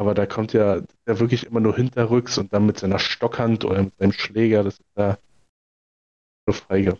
[0.00, 3.82] Aber da kommt ja der wirklich immer nur hinterrücks und dann mit seiner Stockhand oder
[3.82, 5.18] mit seinem Schläger, das ist da
[6.48, 6.98] so feige.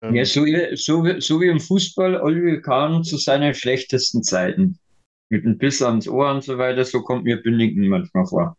[0.00, 0.46] Ähm, ja, so,
[0.76, 4.78] so, so wie im Fußball Oliver Kahn zu seinen schlechtesten Zeiten.
[5.30, 8.56] Mit einem Biss ans Ohr und so weiter, so kommt mir Binnington manchmal vor.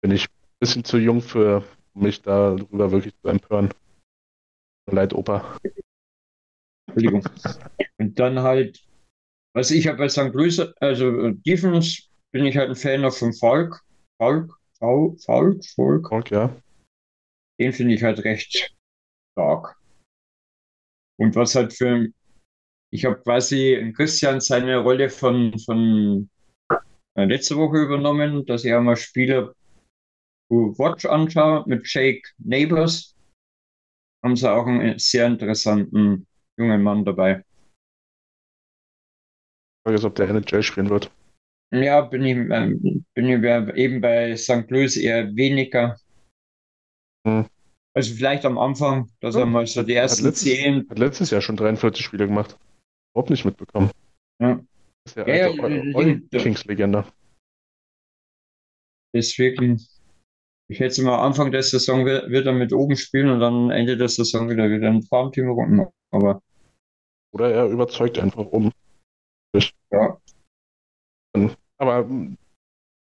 [0.00, 1.62] Bin ich ein bisschen zu jung für
[1.94, 3.72] mich darüber wirklich zu empören.
[4.90, 5.60] Leid, Opa.
[6.88, 7.22] Entschuldigung.
[7.98, 8.87] Und dann halt
[9.58, 10.32] also ich habe bei St.
[10.32, 12.02] Louis, also Defense
[12.32, 13.82] bin ich halt ein Fan noch von Falk.
[14.20, 16.08] Falk, Falk, Falk, Falk.
[16.08, 16.62] Falk, ja.
[17.60, 18.76] Den finde ich halt recht
[19.32, 19.76] stark.
[21.18, 22.06] Und was halt für,
[22.92, 26.30] ich habe quasi in Christian seine Rolle von, von
[27.16, 29.54] äh, letzte Woche übernommen, dass ich einmal Spieler
[30.50, 33.16] Watch anschaue mit Jake Neighbors.
[34.24, 37.44] Haben sie auch einen sehr interessanten jungen Mann dabei.
[39.88, 41.10] Frage jetzt, ob der NHL spielen wird.
[41.72, 44.70] Ja, bin ich, ähm, bin ich eben bei St.
[44.70, 45.96] Louis eher weniger.
[47.26, 47.46] Hm.
[47.94, 50.88] Also vielleicht am Anfang, dass er mal so die ersten hat letztes, zehn.
[50.88, 52.58] Hat letztes Jahr schon 43 Spiele gemacht.
[53.12, 53.90] Überhaupt nicht mitbekommen.
[54.40, 54.60] Ja.
[55.04, 56.38] Das ist ja, Ja, ja, ja.
[56.38, 57.04] Kings-Legende.
[59.14, 59.80] Deswegen,
[60.68, 64.08] ich schätze mal, Anfang der Saison wird, er mit oben spielen und dann Ende der
[64.08, 65.86] Saison wieder wieder ein Farmteam runden.
[66.10, 66.42] Aber
[67.32, 68.70] Oder er überzeugt einfach um.
[69.90, 70.18] Ja,
[71.78, 72.36] Aber ähm,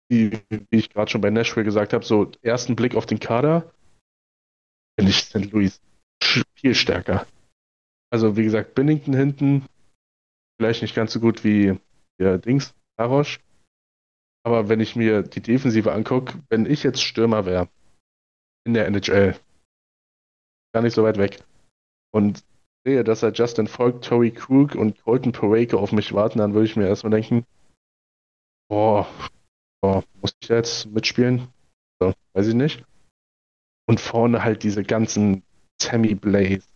[0.10, 3.72] wie, wie ich gerade schon bei Nashville gesagt habe, so ersten Blick auf den Kader,
[4.98, 5.52] finde ich St.
[5.52, 5.82] Louis
[6.56, 7.26] viel stärker.
[8.12, 9.66] Also wie gesagt, Binnington hinten,
[10.60, 11.80] vielleicht nicht ganz so gut wie
[12.20, 13.40] der Dings, Arosch.
[14.46, 17.70] Aber wenn ich mir die Defensive angucke, wenn ich jetzt Stürmer wäre
[18.66, 19.40] in der NHL,
[20.74, 21.44] gar nicht so weit weg,
[22.14, 22.44] und
[22.86, 26.66] sehe, dass er Justin Falk, Tory Krug und Colton Parayko auf mich warten, dann würde
[26.66, 27.46] ich mir erstmal denken,
[28.70, 29.08] boah,
[29.82, 31.48] boah, muss ich jetzt mitspielen?
[32.02, 32.84] So, weiß ich nicht.
[33.88, 35.44] Und vorne halt diese ganzen
[35.82, 36.68] Sammy Blaze.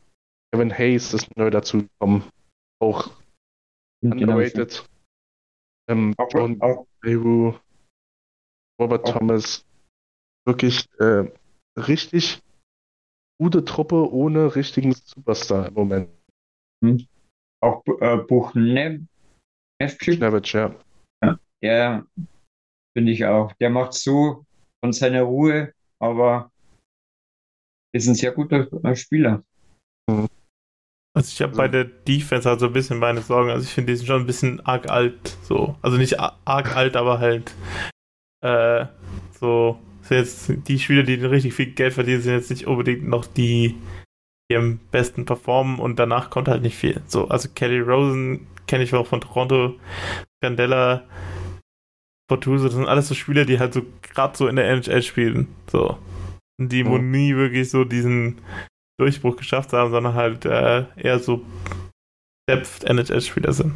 [0.51, 2.23] Kevin Hayes ist neu dazugekommen.
[2.79, 3.11] Auch
[4.01, 4.87] underrated.
[5.89, 7.53] Ähm, Auch, John auch, Beru,
[8.79, 9.65] Robert Auch- Thomas.
[10.45, 11.29] Wirklich äh,
[11.77, 12.41] richtig
[13.39, 16.09] gute Truppe ohne richtigen Superstar im Moment.
[17.61, 19.01] auch äh, Buchnev,
[19.81, 20.75] Nevcik, Schnavitsch, ja.
[21.63, 22.05] der
[22.95, 23.53] finde ich auch.
[23.53, 24.45] Der macht so
[24.83, 26.51] von seiner Ruhe, aber
[27.95, 29.43] ist ein sehr guter äh, Spieler.
[31.15, 33.49] Also ich habe bei der Defense halt so ein bisschen meine Sorgen.
[33.49, 35.35] Also ich finde, die sind schon ein bisschen arg alt.
[35.41, 35.75] So.
[35.81, 37.55] Also nicht arg alt, aber halt
[38.41, 38.85] äh,
[39.39, 39.79] so.
[40.07, 43.75] Sind jetzt die Spieler, die richtig viel Geld verdienen, sind jetzt nicht unbedingt noch die,
[44.49, 47.01] die am besten performen und danach kommt halt nicht viel.
[47.07, 49.75] So, also Kelly Rosen kenne ich auch von Toronto,
[50.41, 51.03] Scandella,
[52.29, 55.47] Fortuse, das sind alles so Spieler, die halt so gerade so in der NHL spielen.
[55.71, 55.97] So.
[56.59, 57.11] Und die wo Mhm.
[57.11, 58.41] nie wirklich so diesen
[58.99, 61.45] Durchbruch geschafft haben, sondern halt äh, eher so
[62.49, 63.73] Depth NHL-Spieler sind.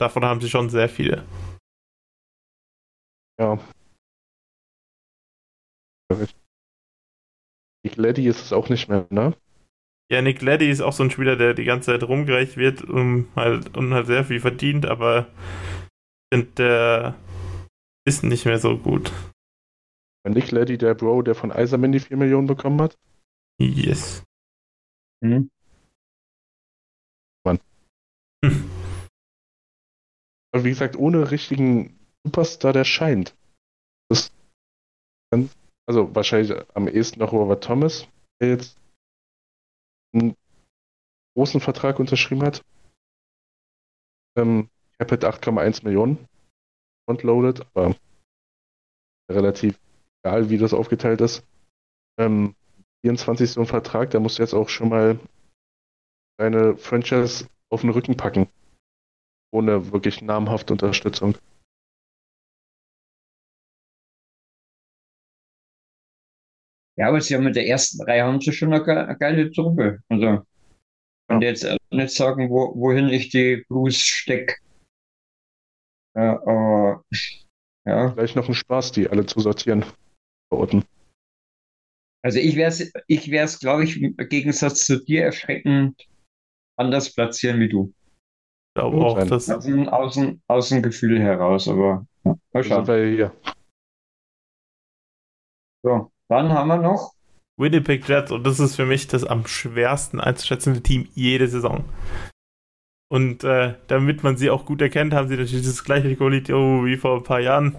[0.00, 1.24] Davon haben sie schon sehr viele.
[3.40, 3.58] Ja.
[7.84, 9.36] Nick Leddy ist es auch nicht mehr, ne?
[10.10, 13.28] Ja, Nick Leddy ist auch so ein Spieler, der die ganze Zeit rumgereicht wird und
[13.34, 15.26] halt, und halt sehr viel verdient, aber
[16.32, 17.14] der
[18.06, 19.12] ist nicht mehr so gut.
[20.28, 22.96] Nick Leddy, der Bro, der von Eiserman die 4 Millionen bekommen hat.
[23.60, 24.22] Yes.
[25.24, 25.50] Hm?
[28.44, 28.70] Hm.
[30.52, 33.36] Aber wie gesagt, ohne richtigen Superstar, der scheint.
[34.10, 34.32] Das
[35.32, 35.56] ganz,
[35.86, 38.08] also wahrscheinlich am ehesten noch Robert Thomas,
[38.40, 38.78] der jetzt
[40.14, 40.36] einen
[41.36, 42.62] großen Vertrag unterschrieben hat.
[44.36, 44.68] Ähm,
[44.98, 46.26] Capit 8,1 Millionen
[47.06, 47.96] frontloaded, aber
[49.30, 49.78] relativ
[50.22, 51.44] egal, wie das aufgeteilt ist.
[52.18, 52.54] Ähm,
[53.04, 55.18] 24 so ein Vertrag, da musst du jetzt auch schon mal
[56.38, 58.48] deine Franchise auf den Rücken packen.
[59.52, 61.36] Ohne wirklich namhafte Unterstützung.
[66.98, 69.50] Ja, aber sie haben mit der ersten Reihe haben sie schon eine, ge eine geile
[69.50, 70.00] Truppe.
[70.08, 70.44] Also,
[71.30, 71.40] Ja.
[71.40, 74.56] jetzt nicht sagen, wo, wohin ich die Blues stecke.
[76.14, 77.04] Ja, aber
[77.86, 79.84] ja, Gleich noch ein Spaß, die alle zu sortieren.
[80.52, 80.84] Verorten.
[82.22, 86.06] also ich wäre es, ich wär's, glaube ich, im Gegensatz zu dir erschreckend
[86.78, 87.94] anders platzieren wie du.
[88.74, 89.28] Gut auch, sein.
[89.28, 92.86] dass Aus dem, aus dem, aus dem Gefühl heraus, aber ja, mal Da sind schauen.
[92.86, 93.36] wir hier.
[95.82, 97.12] So, dann haben wir noch
[97.58, 101.84] Winnipeg Jets, und das ist für mich das am schwersten einzuschätzende Team jede Saison.
[103.12, 106.96] Und äh, damit man sie auch gut erkennt, haben sie natürlich das gleiche Quality wie
[106.96, 107.76] vor ein paar Jahren.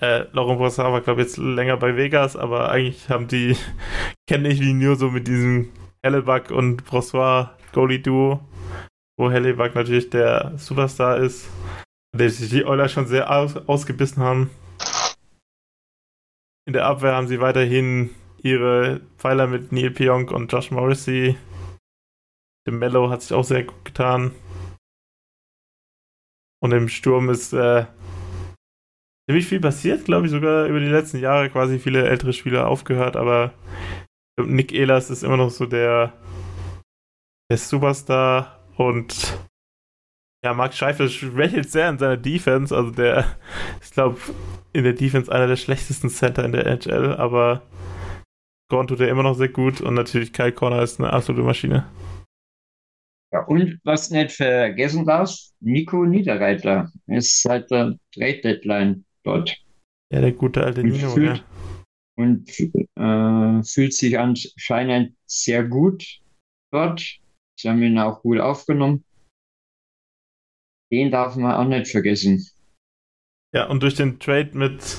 [0.00, 3.54] Äh, Laurent Brossard war, glaube ich, jetzt länger bei Vegas, aber eigentlich haben die,
[4.26, 5.72] kenne ich die nur so mit diesem
[6.02, 8.40] Hellebuck und Brossoir Goalie-Duo,
[9.18, 11.48] wo Hellebuck natürlich der Superstar ist,
[12.16, 14.50] der sich die Oilers schon sehr aus, ausgebissen haben.
[16.66, 18.10] In der Abwehr haben sie weiterhin
[18.42, 21.36] ihre Pfeiler mit Neil Pionk und Josh Morrissey.
[22.66, 24.34] Dem Mellow hat sich auch sehr gut getan.
[26.60, 27.86] Und im Sturm ist äh,
[29.28, 33.16] ziemlich viel passiert, glaube ich, sogar über die letzten Jahre quasi viele ältere Spieler aufgehört,
[33.16, 33.52] aber
[34.40, 36.12] Nick Ehlers ist immer noch so der
[37.50, 39.38] der Superstar und
[40.46, 42.74] ja, Mark Scheifel schwächelt sehr in seiner Defense.
[42.74, 43.36] Also der
[43.80, 44.20] ist, glaube
[44.72, 47.62] in der Defense einer der schlechtesten Center in der NHL, aber
[48.70, 51.88] Gorn tut er immer noch sehr gut und natürlich Kyle Corner ist eine absolute Maschine.
[53.32, 59.56] Ja, und was nicht vergessen darf, Nico Niederreiter ist seit der Trade Deadline dort.
[60.12, 61.44] Ja, der gute alte und Nino, fühlt, ja.
[62.14, 66.04] Und äh, fühlt sich anscheinend sehr gut
[66.70, 67.02] dort.
[67.58, 69.04] Sie haben ihn auch gut aufgenommen.
[70.92, 72.46] Den darf man auch nicht vergessen.
[73.54, 74.98] Ja, und durch den Trade mit,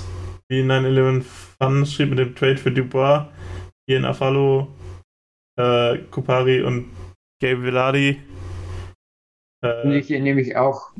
[0.49, 3.31] wie 9-11 Fun schrieb, mit dem Trade für Dubois,
[3.88, 4.68] hier in Afalo,
[5.57, 6.91] äh, Kupari und
[7.41, 8.22] Gabe Veladi.
[9.64, 10.91] Äh, ich nehme ich auch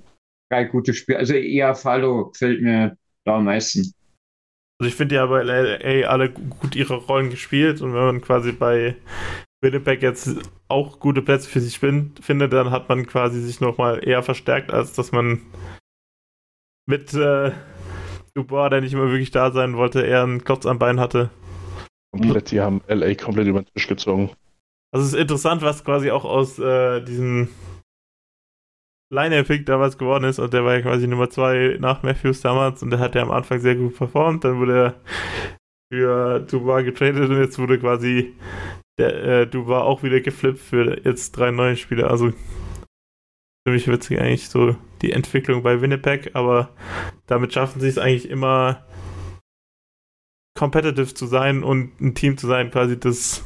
[0.52, 1.20] drei gute Spiele.
[1.20, 3.94] Also eher Afalo gefällt mir da am meisten.
[4.80, 8.52] Also ich finde ja bei LA alle gut ihre Rollen gespielt und wenn man quasi
[8.52, 8.96] bei
[9.62, 10.30] Winnipeg jetzt
[10.68, 14.94] auch gute Plätze für sich findet, dann hat man quasi sich nochmal eher verstärkt, als
[14.94, 15.42] dass man
[16.88, 17.52] mit äh,
[18.36, 21.32] Dubois, der nicht immer wirklich da sein wollte, eher einen Klotz am Bein hatte.
[22.12, 24.32] Komplett, die haben LA komplett über den Tisch gezogen.
[24.94, 27.50] Also es ist interessant, was quasi auch aus äh, diesem
[29.10, 32.92] Line-Pick damals geworden ist und der war ja quasi Nummer 2 nach Matthews damals und
[32.92, 35.02] der hat ja am Anfang sehr gut performt, dann wurde er
[35.92, 38.36] für Dubois getradet und jetzt wurde quasi
[38.98, 42.10] der äh, Dubois auch wieder geflippt für jetzt drei neue Spieler.
[42.10, 42.34] Also
[43.66, 46.70] ziemlich witzig eigentlich so die Entwicklung bei Winnipeg, aber
[47.28, 48.86] damit schaffen sie es eigentlich immer
[50.58, 53.44] competitive zu sein und ein Team zu sein, quasi das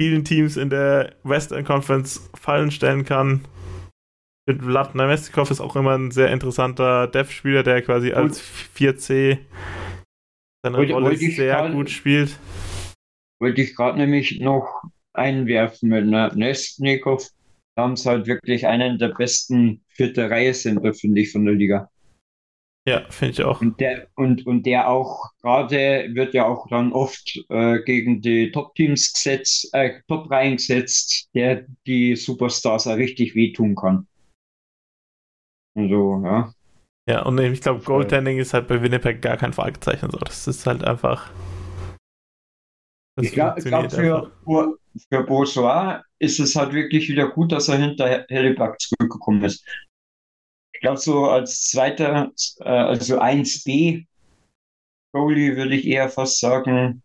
[0.00, 3.46] vielen Teams in der Western Conference fallen stellen kann.
[4.46, 8.42] Mit Vlad Namestikov ist auch immer ein sehr interessanter Dev-Spieler, der quasi als
[8.76, 9.38] 4C
[10.62, 12.38] seine Rolle sehr gut spielt.
[13.40, 14.82] Wollte ich gerade nämlich noch
[15.12, 17.28] einwerfen mit Namestikov
[17.76, 21.90] haben sie halt wirklich einen der besten vierte Reihe sind, finde ich, von der Liga.
[22.86, 23.60] Ja, finde ich auch.
[23.62, 28.52] Und der, und, und der auch gerade wird ja auch dann oft äh, gegen die
[28.52, 34.06] Top-Teams gesetzt, äh, Top-Reihen gesetzt, der die Superstars auch richtig wehtun kann.
[35.74, 36.52] Also, ja.
[37.08, 40.10] Ja, und ich glaube, Goaltending ist halt bei Winnipeg gar kein Fragezeichen.
[40.10, 40.18] So.
[40.18, 41.30] Das ist halt einfach.
[43.20, 44.32] Ich glaube, glaub, für,
[45.08, 49.64] für Bourgeois ist es halt wirklich wieder gut, dass er hinter Helleback zurückgekommen ist.
[50.72, 54.06] Ich glaube, so als zweiter, äh, also 1B
[55.14, 57.02] Goalie würde ich eher fast sagen,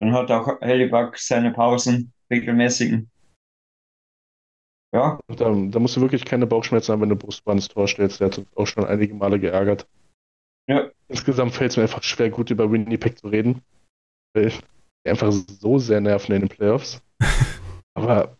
[0.00, 3.08] dann hat auch Helleback seine Pausen, regelmäßigen.
[4.92, 5.20] Ja.
[5.28, 8.20] Da, da, musst du wirklich keine Bauchschmerzen haben, wenn du Brustbahn ins Tor stellst.
[8.20, 9.86] Der hat uns auch schon einige Male geärgert.
[10.68, 10.90] Ja.
[11.08, 13.62] Insgesamt fällt es mir einfach schwer, gut über Winnipeg zu reden.
[14.34, 14.52] Weil
[15.08, 17.02] einfach so sehr nerven in den Playoffs.
[17.94, 18.36] Aber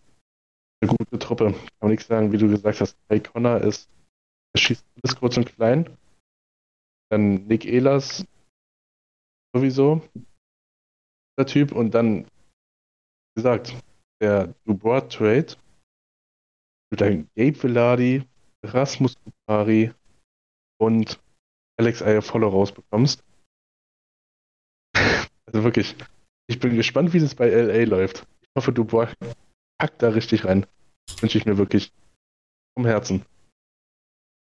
[0.80, 1.52] eine gute Truppe.
[1.52, 2.96] Kann man nichts sagen, wie du gesagt hast.
[3.10, 3.88] Ray Connor ist,
[4.54, 5.96] er schießt alles kurz und klein.
[7.10, 8.26] Dann Nick Ehlers
[9.54, 10.02] sowieso
[11.38, 13.74] der Typ und dann, wie gesagt,
[14.20, 15.56] der Dubois Trade
[16.90, 18.24] mit dann Gabe Villadi,
[18.64, 19.92] Rasmus Kupari
[20.78, 21.20] und
[21.78, 23.22] Alex Ayafolo rausbekommst.
[24.94, 25.94] also wirklich,
[26.48, 28.26] ich bin gespannt, wie es bei LA läuft.
[28.42, 29.08] Ich hoffe, Dubois
[29.78, 30.66] packt da richtig rein.
[31.06, 31.92] Das wünsche ich mir wirklich
[32.76, 33.24] vom Herzen.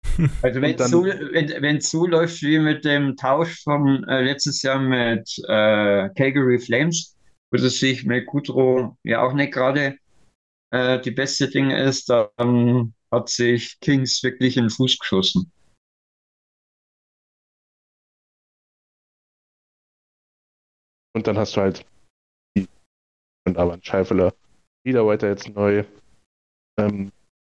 [0.42, 4.80] Also wenn es so, wenn, so läuft wie mit dem Tausch von äh, letztes Jahr
[4.80, 7.16] mit äh, Calgary Flames,
[7.52, 9.98] wo es sich mit Kudrow ja auch nicht gerade
[10.72, 15.52] äh, die beste Ding ist, dann hat sich Kings wirklich in den Fuß geschossen.
[21.16, 21.86] Und dann hast du halt
[23.46, 24.34] und aber ein Scheifeler
[24.86, 25.84] wieder weiter jetzt neu.
[26.80, 27.12] Ähm,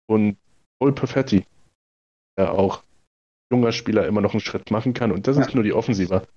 [0.07, 0.37] und
[0.79, 1.45] Paul Perfetti,
[2.37, 2.83] der auch
[3.51, 5.11] junger Spieler immer noch einen Schritt machen kann.
[5.11, 6.27] Und das ist nur die Offensive.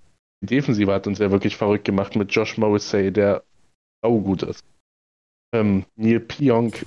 [0.42, 3.44] Die Defensive hat uns ja wirklich verrückt gemacht mit Josh Morrissey, der
[4.02, 4.64] auch gut ist.
[5.54, 6.84] Ähm, Neil Pionk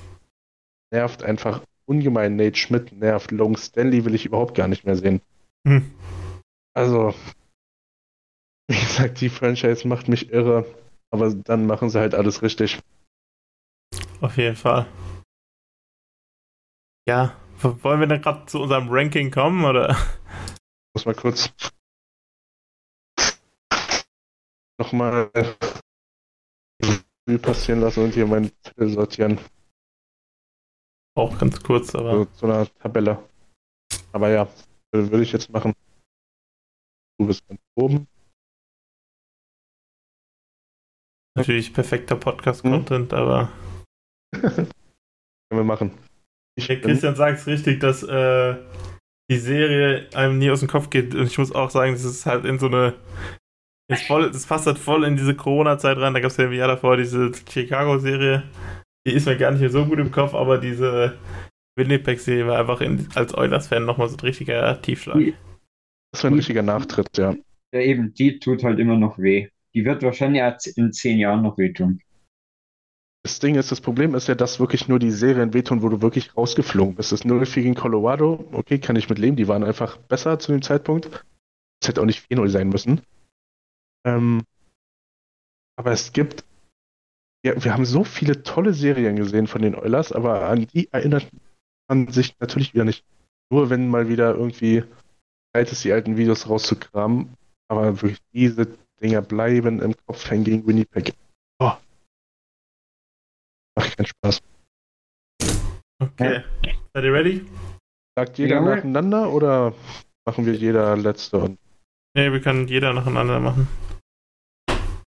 [0.92, 2.36] nervt einfach ungemein.
[2.36, 3.32] Nate Schmidt nervt.
[3.32, 5.22] Long Stanley will ich überhaupt gar nicht mehr sehen.
[5.66, 5.90] Hm.
[6.74, 7.16] Also,
[8.72, 10.66] wie gesagt, die Franchise macht mich irre.
[11.10, 12.80] Aber dann machen sie halt alles richtig.
[14.20, 14.86] Auf jeden Fall.
[17.08, 19.92] Ja, wollen wir dann gerade zu unserem Ranking kommen, oder?
[19.92, 21.54] Ich muss mal kurz
[24.78, 25.32] nochmal
[27.42, 29.40] passieren lassen und hier meinen Zettel sortieren.
[31.16, 32.12] Auch ganz kurz, aber.
[32.12, 33.24] So, zu einer Tabelle.
[34.12, 34.48] Aber ja,
[34.92, 35.74] würde ich jetzt machen.
[37.20, 38.08] Du bist ganz oben.
[41.38, 43.18] Natürlich perfekter Podcast-Content, hm?
[43.18, 43.50] aber.
[44.42, 44.70] Können
[45.50, 45.92] wir machen.
[46.58, 48.56] Ich, Der Christian sagt es richtig, dass äh,
[49.30, 51.14] die Serie einem nie aus dem Kopf geht.
[51.14, 52.96] Und ich muss auch sagen, das ist halt in so eine.
[53.90, 56.14] Ist voll, das passt halt voll in diese Corona-Zeit rein.
[56.14, 58.44] Da gab es ja im Jahr davor diese Chicago-Serie.
[59.08, 61.18] Die ist mir gar nicht mehr so gut im Kopf, aber diese
[61.78, 65.34] Winnipeg-Serie war einfach in, als Oilers-Fan nochmal so ein richtiger Tiefschlag.
[66.12, 67.36] Das war ein richtiger Nachtritt, ja.
[67.74, 69.50] Ja, eben, die tut halt immer noch weh.
[69.74, 72.02] Die wird wahrscheinlich in zehn Jahren noch wehtun.
[73.24, 76.02] Das Ding ist, das Problem ist ja, dass wirklich nur die Serien wehtun, wo du
[76.02, 77.12] wirklich rausgeflogen bist.
[77.12, 80.62] Das 0 gegen Colorado, okay, kann ich mit leben, die waren einfach besser zu dem
[80.62, 81.26] Zeitpunkt.
[81.82, 83.02] Es hätte auch nicht 4-0 sein müssen.
[84.06, 84.44] Ähm,
[85.78, 86.46] aber es gibt,
[87.46, 91.28] ja, wir haben so viele tolle Serien gesehen von den Oilers, aber an die erinnert
[91.90, 93.04] man sich natürlich wieder nicht.
[93.52, 94.84] Nur wenn mal wieder irgendwie
[95.54, 97.36] Zeit ist, die alten Videos rauszukramen.
[97.70, 101.14] Aber wirklich diese Dinger bleiben im Kopf hängen gegen Winnipeg.
[101.60, 101.74] Oh.
[103.76, 104.42] Macht keinen Spaß.
[106.00, 106.44] Okay.
[106.94, 107.46] Seid ihr ready?
[108.18, 108.62] Sagt jeder ja.
[108.62, 109.74] nacheinander oder
[110.26, 111.38] machen wir jeder letzte?
[111.38, 111.60] Und
[112.16, 113.68] nee, wir können jeder nacheinander machen.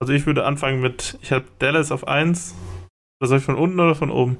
[0.00, 2.55] Also ich würde anfangen mit, ich habe Dallas auf 1.
[3.20, 4.38] Oder soll ich von unten oder von oben?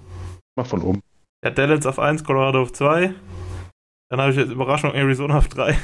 [0.57, 1.01] Mach von oben.
[1.45, 3.15] Ja, Dallas auf 1, Colorado auf 2.
[4.11, 5.77] Dann habe ich jetzt Überraschung Arizona auf 3.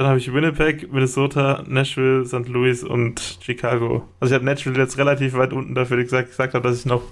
[0.00, 2.48] Dann habe ich Winnipeg, Minnesota, Nashville, St.
[2.48, 4.08] Louis und Chicago.
[4.18, 7.02] Also ich habe Nashville jetzt relativ weit unten dafür gesagt, gesagt habe, dass ich noch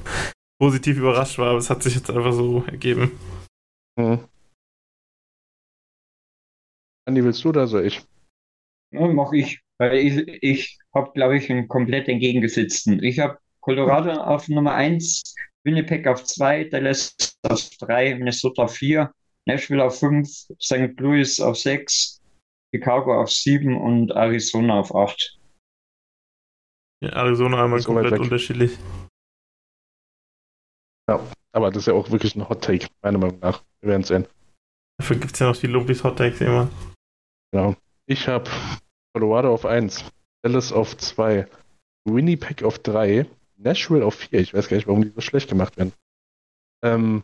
[0.59, 3.13] positiv überrascht war, aber es hat sich jetzt einfach so ergeben.
[3.99, 4.21] Mhm.
[7.05, 8.03] Andi, willst du oder soll ich?
[8.93, 9.61] Ja, mach ich.
[9.77, 13.03] Weil ich, ich habe, glaube ich, einen komplett entgegengesetzten.
[13.03, 19.13] Ich habe Colorado auf Nummer 1, Winnipeg auf 2, Dallas auf 3, Minnesota auf 4,
[19.45, 20.27] Nashville auf 5,
[20.59, 20.99] St.
[20.99, 22.18] Louis auf 6,
[22.75, 25.39] Chicago auf 7 und Arizona auf 8.
[27.01, 28.77] Ja, Arizona einmal komplett unterschiedlich.
[31.09, 31.21] Ja,
[31.53, 33.63] aber das ist ja auch wirklich ein Hot Take, meiner Meinung nach.
[33.81, 34.27] Wir werden sehen.
[34.99, 36.69] Dafür gibt es ja noch die Lumpis Hot Takes immer.
[37.53, 37.77] Genau.
[38.07, 38.51] Ich habe
[39.15, 40.05] Colorado auf 1,
[40.43, 41.47] Dallas auf 2,
[42.05, 43.27] Winnipeg auf 3,
[43.57, 44.41] Nashville auf 4.
[44.41, 45.93] Ich weiß gar nicht, warum die so schlecht gemacht werden.
[46.85, 47.23] Ähm,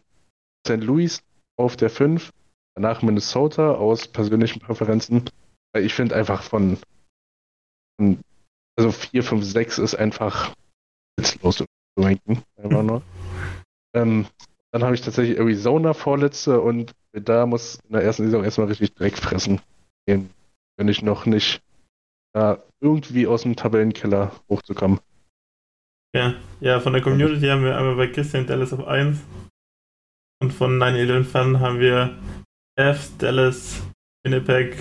[0.66, 0.82] St.
[0.82, 1.22] Louis
[1.56, 2.32] auf der 5,
[2.74, 5.24] danach Minnesota aus persönlichen Präferenzen.
[5.76, 6.78] Ich finde einfach von,
[7.96, 8.20] von,
[8.76, 10.54] also 4, 5, 6 ist einfach
[11.16, 11.64] witzlos zu
[11.98, 12.42] ranken.
[12.56, 13.02] Einfach nur.
[13.94, 14.26] Ähm,
[14.72, 18.94] dann habe ich tatsächlich Arizona vorletzte und da muss in der ersten Saison erstmal richtig
[18.94, 19.60] Dreck fressen.
[20.06, 21.62] Wenn ich noch nicht
[22.32, 24.98] da irgendwie aus dem Tabellenkeller hochzukommen.
[26.14, 29.20] Ja, ja, von der Community haben wir einmal bei Christian Dallas auf 1
[30.42, 32.18] und von 9-11 Fan haben wir
[32.76, 33.82] F, Dallas,
[34.24, 34.76] Winnipeg,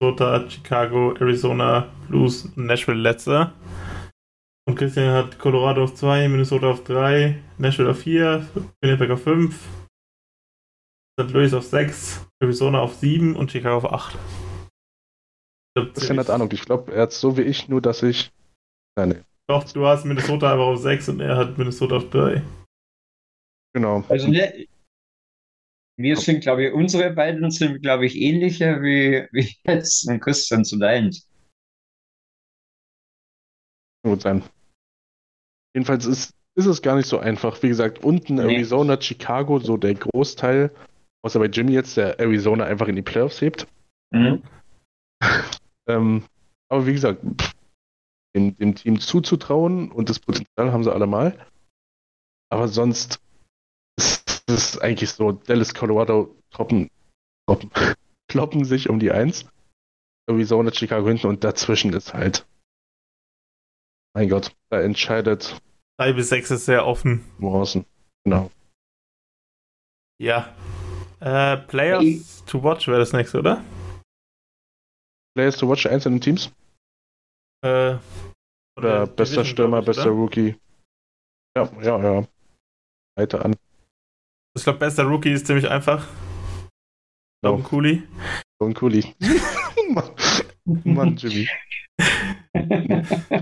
[0.00, 3.52] Minnesota, Chicago, Arizona, Blues und Nashville letzter.
[4.68, 8.48] Und Christian hat Colorado auf 2, Minnesota auf 3, Nashville auf 4,
[8.82, 9.54] Winnipeg auf 5,
[11.20, 11.30] St.
[11.30, 14.18] Louis auf 6, Arizona auf 7 und Chicago auf 8.
[15.76, 16.50] Das ist ja nicht Ahnung.
[16.52, 18.32] Ich glaube, er hat so wie ich, nur dass ich.
[18.96, 19.22] Nein, nee.
[19.48, 22.42] Doch, du hast Minnesota einfach auf 6 und er hat Minnesota auf 3.
[23.74, 24.02] Genau.
[24.08, 24.66] Also ne,
[25.98, 30.64] wir sind, glaube ich, unsere beiden sind, glaube ich, ähnlicher wie, wie jetzt und Christian
[30.64, 31.28] zu deins.
[34.04, 34.42] Gut sein.
[35.74, 37.62] Jedenfalls ist, ist es gar nicht so einfach.
[37.62, 38.42] Wie gesagt, unten nee.
[38.42, 40.70] Arizona, Chicago, so der Großteil,
[41.22, 43.66] außer bei Jimmy jetzt, der Arizona einfach in die Playoffs hebt.
[44.12, 44.42] Mhm.
[45.88, 46.24] ähm,
[46.68, 47.22] aber wie gesagt,
[48.34, 51.38] dem, dem Team zuzutrauen und das Potenzial haben sie alle mal.
[52.50, 53.20] Aber sonst
[54.46, 56.90] ist eigentlich so, Dallas, Colorado troppen,
[57.46, 57.70] troppen,
[58.28, 59.46] kloppen sich um die Eins.
[60.28, 62.46] Arizona, Chicago hinten und dazwischen ist halt.
[64.14, 65.60] Mein Gott, da entscheidet.
[65.98, 67.24] 3 bis 6 ist sehr offen.
[67.38, 67.84] Morrison,
[68.24, 68.50] genau.
[70.18, 70.54] Ja.
[71.20, 73.64] Äh, Players to watch wäre das nächste, oder?
[75.34, 76.50] Players to watch einzelnen Teams?
[77.62, 78.02] Äh, oder,
[78.78, 80.12] oder bester Stürmer, ich, bester oder?
[80.12, 80.56] Rookie.
[81.56, 82.28] Ja, ja, ja.
[83.16, 83.56] Weiter an.
[84.56, 86.06] Ich glaube, bester Rookie ist ziemlich einfach.
[87.44, 87.68] Logan no.
[87.68, 88.02] Cooley.
[88.58, 89.14] Logan Cooley.
[90.84, 91.48] Mann, Jimmy.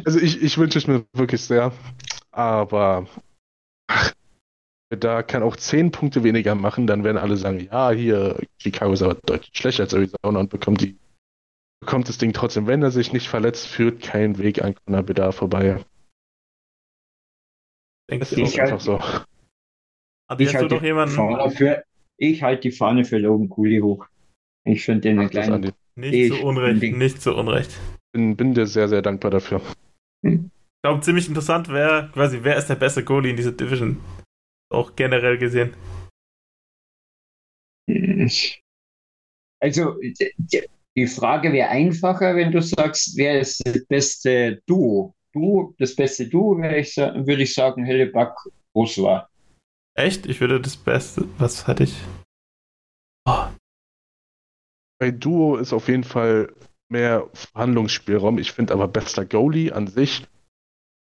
[0.04, 1.72] Also ich, ich wünsche es mir wirklich sehr.
[2.32, 3.06] Aber
[3.86, 4.12] ach,
[4.90, 9.02] da kann auch 10 Punkte weniger machen, dann werden alle sagen, ja, hier, Chicago ist
[9.02, 10.98] aber deutlich schlechter als Arizona und bekommt die
[11.80, 15.32] bekommt das Ding trotzdem, wenn er sich nicht verletzt, führt kein Weg an Conor Bedar
[15.32, 15.84] vorbei.
[18.08, 18.98] Das ist ich einfach so.
[20.26, 20.80] Aber ich halte
[21.56, 21.84] für,
[22.16, 24.06] ich halte die Fahne für Logan Cooley hoch.
[24.64, 25.72] Ich finde den einen kleinen.
[25.96, 27.78] Nicht zu Unrecht, nicht zu Unrecht.
[28.12, 29.60] Bin, bin dir sehr, sehr dankbar dafür.
[30.22, 30.40] Ich
[30.82, 33.98] glaube, ziemlich interessant wäre quasi, wer ist der beste Goalie in dieser Division?
[34.74, 35.74] auch generell gesehen.
[39.60, 39.96] Also,
[40.96, 45.14] die Frage wäre einfacher, wenn du sagst, wer ist das beste Duo?
[45.32, 48.34] Du, das beste Duo ich, würde ich sagen, Helleback
[48.74, 49.28] war.
[49.94, 50.26] Echt?
[50.26, 51.26] Ich würde das Beste.
[51.38, 51.96] Was hatte ich?
[53.26, 53.46] Oh.
[54.98, 56.52] Bei Duo ist auf jeden Fall
[56.88, 58.38] mehr Verhandlungsspielraum.
[58.38, 60.26] Ich finde aber bester Goalie an sich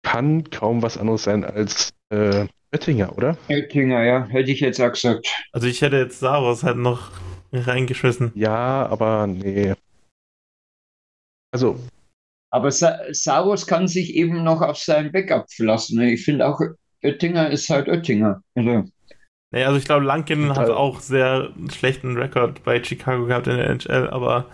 [0.05, 3.37] kann kaum was anderes sein als äh, Oettinger, oder?
[3.49, 5.27] Oettinger, ja, hätte ich jetzt auch gesagt.
[5.51, 7.11] Also ich hätte jetzt Saros halt noch
[7.51, 8.31] reingeschmissen.
[8.35, 9.73] Ja, aber nee.
[11.51, 11.79] Also.
[12.51, 15.99] Aber Sa Saros kann sich eben noch auf seinen Backup verlassen.
[16.01, 16.61] Ich finde auch,
[17.03, 18.41] Oettinger ist halt Oettinger.
[18.55, 18.85] Also.
[19.51, 23.69] Naja, also ich glaube, Lankin hat auch sehr schlechten Rekord bei Chicago gehabt in der
[23.69, 24.47] NHL, aber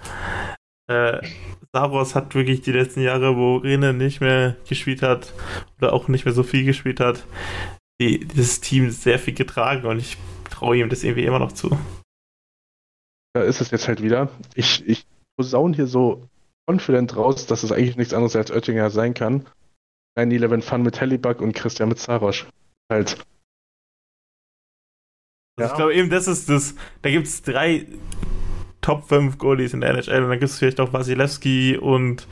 [0.87, 1.21] äh,
[1.73, 5.33] Saros hat wirklich die letzten Jahre, wo Rene nicht mehr gespielt hat
[5.77, 7.25] oder auch nicht mehr so viel gespielt hat,
[8.01, 10.17] die, dieses Team sehr viel getragen und ich
[10.49, 11.77] traue ihm das irgendwie immer noch zu.
[13.33, 14.29] Da ist es jetzt halt wieder.
[14.55, 15.05] Ich, ich
[15.37, 16.27] posaune hier so
[16.69, 19.47] confident raus, dass es eigentlich nichts anderes als Oettinger sein kann.
[20.17, 22.47] 9-11 Fun mit Hellebuck und Christian mit Sarosch.
[22.91, 23.17] Halt.
[25.57, 25.67] Also ja.
[25.67, 26.75] Ich glaube eben, das ist das.
[27.01, 27.87] Da gibt es drei
[28.81, 32.27] Top 5 Goalies in der NHL und dann gibt es vielleicht auch Wasilewski und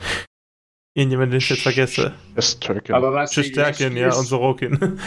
[0.94, 2.14] irgendjemand, den ich jetzt vergesse.
[2.38, 2.92] Stärken.
[2.92, 4.98] Aber was Stärken, ja, und Sorokin.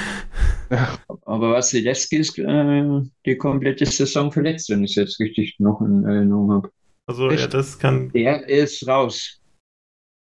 [1.25, 6.05] Aber Wasilewski ist äh, die komplette Saison verletzt, wenn ich es jetzt richtig noch in
[6.05, 6.71] Erinnerung habe.
[7.05, 7.41] Also, Echt?
[7.41, 8.09] ja, das kann.
[8.13, 9.41] Der ist raus.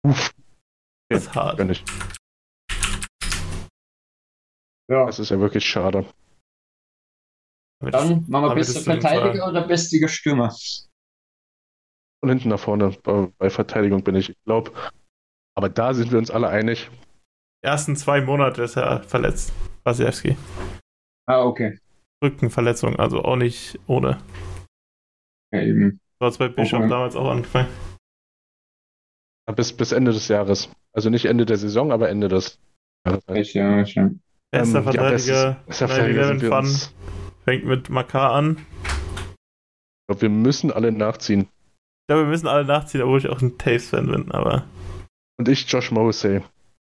[0.06, 0.32] Uff.
[1.10, 1.58] Das ist hart.
[1.58, 1.84] Kann ich.
[4.90, 5.06] Ja.
[5.06, 6.06] Das ist ja wirklich schade.
[7.80, 10.56] Dann machen wir bester Verteidiger oder bester Stürmer?
[12.22, 12.90] Und hinten nach vorne.
[13.04, 14.30] Bei, bei Verteidigung bin ich.
[14.30, 14.72] Ich glaube,
[15.58, 16.90] aber da sind wir uns alle einig.
[17.64, 19.54] Die ersten zwei Monate ist er verletzt,
[19.84, 20.38] Wasilewski.
[21.28, 21.80] Ah, okay.
[22.24, 24.22] Rückenverletzung, also auch nicht ohne.
[25.52, 26.00] Ja, eben.
[26.20, 26.90] Hat es bei Bischof okay.
[26.90, 27.70] damals auch angefangen.
[29.56, 30.70] Bis, bis Ende des Jahres.
[30.94, 32.60] Also nicht Ende der Saison, aber Ende des
[33.06, 33.54] Jahres.
[33.54, 34.12] Ja, ja.
[34.60, 36.78] Bester ähm, Verteidiger, ja, Verteidiger Fun.
[37.44, 38.58] Fängt mit Makar an.
[38.84, 41.42] Ich glaube, wir müssen alle nachziehen.
[41.42, 44.66] Ich glaube, wir müssen alle nachziehen, obwohl ich auch ein Taves-Fan bin, aber.
[45.38, 46.42] Und ich Josh Morrissey.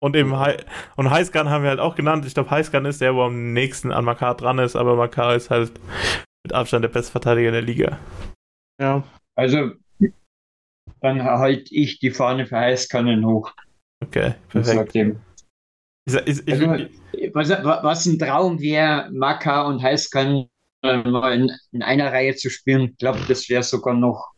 [0.03, 0.57] Und eben Hi
[0.95, 2.25] und Highscan haben wir halt auch genannt.
[2.25, 5.51] Ich glaube, Highscan ist der, wo am nächsten an Makar dran ist, aber Makar ist
[5.51, 5.73] halt
[6.43, 7.99] mit Abstand der beste Verteidiger der Liga.
[8.81, 9.03] Ja.
[9.35, 9.73] Also,
[11.01, 13.51] dann halte ich die Fahne für Highscan hoch.
[14.03, 14.95] Okay, perfekt.
[16.25, 20.47] Ich, ich, also, was, was, ein Traum wäre, Maka und Highscan
[20.83, 22.89] mal in, in, einer Reihe zu spielen.
[22.91, 24.31] Ich glaube, das wäre sogar noch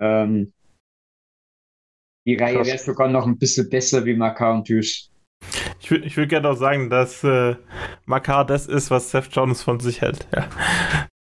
[0.00, 0.52] ähm,
[2.26, 5.10] die Reihe wäre sogar noch ein bisschen besser wie Makar und Hughes.
[5.78, 7.56] Ich würde ich würd gerne auch sagen, dass äh,
[8.06, 10.26] Makar das ist, was Seth Jones von sich hält.
[10.34, 10.48] Ja,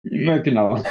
[0.02, 0.82] ja genau.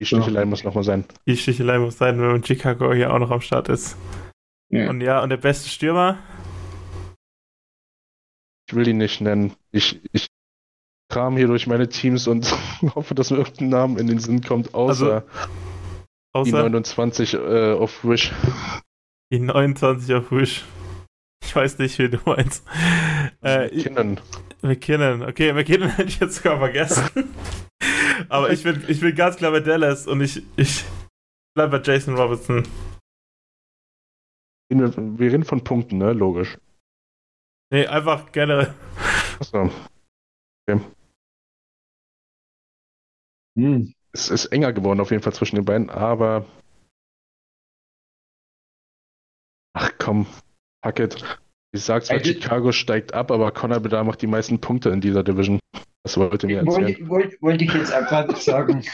[0.00, 1.04] Die Stichelei muss nochmal sein.
[1.26, 3.96] Die Stichelei muss sein, wenn Chicago hier auch noch am Start ist.
[4.70, 4.88] Ja.
[4.88, 6.18] Und ja, und der beste Stürmer?
[8.74, 9.54] Will ihn nicht nennen.
[9.72, 10.26] Ich, ich
[11.08, 12.52] kram hier durch meine Teams und
[12.94, 15.24] hoffe, dass mir irgendein Name in den Sinn kommt, außer,
[16.34, 18.32] also, außer die 29 äh, auf Wish.
[19.32, 20.64] Die 29 auf Wish.
[21.44, 22.64] Ich weiß nicht, wie du meinst.
[23.42, 24.20] Äh, McKinnon.
[24.62, 25.22] McKinnon.
[25.22, 27.34] Okay, McKinnon hätte ich jetzt sogar vergessen.
[28.28, 30.84] Aber ich bin, ich bin ganz klar bei Dallas und ich, ich
[31.54, 32.66] bleibe bei Jason Robertson.
[34.70, 36.12] Wir reden von Punkten, ne?
[36.12, 36.58] Logisch.
[37.70, 38.74] Nee, einfach generell.
[39.40, 39.70] Achso.
[40.66, 40.80] Okay.
[43.56, 43.94] Hm.
[44.12, 46.46] Es ist enger geworden auf jeden Fall zwischen den beiden, aber.
[49.76, 50.26] Ach komm,
[50.84, 51.40] fuck it.
[51.72, 55.24] Ich sag zwar, Chicago steigt ab, aber Connor Bedar macht die meisten Punkte in dieser
[55.24, 55.58] Division.
[56.04, 56.84] Das wollte mir erzählen.
[56.84, 58.84] Wollte, wollte, wollte ich jetzt einfach sagen.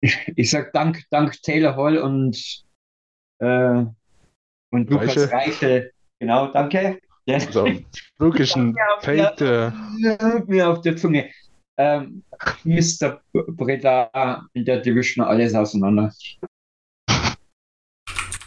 [0.00, 2.64] ich, ich sag Dank, Dank Taylor Hall und,
[3.40, 3.84] äh,
[4.70, 5.32] und Lukas Reiche.
[5.32, 5.92] Reiche.
[6.20, 7.00] Genau, danke.
[7.28, 7.34] Ja.
[7.34, 7.68] Also,
[8.18, 9.38] wirklich ein Fake.
[10.48, 11.30] Mir auf der Zunge.
[11.76, 12.24] Ähm,
[12.64, 13.20] Mr.
[13.32, 16.12] Breda in der Division alles auseinander.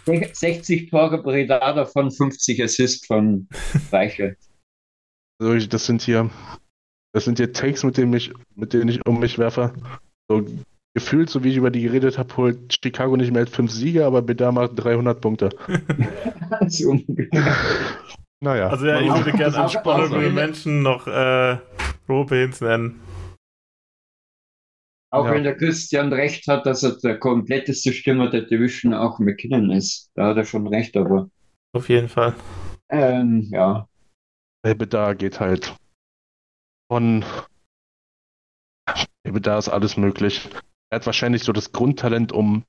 [0.05, 3.47] 60 Tore Breda, davon 50 Assists von
[3.91, 4.35] Reichel.
[5.39, 6.31] Also das sind hier,
[7.13, 9.73] das sind hier Takes, mit denen ich, mit denen ich um mich werfe.
[10.27, 10.43] So
[10.95, 14.05] gefühlt, so wie ich über die geredet habe, holt Chicago nicht mehr als 5 Siege,
[14.05, 15.49] aber Breda macht 300 Punkte.
[16.67, 16.99] so
[18.41, 18.69] naja.
[18.69, 21.57] Also ja, ich würde gerne als Honorable Menschen noch äh,
[22.09, 22.99] Rope Hins nennen.
[25.13, 25.33] Auch ja.
[25.33, 30.09] wenn der Christian recht hat, dass er der kompletteste Stürmer der Division auch McKinnon ist.
[30.15, 31.29] Da hat er schon recht, aber.
[31.73, 32.33] Auf jeden Fall.
[32.89, 33.87] Ähm, ja.
[34.65, 35.75] Der da geht halt.
[36.89, 37.25] von
[39.23, 40.49] da ist alles möglich.
[40.89, 42.63] Er hat wahrscheinlich so das Grundtalent, um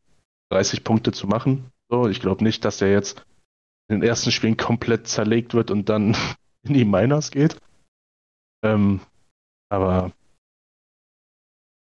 [0.50, 1.70] 30 Punkte zu machen.
[1.90, 3.24] So, ich glaube nicht, dass er jetzt
[3.88, 6.16] in den ersten Spielen komplett zerlegt wird und dann
[6.62, 7.56] in die Miners geht.
[8.64, 9.00] Ähm,
[9.70, 10.12] aber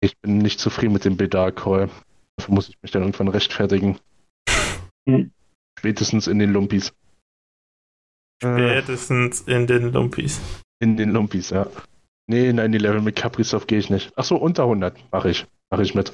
[0.01, 1.89] ich bin nicht zufrieden mit dem Bedar-Call.
[2.37, 3.99] Dafür muss ich mich dann irgendwann rechtfertigen.
[5.09, 5.33] Hm.
[5.79, 6.93] Spätestens in den Lumpis.
[8.43, 10.41] Spätestens in den Lumpis.
[10.81, 11.69] In den Lumpis, ja.
[12.29, 14.17] Nee, nein, die Level mit Caprisov gehe ich nicht.
[14.17, 15.47] Achso, unter 100 mache ich.
[15.71, 16.13] Mache ich mit.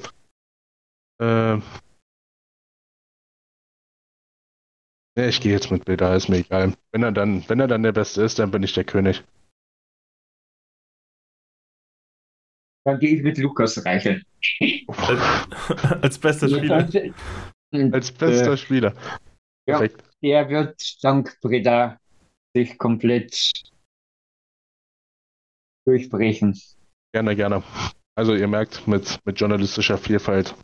[1.19, 1.57] Äh,
[5.19, 6.73] nee, ich gehe jetzt mit Bilder, ist mir egal.
[6.91, 9.23] Wenn er dann, wenn er dann der Beste ist, dann bin ich der König.
[12.85, 14.23] Dann gehe ich mit Lukas Reichel.
[14.87, 15.21] Als,
[16.01, 16.89] als bester Spieler.
[17.91, 18.93] Als bester äh, Spieler.
[19.67, 19.85] Ja,
[20.23, 21.99] der wird dank Breda
[22.55, 23.51] sich komplett
[25.85, 26.59] durchbrechen.
[27.13, 27.63] Gerne, gerne.
[28.15, 30.55] Also ihr merkt, mit, mit journalistischer Vielfalt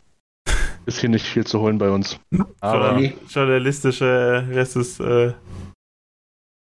[0.86, 2.18] ist hier nicht viel zu holen bei uns.
[2.60, 2.98] Aber
[3.28, 5.34] journalistische versus äh,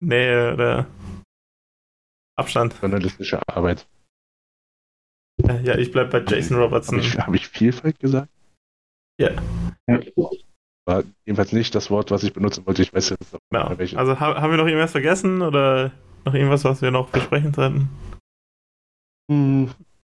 [0.02, 0.88] Nähe oder
[2.36, 2.76] Abstand.
[2.82, 3.88] Journalistische Arbeit.
[5.64, 6.98] Ja, ich bleib bei Jason Robertson.
[6.98, 8.30] Habe ich, hab ich Vielfalt gesagt?
[9.20, 9.32] Ja.
[10.86, 12.82] War jedenfalls nicht das Wort, was ich benutzen wollte.
[12.82, 13.78] Ich weiß jetzt nicht, ja.
[13.78, 13.98] welches.
[13.98, 15.92] Also haben wir noch irgendwas vergessen oder
[16.26, 17.90] noch irgendwas, was wir noch besprechen sollten?
[19.30, 19.70] Hm,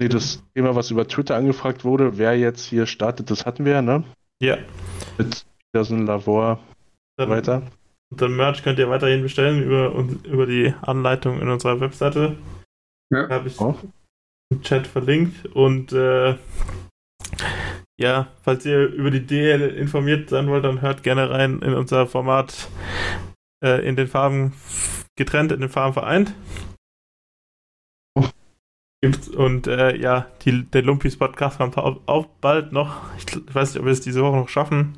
[0.02, 3.72] nee, das Thema, was über Twitter angefragt wurde, wer jetzt hier startet, das hatten wir
[3.72, 4.04] ja, ne?
[4.40, 4.58] Ja.
[5.18, 6.58] Mit Peterson, Lavor
[7.18, 7.62] und weiter.
[8.10, 12.36] Und dann Merch könnt ihr weiterhin bestellen über, über die Anleitung in unserer Webseite.
[13.10, 13.28] Ja.
[13.28, 13.76] Habe ich oh.
[14.50, 15.46] im Chat verlinkt.
[15.46, 16.36] Und äh,
[17.98, 22.06] ja, falls ihr über die DL informiert sein wollt, dann hört gerne rein in unser
[22.06, 22.68] Format
[23.64, 24.52] äh, in den Farben
[25.16, 26.34] getrennt, in den Farben vereint.
[29.04, 33.12] Und äh, ja, die, der Lumpis Podcast kommt auch, auch, bald noch.
[33.16, 34.96] Ich, ich, weiß nicht, ob wir es diese Woche noch schaffen.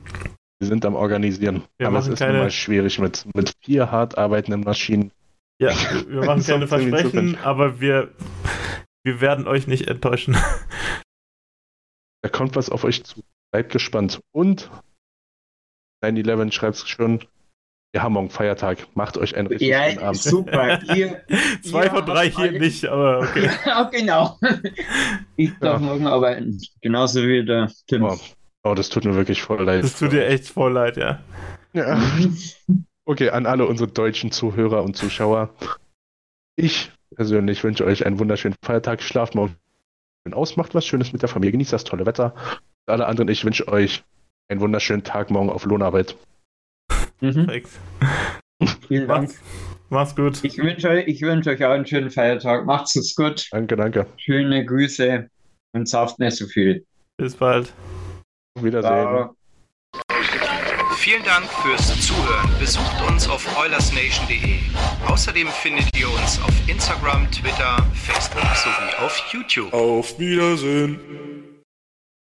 [0.58, 1.64] Wir sind am Organisieren.
[1.78, 2.38] Wir Aber es ist keine...
[2.38, 5.10] immer schwierig mit, mit vier hart arbeitenden Maschinen.
[5.58, 5.70] Ja,
[6.08, 8.12] wir machen keine Versprechen, aber wir,
[9.04, 10.36] wir werden euch nicht enttäuschen.
[12.22, 13.20] Da kommt was auf euch zu.
[13.52, 14.18] Seid gespannt.
[14.32, 14.70] Und
[16.02, 17.22] 9-11 schreibt es schon,
[17.94, 18.88] wir haben morgen Feiertag.
[18.94, 20.20] Macht euch einen richtig ja, Abend.
[20.20, 20.82] Super.
[20.96, 21.22] Ihr,
[21.62, 22.58] Zwei ihr von drei hier alle...
[22.58, 23.48] nicht, aber okay.
[23.66, 24.36] ja, genau.
[25.36, 25.86] Ich darf ja.
[25.86, 26.60] morgen arbeiten.
[26.82, 28.02] Genauso wie der Tim.
[28.02, 28.18] Oh.
[28.64, 28.74] oh.
[28.74, 29.84] das tut mir wirklich voll leid.
[29.84, 31.20] Das tut dir echt voll leid, ja.
[31.72, 32.02] Ja.
[33.06, 35.50] Okay, an alle unsere deutschen Zuhörer und Zuschauer.
[36.56, 39.02] Ich persönlich wünsche euch einen wunderschönen Feiertag.
[39.02, 39.54] Schlaft morgen
[40.32, 42.32] aus, macht was Schönes mit der Familie, genießt das tolle Wetter.
[42.86, 44.04] Und alle anderen, ich wünsche euch
[44.48, 46.16] einen wunderschönen Tag morgen auf Lohnarbeit.
[47.20, 47.46] Mhm.
[47.46, 47.70] Perfekt.
[48.88, 49.28] Vielen Dank.
[49.28, 49.40] Mach's,
[49.90, 50.44] mach's gut.
[50.44, 52.66] Ich wünsche euch, ich wünsch euch auch einen schönen Feiertag.
[52.66, 53.48] Macht's es gut.
[53.50, 54.06] Danke, danke.
[54.16, 55.28] Schöne Grüße
[55.74, 56.84] und sauft nicht so viel.
[57.18, 57.72] Bis bald.
[58.56, 58.90] Auf Wiedersehen.
[58.90, 59.36] Ciao.
[60.96, 62.48] Vielen Dank fürs Zuhören.
[62.58, 64.58] Besucht uns auf oilersnation.de.
[65.06, 69.72] Außerdem findet ihr uns auf Instagram, Twitter, Facebook sowie auf YouTube.
[69.74, 70.98] Auf Wiedersehen.